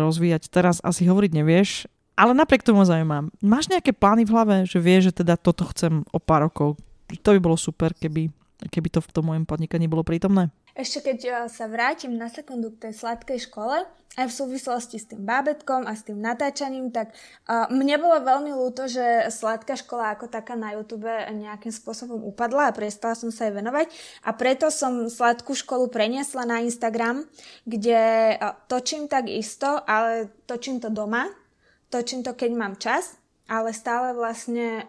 rozvíjať, 0.05 0.53
teraz 0.53 0.85
asi 0.85 1.09
hovoriť 1.09 1.31
nevieš, 1.33 1.89
ale 2.13 2.37
napriek 2.37 2.61
tomu 2.61 2.85
zaujímam. 2.85 3.33
Máš 3.41 3.73
nejaké 3.73 3.89
plány 3.89 4.29
v 4.29 4.33
hlave, 4.37 4.55
že 4.69 4.77
vieš, 4.77 5.09
že 5.09 5.25
teda 5.25 5.33
toto 5.33 5.65
chcem 5.73 6.05
o 6.13 6.21
pár 6.21 6.45
rokov? 6.45 6.77
To 7.21 7.29
by 7.35 7.39
bolo 7.43 7.59
super, 7.59 7.93
keby, 7.93 8.31
keby 8.73 8.87
to 8.89 8.99
v 9.03 9.11
tom 9.13 9.29
mojom 9.29 9.45
podnikaní 9.45 9.85
bolo 9.85 10.01
prítomné. 10.01 10.49
Ešte 10.73 11.13
keď 11.13 11.19
e, 11.21 11.31
sa 11.53 11.69
vrátim 11.69 12.17
na 12.17 12.33
sekundu 12.33 12.73
k 12.73 12.89
tej 12.89 12.93
sladkej 12.97 13.45
škole, 13.45 13.85
aj 14.13 14.29
v 14.29 14.33
súvislosti 14.33 14.97
s 15.01 15.09
tým 15.09 15.25
bábetkom 15.25 15.89
a 15.89 15.93
s 15.97 16.05
tým 16.05 16.21
natáčaním, 16.21 16.93
tak 16.93 17.17
uh, 17.49 17.65
mne 17.73 17.97
bolo 17.97 18.21
veľmi 18.21 18.53
ľúto, 18.53 18.85
že 18.85 19.25
sladká 19.33 19.73
škola 19.73 20.13
ako 20.13 20.29
taká 20.29 20.53
na 20.53 20.77
YouTube 20.77 21.09
nejakým 21.09 21.73
spôsobom 21.73 22.21
upadla 22.21 22.69
a 22.69 22.75
prestala 22.77 23.17
som 23.17 23.33
sa 23.33 23.49
jej 23.49 23.57
venovať 23.57 23.89
a 24.21 24.29
preto 24.37 24.69
som 24.69 25.09
sladkú 25.09 25.57
školu 25.57 25.89
preniesla 25.89 26.45
na 26.45 26.61
Instagram, 26.61 27.25
kde 27.65 28.37
uh, 28.37 28.53
točím 28.69 29.09
tak 29.09 29.33
isto, 29.33 29.81
ale 29.89 30.29
točím 30.45 30.77
to 30.77 30.93
doma, 30.93 31.25
točím 31.89 32.21
to 32.21 32.37
keď 32.37 32.51
mám 32.53 32.77
čas 32.77 33.17
ale 33.47 33.75
stále 33.75 34.15
vlastne 34.15 34.87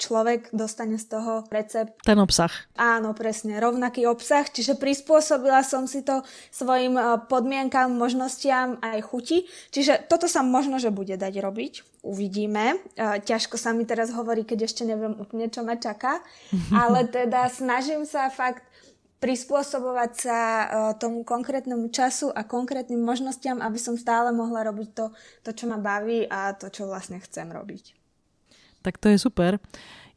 človek 0.00 0.48
dostane 0.56 0.96
z 0.96 1.06
toho 1.12 1.44
recept. 1.52 2.00
Ten 2.00 2.16
obsah. 2.16 2.50
Áno, 2.74 3.12
presne, 3.12 3.60
rovnaký 3.60 4.08
obsah, 4.08 4.48
čiže 4.48 4.80
prispôsobila 4.80 5.60
som 5.60 5.84
si 5.84 6.00
to 6.00 6.24
svojim 6.48 6.96
podmienkam, 7.28 7.92
možnostiam 7.92 8.80
aj 8.80 9.04
chuti, 9.04 9.44
čiže 9.68 10.08
toto 10.08 10.24
sa 10.24 10.40
možno, 10.40 10.80
že 10.80 10.88
bude 10.88 11.20
dať 11.20 11.34
robiť, 11.36 11.72
uvidíme. 12.00 12.80
Ťažko 12.98 13.60
sa 13.60 13.76
mi 13.76 13.84
teraz 13.84 14.08
hovorí, 14.10 14.42
keď 14.42 14.66
ešte 14.66 14.82
neviem 14.88 15.12
úplne, 15.20 15.52
čo 15.52 15.60
ma 15.60 15.76
čaká, 15.76 16.24
ale 16.82 17.04
teda 17.06 17.46
snažím 17.52 18.08
sa 18.08 18.32
fakt 18.32 18.64
prispôsobovať 19.22 20.10
sa 20.18 20.38
uh, 20.42 20.66
tomu 20.98 21.22
konkrétnemu 21.22 21.86
času 21.94 22.34
a 22.34 22.42
konkrétnym 22.42 22.98
možnostiam, 22.98 23.62
aby 23.62 23.78
som 23.78 23.94
stále 23.94 24.34
mohla 24.34 24.66
robiť 24.66 24.88
to, 24.90 25.14
to, 25.46 25.50
čo 25.54 25.70
ma 25.70 25.78
baví 25.78 26.26
a 26.26 26.50
to, 26.58 26.66
čo 26.66 26.90
vlastne 26.90 27.22
chcem 27.22 27.46
robiť. 27.46 27.94
Tak 28.82 28.98
to 28.98 29.14
je 29.14 29.22
super. 29.22 29.62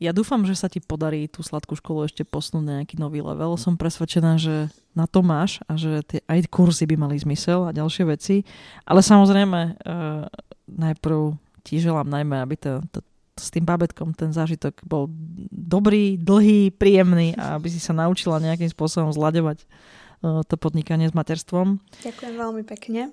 Ja 0.02 0.12
dúfam, 0.12 0.44
že 0.44 0.58
sa 0.58 0.68
ti 0.68 0.82
podarí 0.82 1.30
tú 1.30 1.46
sladkú 1.46 1.78
školu 1.78 2.10
ešte 2.10 2.26
posunúť 2.26 2.66
na 2.66 2.74
nejaký 2.82 2.98
nový 2.98 3.22
level. 3.22 3.56
Som 3.56 3.78
presvedčená, 3.78 4.42
že 4.42 4.74
na 4.98 5.06
to 5.06 5.22
máš 5.22 5.62
a 5.70 5.78
že 5.78 6.02
tie 6.04 6.20
aj 6.26 6.50
kurzy 6.50 6.84
by 6.90 6.98
mali 6.98 7.16
zmysel 7.16 7.70
a 7.70 7.78
ďalšie 7.78 8.04
veci. 8.10 8.42
Ale 8.84 9.06
samozrejme, 9.06 9.86
uh, 9.86 10.26
najprv 10.66 11.38
ti 11.62 11.78
želám 11.78 12.10
najmä, 12.10 12.42
aby 12.42 12.56
to, 12.58 12.82
to, 12.90 13.00
s 13.36 13.52
tým 13.52 13.68
babetkom 13.68 14.16
ten 14.16 14.32
zážitok 14.32 14.80
bol 14.88 15.12
dobrý, 15.52 16.16
dlhý, 16.16 16.72
príjemný 16.72 17.36
a 17.36 17.60
aby 17.60 17.68
si 17.68 17.84
sa 17.84 17.92
naučila 17.92 18.40
nejakým 18.40 18.72
spôsobom 18.72 19.12
zľadovať 19.12 19.68
uh, 19.68 20.42
to 20.48 20.56
podnikanie 20.56 21.12
s 21.12 21.14
materstvom. 21.14 21.84
Ďakujem 22.00 22.34
veľmi 22.40 22.64
pekne. 22.64 23.12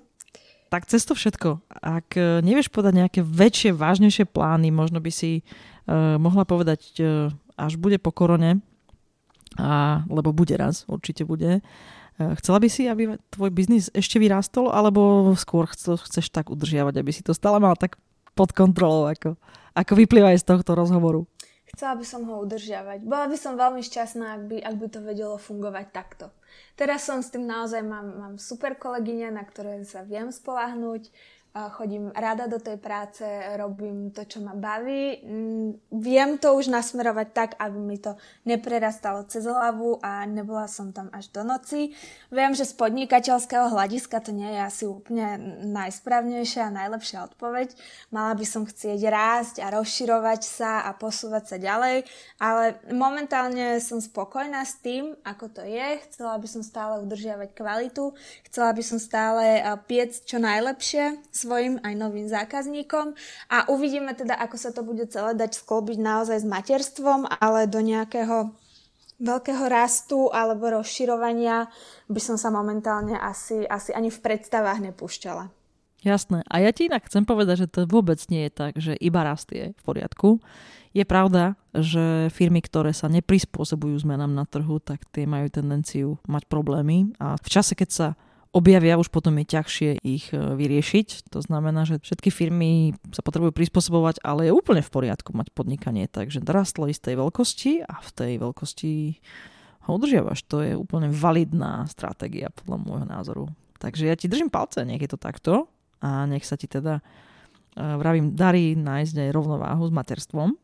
Tak 0.71 0.87
cez 0.87 1.03
to 1.03 1.13
všetko, 1.13 1.59
ak 1.69 2.15
uh, 2.15 2.39
nevieš 2.39 2.71
podať 2.71 3.03
nejaké 3.03 3.19
väčšie, 3.19 3.75
vážnejšie 3.75 4.23
plány, 4.31 4.71
možno 4.71 5.03
by 5.03 5.11
si 5.11 5.43
uh, 5.43 6.15
mohla 6.15 6.47
povedať, 6.47 6.81
uh, 7.03 7.27
až 7.59 7.75
bude 7.75 7.99
po 7.99 8.15
korone, 8.15 8.63
a, 9.53 10.01
lebo 10.09 10.33
bude 10.33 10.57
raz, 10.57 10.81
určite 10.89 11.27
bude, 11.27 11.61
uh, 11.61 12.33
chcela 12.39 12.57
by 12.63 12.71
si, 12.71 12.87
aby 12.87 13.19
tvoj 13.29 13.51
biznis 13.53 13.91
ešte 13.93 14.17
vyrástol, 14.17 14.71
alebo 14.71 15.29
skôr 15.37 15.69
chceš 15.69 16.31
tak 16.31 16.49
udržiavať, 16.49 16.95
aby 16.95 17.11
si 17.11 17.21
to 17.21 17.35
stále 17.35 17.59
mal 17.59 17.75
tak 17.77 17.99
pod 18.33 18.49
kontrolou, 18.55 19.05
ako, 19.05 19.37
ako 19.73 19.93
vyplýva 19.97 20.33
aj 20.33 20.41
z 20.41 20.47
tohto 20.49 20.77
rozhovoru. 20.77 21.25
Chcela 21.73 21.97
by 21.97 22.05
som 22.05 22.21
ho 22.29 22.37
udržiavať. 22.45 23.01
Bola 23.01 23.25
by 23.25 23.33
som 23.33 23.57
veľmi 23.57 23.81
šťastná, 23.81 24.37
ak 24.37 24.43
by, 24.45 24.57
ak 24.61 24.75
by 24.77 24.87
to 24.93 24.99
vedelo 25.01 25.41
fungovať 25.41 25.89
takto. 25.89 26.29
Teraz 26.77 27.09
som 27.09 27.17
s 27.17 27.33
tým 27.33 27.49
naozaj, 27.49 27.81
mám, 27.81 28.07
mám 28.13 28.33
super 28.37 28.77
kolegyne, 28.77 29.33
na 29.33 29.41
ktoré 29.41 29.81
sa 29.81 30.05
viem 30.05 30.29
spolahnúť 30.29 31.09
chodím 31.53 32.09
rada 32.17 32.49
do 32.49 32.57
tej 32.57 32.81
práce, 32.81 33.21
robím 33.61 34.09
to, 34.09 34.25
čo 34.25 34.41
ma 34.41 34.57
baví. 34.57 35.21
Mm, 35.21 35.77
viem 36.01 36.41
to 36.41 36.57
už 36.57 36.73
nasmerovať 36.73 37.27
tak, 37.29 37.49
aby 37.61 37.77
mi 37.77 38.01
to 38.01 38.17
neprerastalo 38.41 39.21
cez 39.29 39.45
hlavu 39.45 40.01
a 40.01 40.25
nebola 40.25 40.65
som 40.65 40.89
tam 40.89 41.13
až 41.13 41.29
do 41.29 41.45
noci. 41.45 41.93
Viem, 42.33 42.57
že 42.57 42.65
z 42.65 42.73
podnikateľského 42.73 43.69
hľadiska 43.69 44.17
to 44.25 44.33
nie 44.33 44.49
je 44.49 44.61
asi 44.65 44.83
úplne 44.89 45.37
najsprávnejšia 45.69 46.73
a 46.73 46.73
najlepšia 46.73 47.29
odpoveď. 47.29 47.77
Mala 48.09 48.33
by 48.33 48.45
som 48.49 48.65
chcieť 48.65 48.99
rásť 49.05 49.55
a 49.61 49.69
rozširovať 49.77 50.41
sa 50.41 50.89
a 50.89 50.97
posúvať 50.97 51.53
sa 51.53 51.57
ďalej, 51.61 52.09
ale 52.41 52.81
momentálne 52.89 53.77
som 53.77 54.01
spokojná 54.01 54.65
s 54.65 54.81
tým, 54.81 55.13
ako 55.21 55.53
to 55.53 55.61
je. 55.61 56.01
Chcela 56.09 56.33
by 56.41 56.47
som 56.49 56.65
stále 56.65 56.97
udržiavať 57.05 57.53
kvalitu, 57.53 58.17
chcela 58.49 58.73
by 58.73 58.81
som 58.81 58.97
stále 58.97 59.61
piec 59.85 60.17
čo 60.25 60.41
najlepšie 60.41 61.21
svojim 61.43 61.75
aj 61.83 61.93
novým 61.99 62.31
zákazníkom 62.31 63.13
a 63.51 63.57
uvidíme 63.67 64.15
teda, 64.15 64.39
ako 64.39 64.55
sa 64.55 64.71
to 64.71 64.81
bude 64.81 65.03
celé 65.11 65.35
dať 65.35 65.59
sklbiť 65.59 65.99
naozaj 65.99 66.39
s 66.41 66.47
materstvom, 66.47 67.27
ale 67.27 67.67
do 67.67 67.83
nejakého 67.83 68.55
veľkého 69.23 69.65
rastu 69.71 70.27
alebo 70.31 70.79
rozširovania 70.79 71.71
by 72.11 72.21
som 72.23 72.35
sa 72.35 72.51
momentálne 72.51 73.15
asi, 73.15 73.63
asi 73.67 73.95
ani 73.95 74.11
v 74.11 74.19
predstavách 74.19 74.83
nepúšťala. 74.83 75.47
Jasné. 76.03 76.43
A 76.51 76.59
ja 76.59 76.75
ti 76.75 76.91
inak 76.91 77.07
chcem 77.07 77.23
povedať, 77.23 77.63
že 77.63 77.71
to 77.71 77.87
vôbec 77.87 78.19
nie 78.27 78.47
je 78.47 78.51
tak, 78.51 78.75
že 78.75 78.91
iba 78.99 79.23
rast 79.23 79.47
je 79.55 79.71
v 79.71 79.81
poriadku. 79.87 80.43
Je 80.91 81.07
pravda, 81.07 81.55
že 81.71 82.27
firmy, 82.29 82.59
ktoré 82.59 82.91
sa 82.91 83.07
neprispôsobujú 83.07 84.03
zmenám 84.03 84.29
na 84.35 84.43
trhu, 84.43 84.83
tak 84.83 85.07
tie 85.15 85.23
majú 85.23 85.47
tendenciu 85.47 86.19
mať 86.27 86.43
problémy 86.51 87.15
a 87.23 87.39
v 87.39 87.47
čase, 87.47 87.73
keď 87.73 87.89
sa 87.89 88.07
objavia, 88.53 89.01
už 89.01 89.09
potom 89.09 89.33
je 89.41 89.49
ťažšie 89.49 89.89
ich 90.05 90.29
e, 90.29 90.37
vyriešiť. 90.37 91.33
To 91.33 91.41
znamená, 91.41 91.89
že 91.89 91.97
všetky 91.97 92.29
firmy 92.29 92.93
sa 93.09 93.25
potrebujú 93.25 93.49
prispôsobovať, 93.51 94.21
ale 94.21 94.47
je 94.47 94.53
úplne 94.53 94.85
v 94.85 94.93
poriadku 94.93 95.33
mať 95.33 95.49
podnikanie. 95.51 96.05
Takže 96.05 96.45
rastlo 96.45 96.85
istej 96.85 97.17
veľkosti 97.17 97.83
a 97.83 97.97
v 97.99 98.09
tej 98.13 98.31
veľkosti 98.37 98.93
ho 99.89 99.91
udržiavaš. 99.97 100.45
To 100.47 100.61
je 100.61 100.77
úplne 100.77 101.09
validná 101.09 101.89
stratégia 101.89 102.53
podľa 102.53 102.77
môjho 102.77 103.07
názoru. 103.09 103.43
Takže 103.81 104.07
ja 104.07 104.15
ti 104.15 104.29
držím 104.29 104.53
palce, 104.53 104.85
nech 104.85 105.01
je 105.01 105.11
to 105.11 105.19
takto 105.19 105.67
a 105.99 106.23
nech 106.29 106.45
sa 106.45 106.53
ti 106.53 106.69
teda 106.69 107.01
e, 107.01 107.03
vravím, 107.81 108.37
darí 108.37 108.77
nájsť 108.77 109.27
aj 109.27 109.35
rovnováhu 109.35 109.83
s 109.89 109.91
materstvom. 109.91 110.55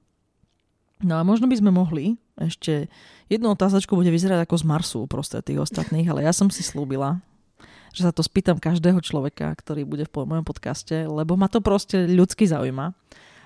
No 0.99 1.13
a 1.15 1.23
možno 1.25 1.49
by 1.49 1.55
sme 1.57 1.71
mohli 1.73 2.19
ešte 2.39 2.87
jednu 3.27 3.51
otázočku 3.51 3.95
bude 3.95 4.11
vyzerať 4.11 4.47
ako 4.47 4.55
z 4.55 4.65
Marsu 4.67 4.99
proste 5.09 5.39
tých 5.43 5.63
ostatných, 5.63 6.07
ale 6.07 6.27
ja 6.27 6.31
som 6.35 6.51
si 6.51 6.63
slúbila, 6.63 7.19
že 7.93 8.05
sa 8.05 8.11
to 8.13 8.21
spýtam 8.21 8.61
každého 8.61 9.01
človeka, 9.01 9.51
ktorý 9.53 9.85
bude 9.85 10.05
v 10.05 10.13
mojom 10.13 10.45
podcaste, 10.45 11.05
lebo 11.05 11.35
ma 11.35 11.49
to 11.49 11.59
proste 11.63 12.09
ľudsky 12.09 12.45
zaujíma. 12.45 12.93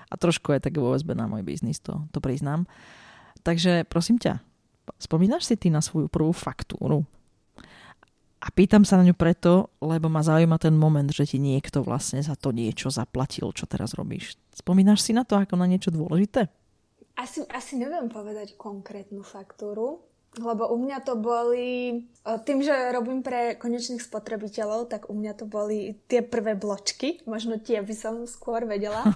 A 0.08 0.14
trošku 0.14 0.54
je 0.54 0.62
tak 0.62 0.76
vo 0.78 0.94
na 0.94 1.26
môj 1.26 1.42
biznis, 1.42 1.82
to, 1.82 2.06
to 2.14 2.22
priznám. 2.22 2.68
Takže 3.42 3.84
prosím 3.88 4.20
ťa, 4.20 4.38
spomínaš 5.00 5.48
si 5.48 5.54
ty 5.58 5.68
na 5.72 5.82
svoju 5.82 6.06
prvú 6.06 6.30
faktúru? 6.30 7.02
A 8.44 8.52
pýtam 8.52 8.84
sa 8.84 9.00
na 9.00 9.08
ňu 9.08 9.16
preto, 9.16 9.72
lebo 9.80 10.12
ma 10.12 10.20
zaujíma 10.20 10.60
ten 10.60 10.76
moment, 10.76 11.08
že 11.08 11.24
ti 11.24 11.40
niekto 11.40 11.80
vlastne 11.80 12.20
za 12.20 12.36
to 12.36 12.52
niečo 12.52 12.92
zaplatil, 12.92 13.48
čo 13.56 13.64
teraz 13.64 13.96
robíš. 13.96 14.36
Spomínaš 14.52 15.00
si 15.00 15.16
na 15.16 15.24
to 15.24 15.40
ako 15.40 15.56
na 15.56 15.64
niečo 15.64 15.88
dôležité? 15.88 16.52
Asi, 17.16 17.40
asi 17.48 17.80
neviem 17.80 18.12
povedať 18.12 18.60
konkrétnu 18.60 19.24
faktúru, 19.24 20.04
lebo 20.38 20.70
u 20.70 20.76
mňa 20.80 20.98
to 21.06 21.14
boli, 21.14 22.02
tým, 22.46 22.58
že 22.62 22.72
robím 22.90 23.22
pre 23.22 23.54
konečných 23.54 24.02
spotrebiteľov, 24.02 24.90
tak 24.90 25.06
u 25.10 25.14
mňa 25.14 25.32
to 25.38 25.44
boli 25.46 25.98
tie 26.10 26.24
prvé 26.24 26.58
bločky, 26.58 27.22
možno 27.28 27.60
tie 27.62 27.84
by 27.84 27.94
som 27.94 28.14
skôr 28.26 28.66
vedela. 28.66 29.02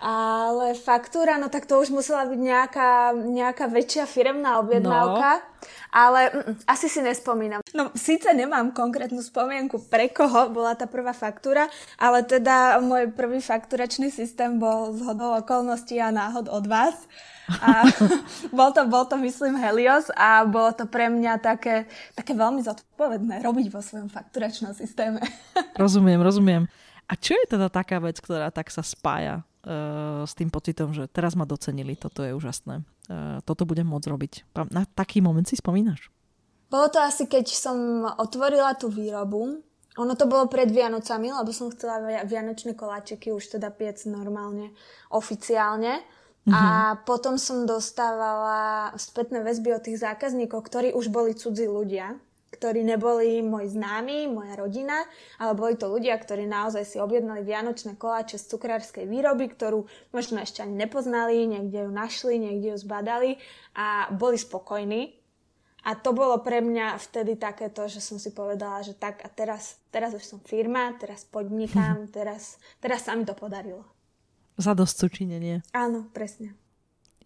Ale 0.00 0.72
faktúra, 0.72 1.36
no 1.36 1.52
tak 1.52 1.68
to 1.68 1.76
už 1.76 1.92
musela 1.92 2.24
byť 2.24 2.40
nejaká, 2.40 3.12
nejaká 3.12 3.68
väčšia 3.68 4.08
firemná 4.08 4.56
objednávka. 4.64 5.44
No. 5.44 5.46
Ale 5.92 6.20
mm, 6.32 6.64
asi 6.64 6.88
si 6.88 7.04
nespomínam. 7.04 7.60
No 7.76 7.92
síce 7.92 8.32
nemám 8.32 8.72
konkrétnu 8.72 9.20
spomienku, 9.20 9.76
pre 9.92 10.08
koho 10.08 10.48
bola 10.48 10.72
tá 10.72 10.88
prvá 10.88 11.12
faktúra, 11.12 11.68
ale 12.00 12.24
teda 12.24 12.80
môj 12.80 13.12
prvý 13.12 13.44
fakturačný 13.44 14.08
systém 14.08 14.56
bol 14.56 14.96
z 14.96 15.04
hodou 15.04 15.36
okolností 15.36 16.00
a 16.00 16.08
náhod 16.08 16.48
od 16.48 16.64
vás. 16.64 16.96
A 17.58 17.84
bol 18.58 18.70
to, 18.70 18.86
bol 18.86 19.04
to, 19.10 19.18
myslím, 19.18 19.58
Helios 19.58 20.08
a 20.14 20.46
bolo 20.46 20.70
to 20.70 20.86
pre 20.86 21.10
mňa 21.10 21.42
také, 21.42 21.90
také 22.14 22.32
veľmi 22.38 22.62
zodpovedné 22.62 23.42
robiť 23.42 23.66
vo 23.74 23.82
svojom 23.82 24.06
fakturačnom 24.06 24.70
systéme. 24.72 25.18
rozumiem, 25.82 26.22
rozumiem. 26.22 26.62
A 27.10 27.18
čo 27.18 27.34
je 27.34 27.58
teda 27.58 27.66
taká 27.66 27.98
vec, 27.98 28.22
ktorá 28.22 28.54
tak 28.54 28.70
sa 28.70 28.86
spája 28.86 29.42
uh, 29.42 30.22
s 30.22 30.38
tým 30.38 30.46
pocitom, 30.46 30.94
že 30.94 31.10
teraz 31.10 31.34
ma 31.34 31.42
docenili, 31.42 31.98
toto 31.98 32.22
je 32.22 32.30
úžasné, 32.30 32.86
uh, 32.86 33.42
toto 33.42 33.66
budem 33.66 33.90
môcť 33.90 34.06
robiť. 34.06 34.32
Na 34.70 34.86
taký 34.86 35.18
moment 35.18 35.42
si 35.42 35.58
spomínaš? 35.58 36.06
Bolo 36.70 36.86
to 36.86 37.02
asi, 37.02 37.26
keď 37.26 37.50
som 37.50 38.06
otvorila 38.06 38.78
tú 38.78 38.86
výrobu. 38.86 39.58
Ono 39.98 40.14
to 40.14 40.30
bolo 40.30 40.46
pred 40.46 40.70
Vianocami, 40.70 41.34
lebo 41.34 41.50
som 41.50 41.66
chcela 41.74 42.22
vianočné 42.22 42.78
koláčiky 42.78 43.34
už 43.34 43.58
teda 43.58 43.74
piec 43.74 44.06
normálne, 44.06 44.70
oficiálne. 45.10 45.98
Mm-hmm. 46.50 46.58
A 46.58 46.98
potom 47.06 47.38
som 47.38 47.62
dostávala 47.62 48.90
spätné 48.98 49.46
väzby 49.46 49.70
od 49.78 49.86
tých 49.86 50.02
zákazníkov, 50.02 50.66
ktorí 50.66 50.90
už 50.90 51.06
boli 51.14 51.38
cudzí 51.38 51.70
ľudia 51.70 52.18
ktorí 52.50 52.82
neboli 52.82 53.40
môj 53.40 53.72
známy, 53.72 54.28
moja 54.28 54.58
rodina, 54.58 55.06
ale 55.38 55.54
boli 55.54 55.78
to 55.78 55.86
ľudia, 55.86 56.18
ktorí 56.18 56.44
naozaj 56.44 56.84
si 56.84 56.98
objednali 56.98 57.46
vianočné 57.46 57.94
koláče 57.96 58.36
z 58.36 58.52
cukrárskej 58.52 59.06
výroby, 59.06 59.48
ktorú 59.48 59.86
možno 60.10 60.42
ešte 60.42 60.66
ani 60.66 60.76
nepoznali, 60.76 61.46
niekde 61.46 61.86
ju 61.86 61.90
našli, 61.94 62.36
niekde 62.36 62.74
ju 62.74 62.76
zbadali 62.76 63.38
a 63.78 64.10
boli 64.10 64.36
spokojní. 64.36 65.14
A 65.80 65.96
to 65.96 66.12
bolo 66.12 66.36
pre 66.44 66.60
mňa 66.60 67.00
vtedy 67.00 67.40
takéto, 67.40 67.88
že 67.88 68.04
som 68.04 68.20
si 68.20 68.36
povedala, 68.36 68.84
že 68.84 68.92
tak 68.92 69.24
a 69.24 69.32
teraz, 69.32 69.80
teraz 69.88 70.12
už 70.12 70.20
som 70.20 70.38
firma, 70.44 70.92
teraz 71.00 71.24
podnikám, 71.24 72.04
teraz, 72.16 72.60
teraz 72.82 73.08
sa 73.08 73.16
mi 73.16 73.24
to 73.24 73.32
podarilo. 73.32 73.99
Za 74.56 74.72
dosť 74.74 74.94
sučinenie. 75.06 75.62
Áno, 75.70 76.08
presne. 76.10 76.58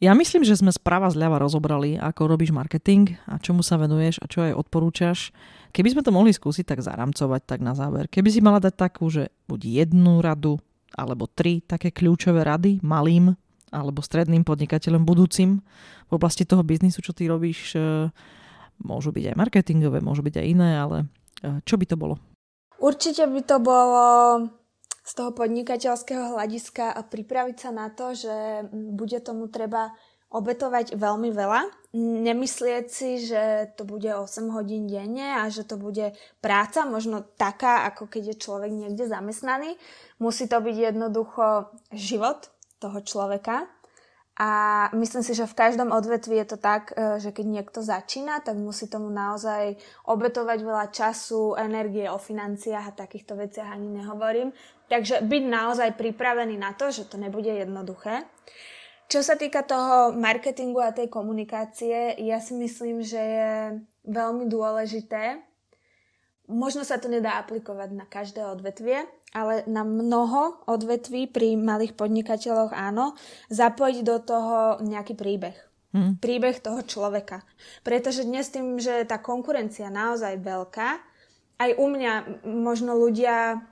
Ja 0.03 0.11
myslím, 0.13 0.43
že 0.43 0.59
sme 0.59 0.75
správa 0.75 1.07
zľava 1.09 1.39
rozobrali, 1.39 1.95
ako 1.97 2.27
robíš 2.27 2.51
marketing 2.51 3.15
a 3.31 3.39
čomu 3.39 3.63
sa 3.63 3.79
venuješ 3.79 4.19
a 4.21 4.27
čo 4.27 4.43
aj 4.43 4.59
odporúčaš. 4.59 5.31
Keby 5.71 5.95
sme 5.95 6.03
to 6.03 6.11
mohli 6.11 6.35
skúsiť 6.35 6.67
tak 6.67 6.83
zaramcovať 6.83 7.43
tak 7.47 7.63
na 7.63 7.79
záver. 7.79 8.11
Keby 8.11 8.29
si 8.29 8.43
mala 8.43 8.59
dať 8.59 8.75
takú, 8.75 9.07
že 9.07 9.31
buď 9.47 9.87
jednu 9.87 10.19
radu 10.19 10.59
alebo 10.93 11.31
tri 11.31 11.63
také 11.63 11.95
kľúčové 11.95 12.43
rady 12.43 12.83
malým 12.83 13.39
alebo 13.75 14.03
stredným 14.03 14.47
podnikateľom 14.47 15.03
budúcim 15.03 15.63
v 16.07 16.13
oblasti 16.15 16.47
toho 16.47 16.63
biznisu, 16.63 17.03
čo 17.03 17.11
ty 17.11 17.27
robíš, 17.27 17.75
e, 17.75 18.11
môžu 18.83 19.11
byť 19.11 19.35
aj 19.35 19.39
marketingové, 19.39 19.99
môžu 19.99 20.23
byť 20.23 20.35
aj 20.39 20.47
iné, 20.47 20.71
ale 20.79 21.11
e, 21.43 21.59
čo 21.67 21.75
by 21.75 21.87
to 21.87 21.99
bolo? 21.99 22.23
Určite 22.79 23.27
by 23.27 23.41
to 23.43 23.57
bolo 23.59 24.07
z 25.05 25.13
toho 25.13 25.37
podnikateľského 25.37 26.33
hľadiska 26.33 26.89
a 26.89 27.01
pripraviť 27.05 27.57
sa 27.61 27.71
na 27.77 27.93
to, 27.93 28.17
že 28.17 28.67
bude 28.73 29.21
tomu 29.21 29.53
treba 29.53 29.93
obetovať 30.35 30.99
veľmi 30.99 31.31
veľa. 31.31 31.95
Nemyslieť 31.95 32.87
si, 32.91 33.23
že 33.23 33.71
to 33.79 33.87
bude 33.87 34.09
8 34.09 34.27
hodín 34.51 34.91
denne 34.91 35.39
a 35.39 35.47
že 35.47 35.63
to 35.63 35.79
bude 35.79 36.11
práca, 36.43 36.83
možno 36.83 37.23
taká, 37.23 37.87
ako 37.87 38.11
keď 38.11 38.35
je 38.35 38.43
človek 38.43 38.73
niekde 38.75 39.07
zamestnaný. 39.07 39.79
Musí 40.19 40.51
to 40.51 40.59
byť 40.59 40.77
jednoducho 40.91 41.71
život 41.95 42.51
toho 42.83 42.99
človeka. 43.05 43.71
A 44.35 44.51
myslím 44.99 45.23
si, 45.23 45.31
že 45.31 45.47
v 45.47 45.55
každom 45.55 45.95
odvetvi 45.95 46.43
je 46.43 46.47
to 46.51 46.59
tak, 46.59 46.91
e, 46.99 47.23
že 47.23 47.31
keď 47.31 47.47
niekto 47.47 47.79
začína, 47.87 48.43
tak 48.43 48.59
musí 48.59 48.91
tomu 48.91 49.07
naozaj 49.07 49.79
obetovať 50.11 50.59
veľa 50.59 50.87
času, 50.91 51.55
energie 51.55 52.11
o 52.11 52.19
financiách 52.19 52.91
a 52.91 52.99
takýchto 52.99 53.39
veciach 53.39 53.71
ani 53.71 54.03
nehovorím. 54.03 54.51
Takže 54.89 55.25
byť 55.25 55.45
naozaj 55.49 55.97
pripravený 55.97 56.61
na 56.61 56.77
to, 56.77 56.93
že 56.93 57.09
to 57.09 57.17
nebude 57.17 57.49
jednoduché. 57.49 58.29
Čo 59.09 59.21
sa 59.21 59.37
týka 59.37 59.65
toho 59.65 60.17
marketingu 60.17 60.81
a 60.81 60.97
tej 60.97 61.13
komunikácie, 61.13 62.17
ja 62.21 62.41
si 62.41 62.57
myslím, 62.57 63.05
že 63.05 63.21
je 63.21 63.51
veľmi 64.09 64.49
dôležité. 64.49 65.41
Možno 66.49 66.85
sa 66.85 67.01
to 67.01 67.09
nedá 67.09 67.41
aplikovať 67.41 67.91
na 67.97 68.05
každé 68.05 68.45
odvetvie, 68.45 69.09
ale 69.33 69.65
na 69.65 69.81
mnoho 69.81 70.61
odvetví 70.69 71.29
pri 71.29 71.57
malých 71.57 71.97
podnikateľoch 71.97 72.77
áno, 72.77 73.17
zapojiť 73.49 73.99
do 74.05 74.17
toho 74.21 74.57
nejaký 74.85 75.17
príbeh. 75.17 75.57
Hmm. 75.95 76.19
Príbeh 76.19 76.59
toho 76.59 76.83
človeka. 76.85 77.47
Pretože 77.87 78.27
dnes 78.27 78.51
tým, 78.51 78.77
že 78.83 79.07
tá 79.07 79.23
konkurencia 79.23 79.89
naozaj 79.89 80.43
veľká, 80.43 80.91
aj 81.55 81.71
u 81.79 81.87
mňa 81.87 82.13
možno 82.45 82.99
ľudia 82.99 83.63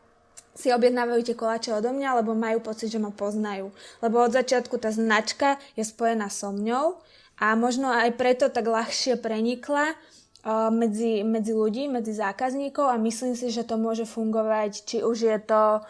si 0.53 0.69
objednávajú 0.69 1.21
tie 1.25 1.37
koláče 1.37 1.71
odo 1.73 1.93
mňa, 1.97 2.21
lebo 2.21 2.37
majú 2.37 2.61
pocit, 2.61 2.93
že 2.93 3.01
ma 3.01 3.09
poznajú. 3.09 3.73
Lebo 4.05 4.21
od 4.21 4.37
začiatku 4.37 4.77
tá 4.77 4.93
značka 4.93 5.57
je 5.77 5.85
spojená 5.85 6.29
so 6.29 6.53
mňou 6.53 7.01
a 7.41 7.57
možno 7.57 7.89
aj 7.89 8.13
preto 8.21 8.53
tak 8.53 8.69
ľahšie 8.69 9.17
prenikla 9.17 9.97
uh, 9.97 10.69
medzi, 10.69 11.25
medzi 11.25 11.57
ľudí, 11.57 11.89
medzi 11.89 12.13
zákazníkov 12.13 12.85
a 12.85 13.01
myslím 13.01 13.33
si, 13.33 13.49
že 13.49 13.65
to 13.65 13.81
môže 13.81 14.05
fungovať, 14.05 14.85
či 14.85 14.97
už 15.01 15.17
je 15.25 15.39
to 15.41 15.81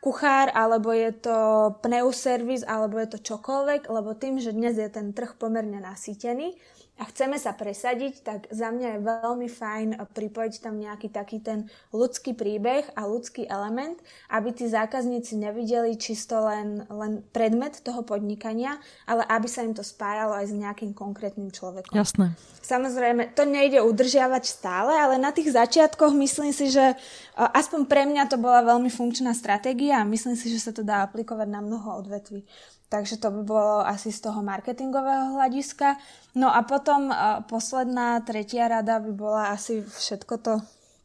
kuchár, 0.00 0.48
alebo 0.56 0.92
je 0.96 1.12
to 1.12 1.36
pneuservis, 1.84 2.64
alebo 2.64 2.96
je 3.00 3.08
to 3.16 3.18
čokoľvek, 3.20 3.92
lebo 3.92 4.16
tým, 4.16 4.40
že 4.40 4.56
dnes 4.56 4.80
je 4.80 4.88
ten 4.88 5.12
trh 5.12 5.36
pomerne 5.36 5.76
nasýtený, 5.76 6.56
a 7.00 7.08
chceme 7.08 7.40
sa 7.40 7.56
presadiť, 7.56 8.14
tak 8.20 8.40
za 8.52 8.68
mňa 8.68 9.00
je 9.00 9.06
veľmi 9.08 9.48
fajn 9.48 9.88
pripojiť 10.12 10.54
tam 10.60 10.76
nejaký 10.76 11.08
taký 11.08 11.40
ten 11.40 11.72
ľudský 11.96 12.36
príbeh 12.36 12.92
a 12.92 13.08
ľudský 13.08 13.48
element, 13.48 13.96
aby 14.28 14.52
tí 14.52 14.68
zákazníci 14.68 15.40
nevideli 15.40 15.96
čisto 15.96 16.44
len, 16.44 16.84
len 16.92 17.24
predmet 17.32 17.80
toho 17.80 18.04
podnikania, 18.04 18.76
ale 19.08 19.24
aby 19.32 19.48
sa 19.48 19.64
im 19.64 19.72
to 19.72 19.80
spájalo 19.80 20.36
aj 20.36 20.52
s 20.52 20.54
nejakým 20.54 20.92
konkrétnym 20.92 21.48
človekom. 21.48 21.96
Jasné. 21.96 22.36
Samozrejme, 22.60 23.32
to 23.32 23.48
nejde 23.48 23.80
udržiavať 23.80 24.44
stále, 24.44 24.92
ale 24.92 25.16
na 25.16 25.32
tých 25.32 25.56
začiatkoch 25.56 26.12
myslím 26.12 26.52
si, 26.52 26.68
že 26.68 26.92
aspoň 27.34 27.88
pre 27.88 28.04
mňa 28.04 28.28
to 28.28 28.36
bola 28.36 28.60
veľmi 28.60 28.92
funkčná 28.92 29.32
stratégia 29.32 30.04
a 30.04 30.06
myslím 30.06 30.36
si, 30.36 30.52
že 30.52 30.60
sa 30.60 30.72
to 30.76 30.84
dá 30.84 31.00
aplikovať 31.08 31.48
na 31.48 31.64
mnoho 31.64 31.96
odvetví. 32.04 32.44
Takže 32.90 33.22
to 33.22 33.30
by 33.30 33.42
bolo 33.46 33.86
asi 33.86 34.10
z 34.10 34.26
toho 34.26 34.42
marketingového 34.42 35.38
hľadiska. 35.38 35.94
No 36.34 36.50
a 36.50 36.66
potom 36.66 37.14
uh, 37.14 37.38
posledná, 37.46 38.18
tretia 38.26 38.66
rada 38.66 38.98
by 38.98 39.14
bola 39.14 39.54
asi 39.54 39.86
všetko 39.86 40.34
to 40.42 40.54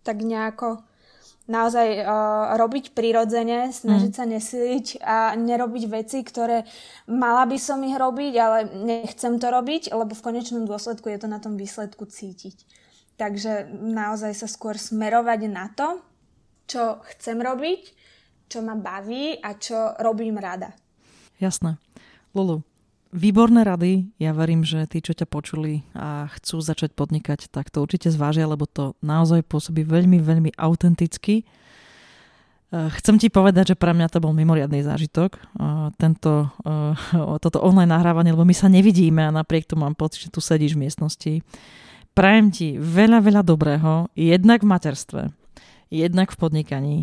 tak 0.01 0.25
nejako 0.25 0.81
naozaj 1.45 2.01
uh, 2.01 2.57
robiť 2.57 2.97
prirodzene, 2.97 3.69
snažiť 3.69 4.11
mm. 4.13 4.17
sa 4.17 4.25
nesiliť 4.25 4.85
a 5.05 5.17
nerobiť 5.37 5.83
veci, 5.85 6.25
ktoré 6.25 6.65
mala 7.05 7.45
by 7.45 7.57
som 7.61 7.85
ich 7.85 7.93
robiť, 7.93 8.33
ale 8.33 8.65
nechcem 8.65 9.37
to 9.37 9.53
robiť, 9.53 9.93
lebo 9.93 10.09
v 10.17 10.25
konečnom 10.25 10.65
dôsledku 10.65 11.05
je 11.13 11.21
to 11.21 11.29
na 11.29 11.37
tom 11.37 11.53
výsledku 11.53 12.09
cítiť. 12.09 12.65
Takže 13.21 13.69
naozaj 13.77 14.33
sa 14.33 14.49
skôr 14.49 14.73
smerovať 14.73 15.39
na 15.45 15.69
to, 15.69 16.01
čo 16.65 16.97
chcem 17.13 17.37
robiť, 17.37 17.81
čo 18.49 18.65
ma 18.65 18.73
baví 18.73 19.37
a 19.37 19.53
čo 19.53 19.93
robím 20.01 20.41
rada. 20.41 20.73
Jasné. 21.39 21.77
Lulu, 22.35 22.63
výborné 23.15 23.63
rady. 23.63 24.11
Ja 24.19 24.35
verím, 24.35 24.67
že 24.67 24.83
tí, 24.87 24.99
čo 24.99 25.15
ťa 25.15 25.27
počuli 25.27 25.87
a 25.95 26.27
chcú 26.35 26.59
začať 26.59 26.91
podnikať, 26.95 27.47
tak 27.47 27.71
to 27.71 27.79
určite 27.79 28.11
zvážia, 28.11 28.47
lebo 28.47 28.67
to 28.67 28.95
naozaj 28.99 29.43
pôsobí 29.47 29.87
veľmi, 29.87 30.19
veľmi 30.19 30.51
autenticky. 30.59 31.47
Eh, 32.75 32.89
chcem 32.99 33.15
ti 33.15 33.31
povedať, 33.31 33.75
že 33.75 33.79
pre 33.79 33.95
mňa 33.95 34.11
to 34.11 34.19
bol 34.19 34.35
mimoriadný 34.35 34.83
zážitok, 34.83 35.37
eh, 35.37 35.93
tento, 35.95 36.51
eh, 36.67 37.37
toto 37.43 37.63
online 37.63 37.95
nahrávanie, 37.95 38.35
lebo 38.35 38.43
my 38.43 38.55
sa 38.57 38.67
nevidíme 38.67 39.23
a 39.23 39.31
napriek 39.31 39.69
tomu 39.69 39.87
mám 39.87 39.95
pocit, 39.95 40.27
že 40.27 40.33
tu 40.33 40.43
sedíš 40.43 40.75
v 40.75 40.83
miestnosti. 40.83 41.33
Prajem 42.15 42.47
ti 42.51 42.67
veľa, 42.79 43.23
veľa 43.23 43.41
dobrého, 43.43 44.07
jednak 44.15 44.63
v 44.63 44.71
materstve, 44.71 45.21
jednak 45.91 46.31
v 46.31 46.39
podnikaní 46.39 46.97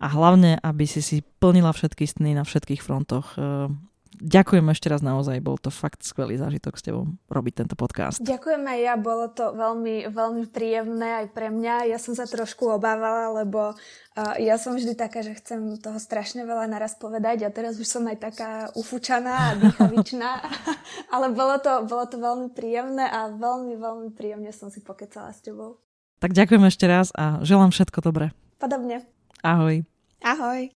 a 0.00 0.06
hlavne, 0.08 0.56
aby 0.64 0.88
si 0.88 1.04
si 1.04 1.20
plnila 1.20 1.76
všetky 1.76 2.08
sny 2.08 2.32
na 2.32 2.48
všetkých 2.48 2.80
frontoch. 2.80 3.36
E, 3.36 3.68
ďakujem 4.16 4.64
ešte 4.72 4.88
raz 4.88 5.04
naozaj, 5.04 5.44
bol 5.44 5.60
to 5.60 5.68
fakt 5.68 6.00
skvelý 6.00 6.40
zážitok 6.40 6.80
s 6.80 6.84
tebou 6.88 7.04
robiť 7.28 7.64
tento 7.64 7.76
podcast. 7.76 8.16
Ďakujem 8.24 8.64
aj 8.64 8.78
ja, 8.80 8.94
bolo 8.96 9.28
to 9.28 9.52
veľmi, 9.52 10.08
veľmi 10.08 10.44
príjemné 10.48 11.24
aj 11.24 11.26
pre 11.36 11.52
mňa. 11.52 11.92
Ja 11.92 12.00
som 12.00 12.16
sa 12.16 12.24
trošku 12.24 12.64
obávala, 12.80 13.44
lebo 13.44 13.76
uh, 13.76 14.34
ja 14.40 14.56
som 14.56 14.72
vždy 14.72 14.96
taká, 14.96 15.20
že 15.20 15.36
chcem 15.36 15.76
toho 15.76 16.00
strašne 16.00 16.48
veľa 16.48 16.64
naraz 16.64 16.96
povedať 16.96 17.44
a 17.44 17.52
teraz 17.52 17.76
už 17.76 17.84
som 17.84 18.08
aj 18.08 18.18
taká 18.24 18.52
ufúčaná 18.72 19.52
a 19.52 19.56
dýchavičná, 19.60 20.30
ale 21.14 21.28
bolo 21.32 21.60
to, 21.60 21.84
bolo 21.84 22.08
to 22.08 22.16
veľmi 22.16 22.48
príjemné 22.56 23.04
a 23.04 23.28
veľmi, 23.28 23.76
veľmi 23.76 24.08
príjemne 24.16 24.48
som 24.56 24.72
si 24.72 24.80
pokecala 24.80 25.32
s 25.32 25.44
tebou. 25.44 25.76
Tak 26.20 26.36
ďakujem 26.36 26.64
ešte 26.68 26.84
raz 26.84 27.08
a 27.16 27.40
želám 27.44 27.72
všetko 27.72 28.00
dobré. 28.04 28.36
Podobne. 28.60 29.19
Ahoj. 29.40 29.80
Ahoj. 30.20 30.68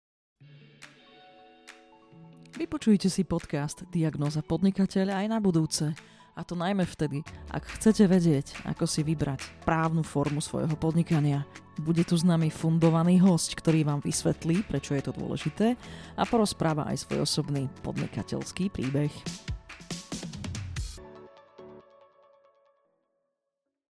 Vypočujte 2.57 3.13
si 3.13 3.21
podcast 3.21 3.85
Diagnoza 3.93 4.41
podnikateľa 4.41 5.21
aj 5.21 5.27
na 5.29 5.37
budúce. 5.37 5.93
A 6.33 6.41
to 6.41 6.57
najmä 6.57 6.81
vtedy, 6.89 7.21
ak 7.53 7.61
chcete 7.77 8.09
vedieť, 8.09 8.65
ako 8.65 8.89
si 8.89 9.05
vybrať 9.05 9.45
právnu 9.69 10.01
formu 10.01 10.41
svojho 10.41 10.73
podnikania. 10.81 11.45
Bude 11.77 12.01
tu 12.01 12.17
s 12.17 12.25
nami 12.25 12.49
fundovaný 12.49 13.21
host, 13.21 13.53
ktorý 13.53 13.85
vám 13.85 14.01
vysvetlí, 14.01 14.65
prečo 14.65 14.97
je 14.97 15.03
to 15.05 15.13
dôležité 15.13 15.77
a 16.17 16.25
porozpráva 16.25 16.89
aj 16.89 17.05
svoj 17.05 17.21
osobný 17.21 17.69
podnikateľský 17.85 18.73
príbeh. 18.73 19.13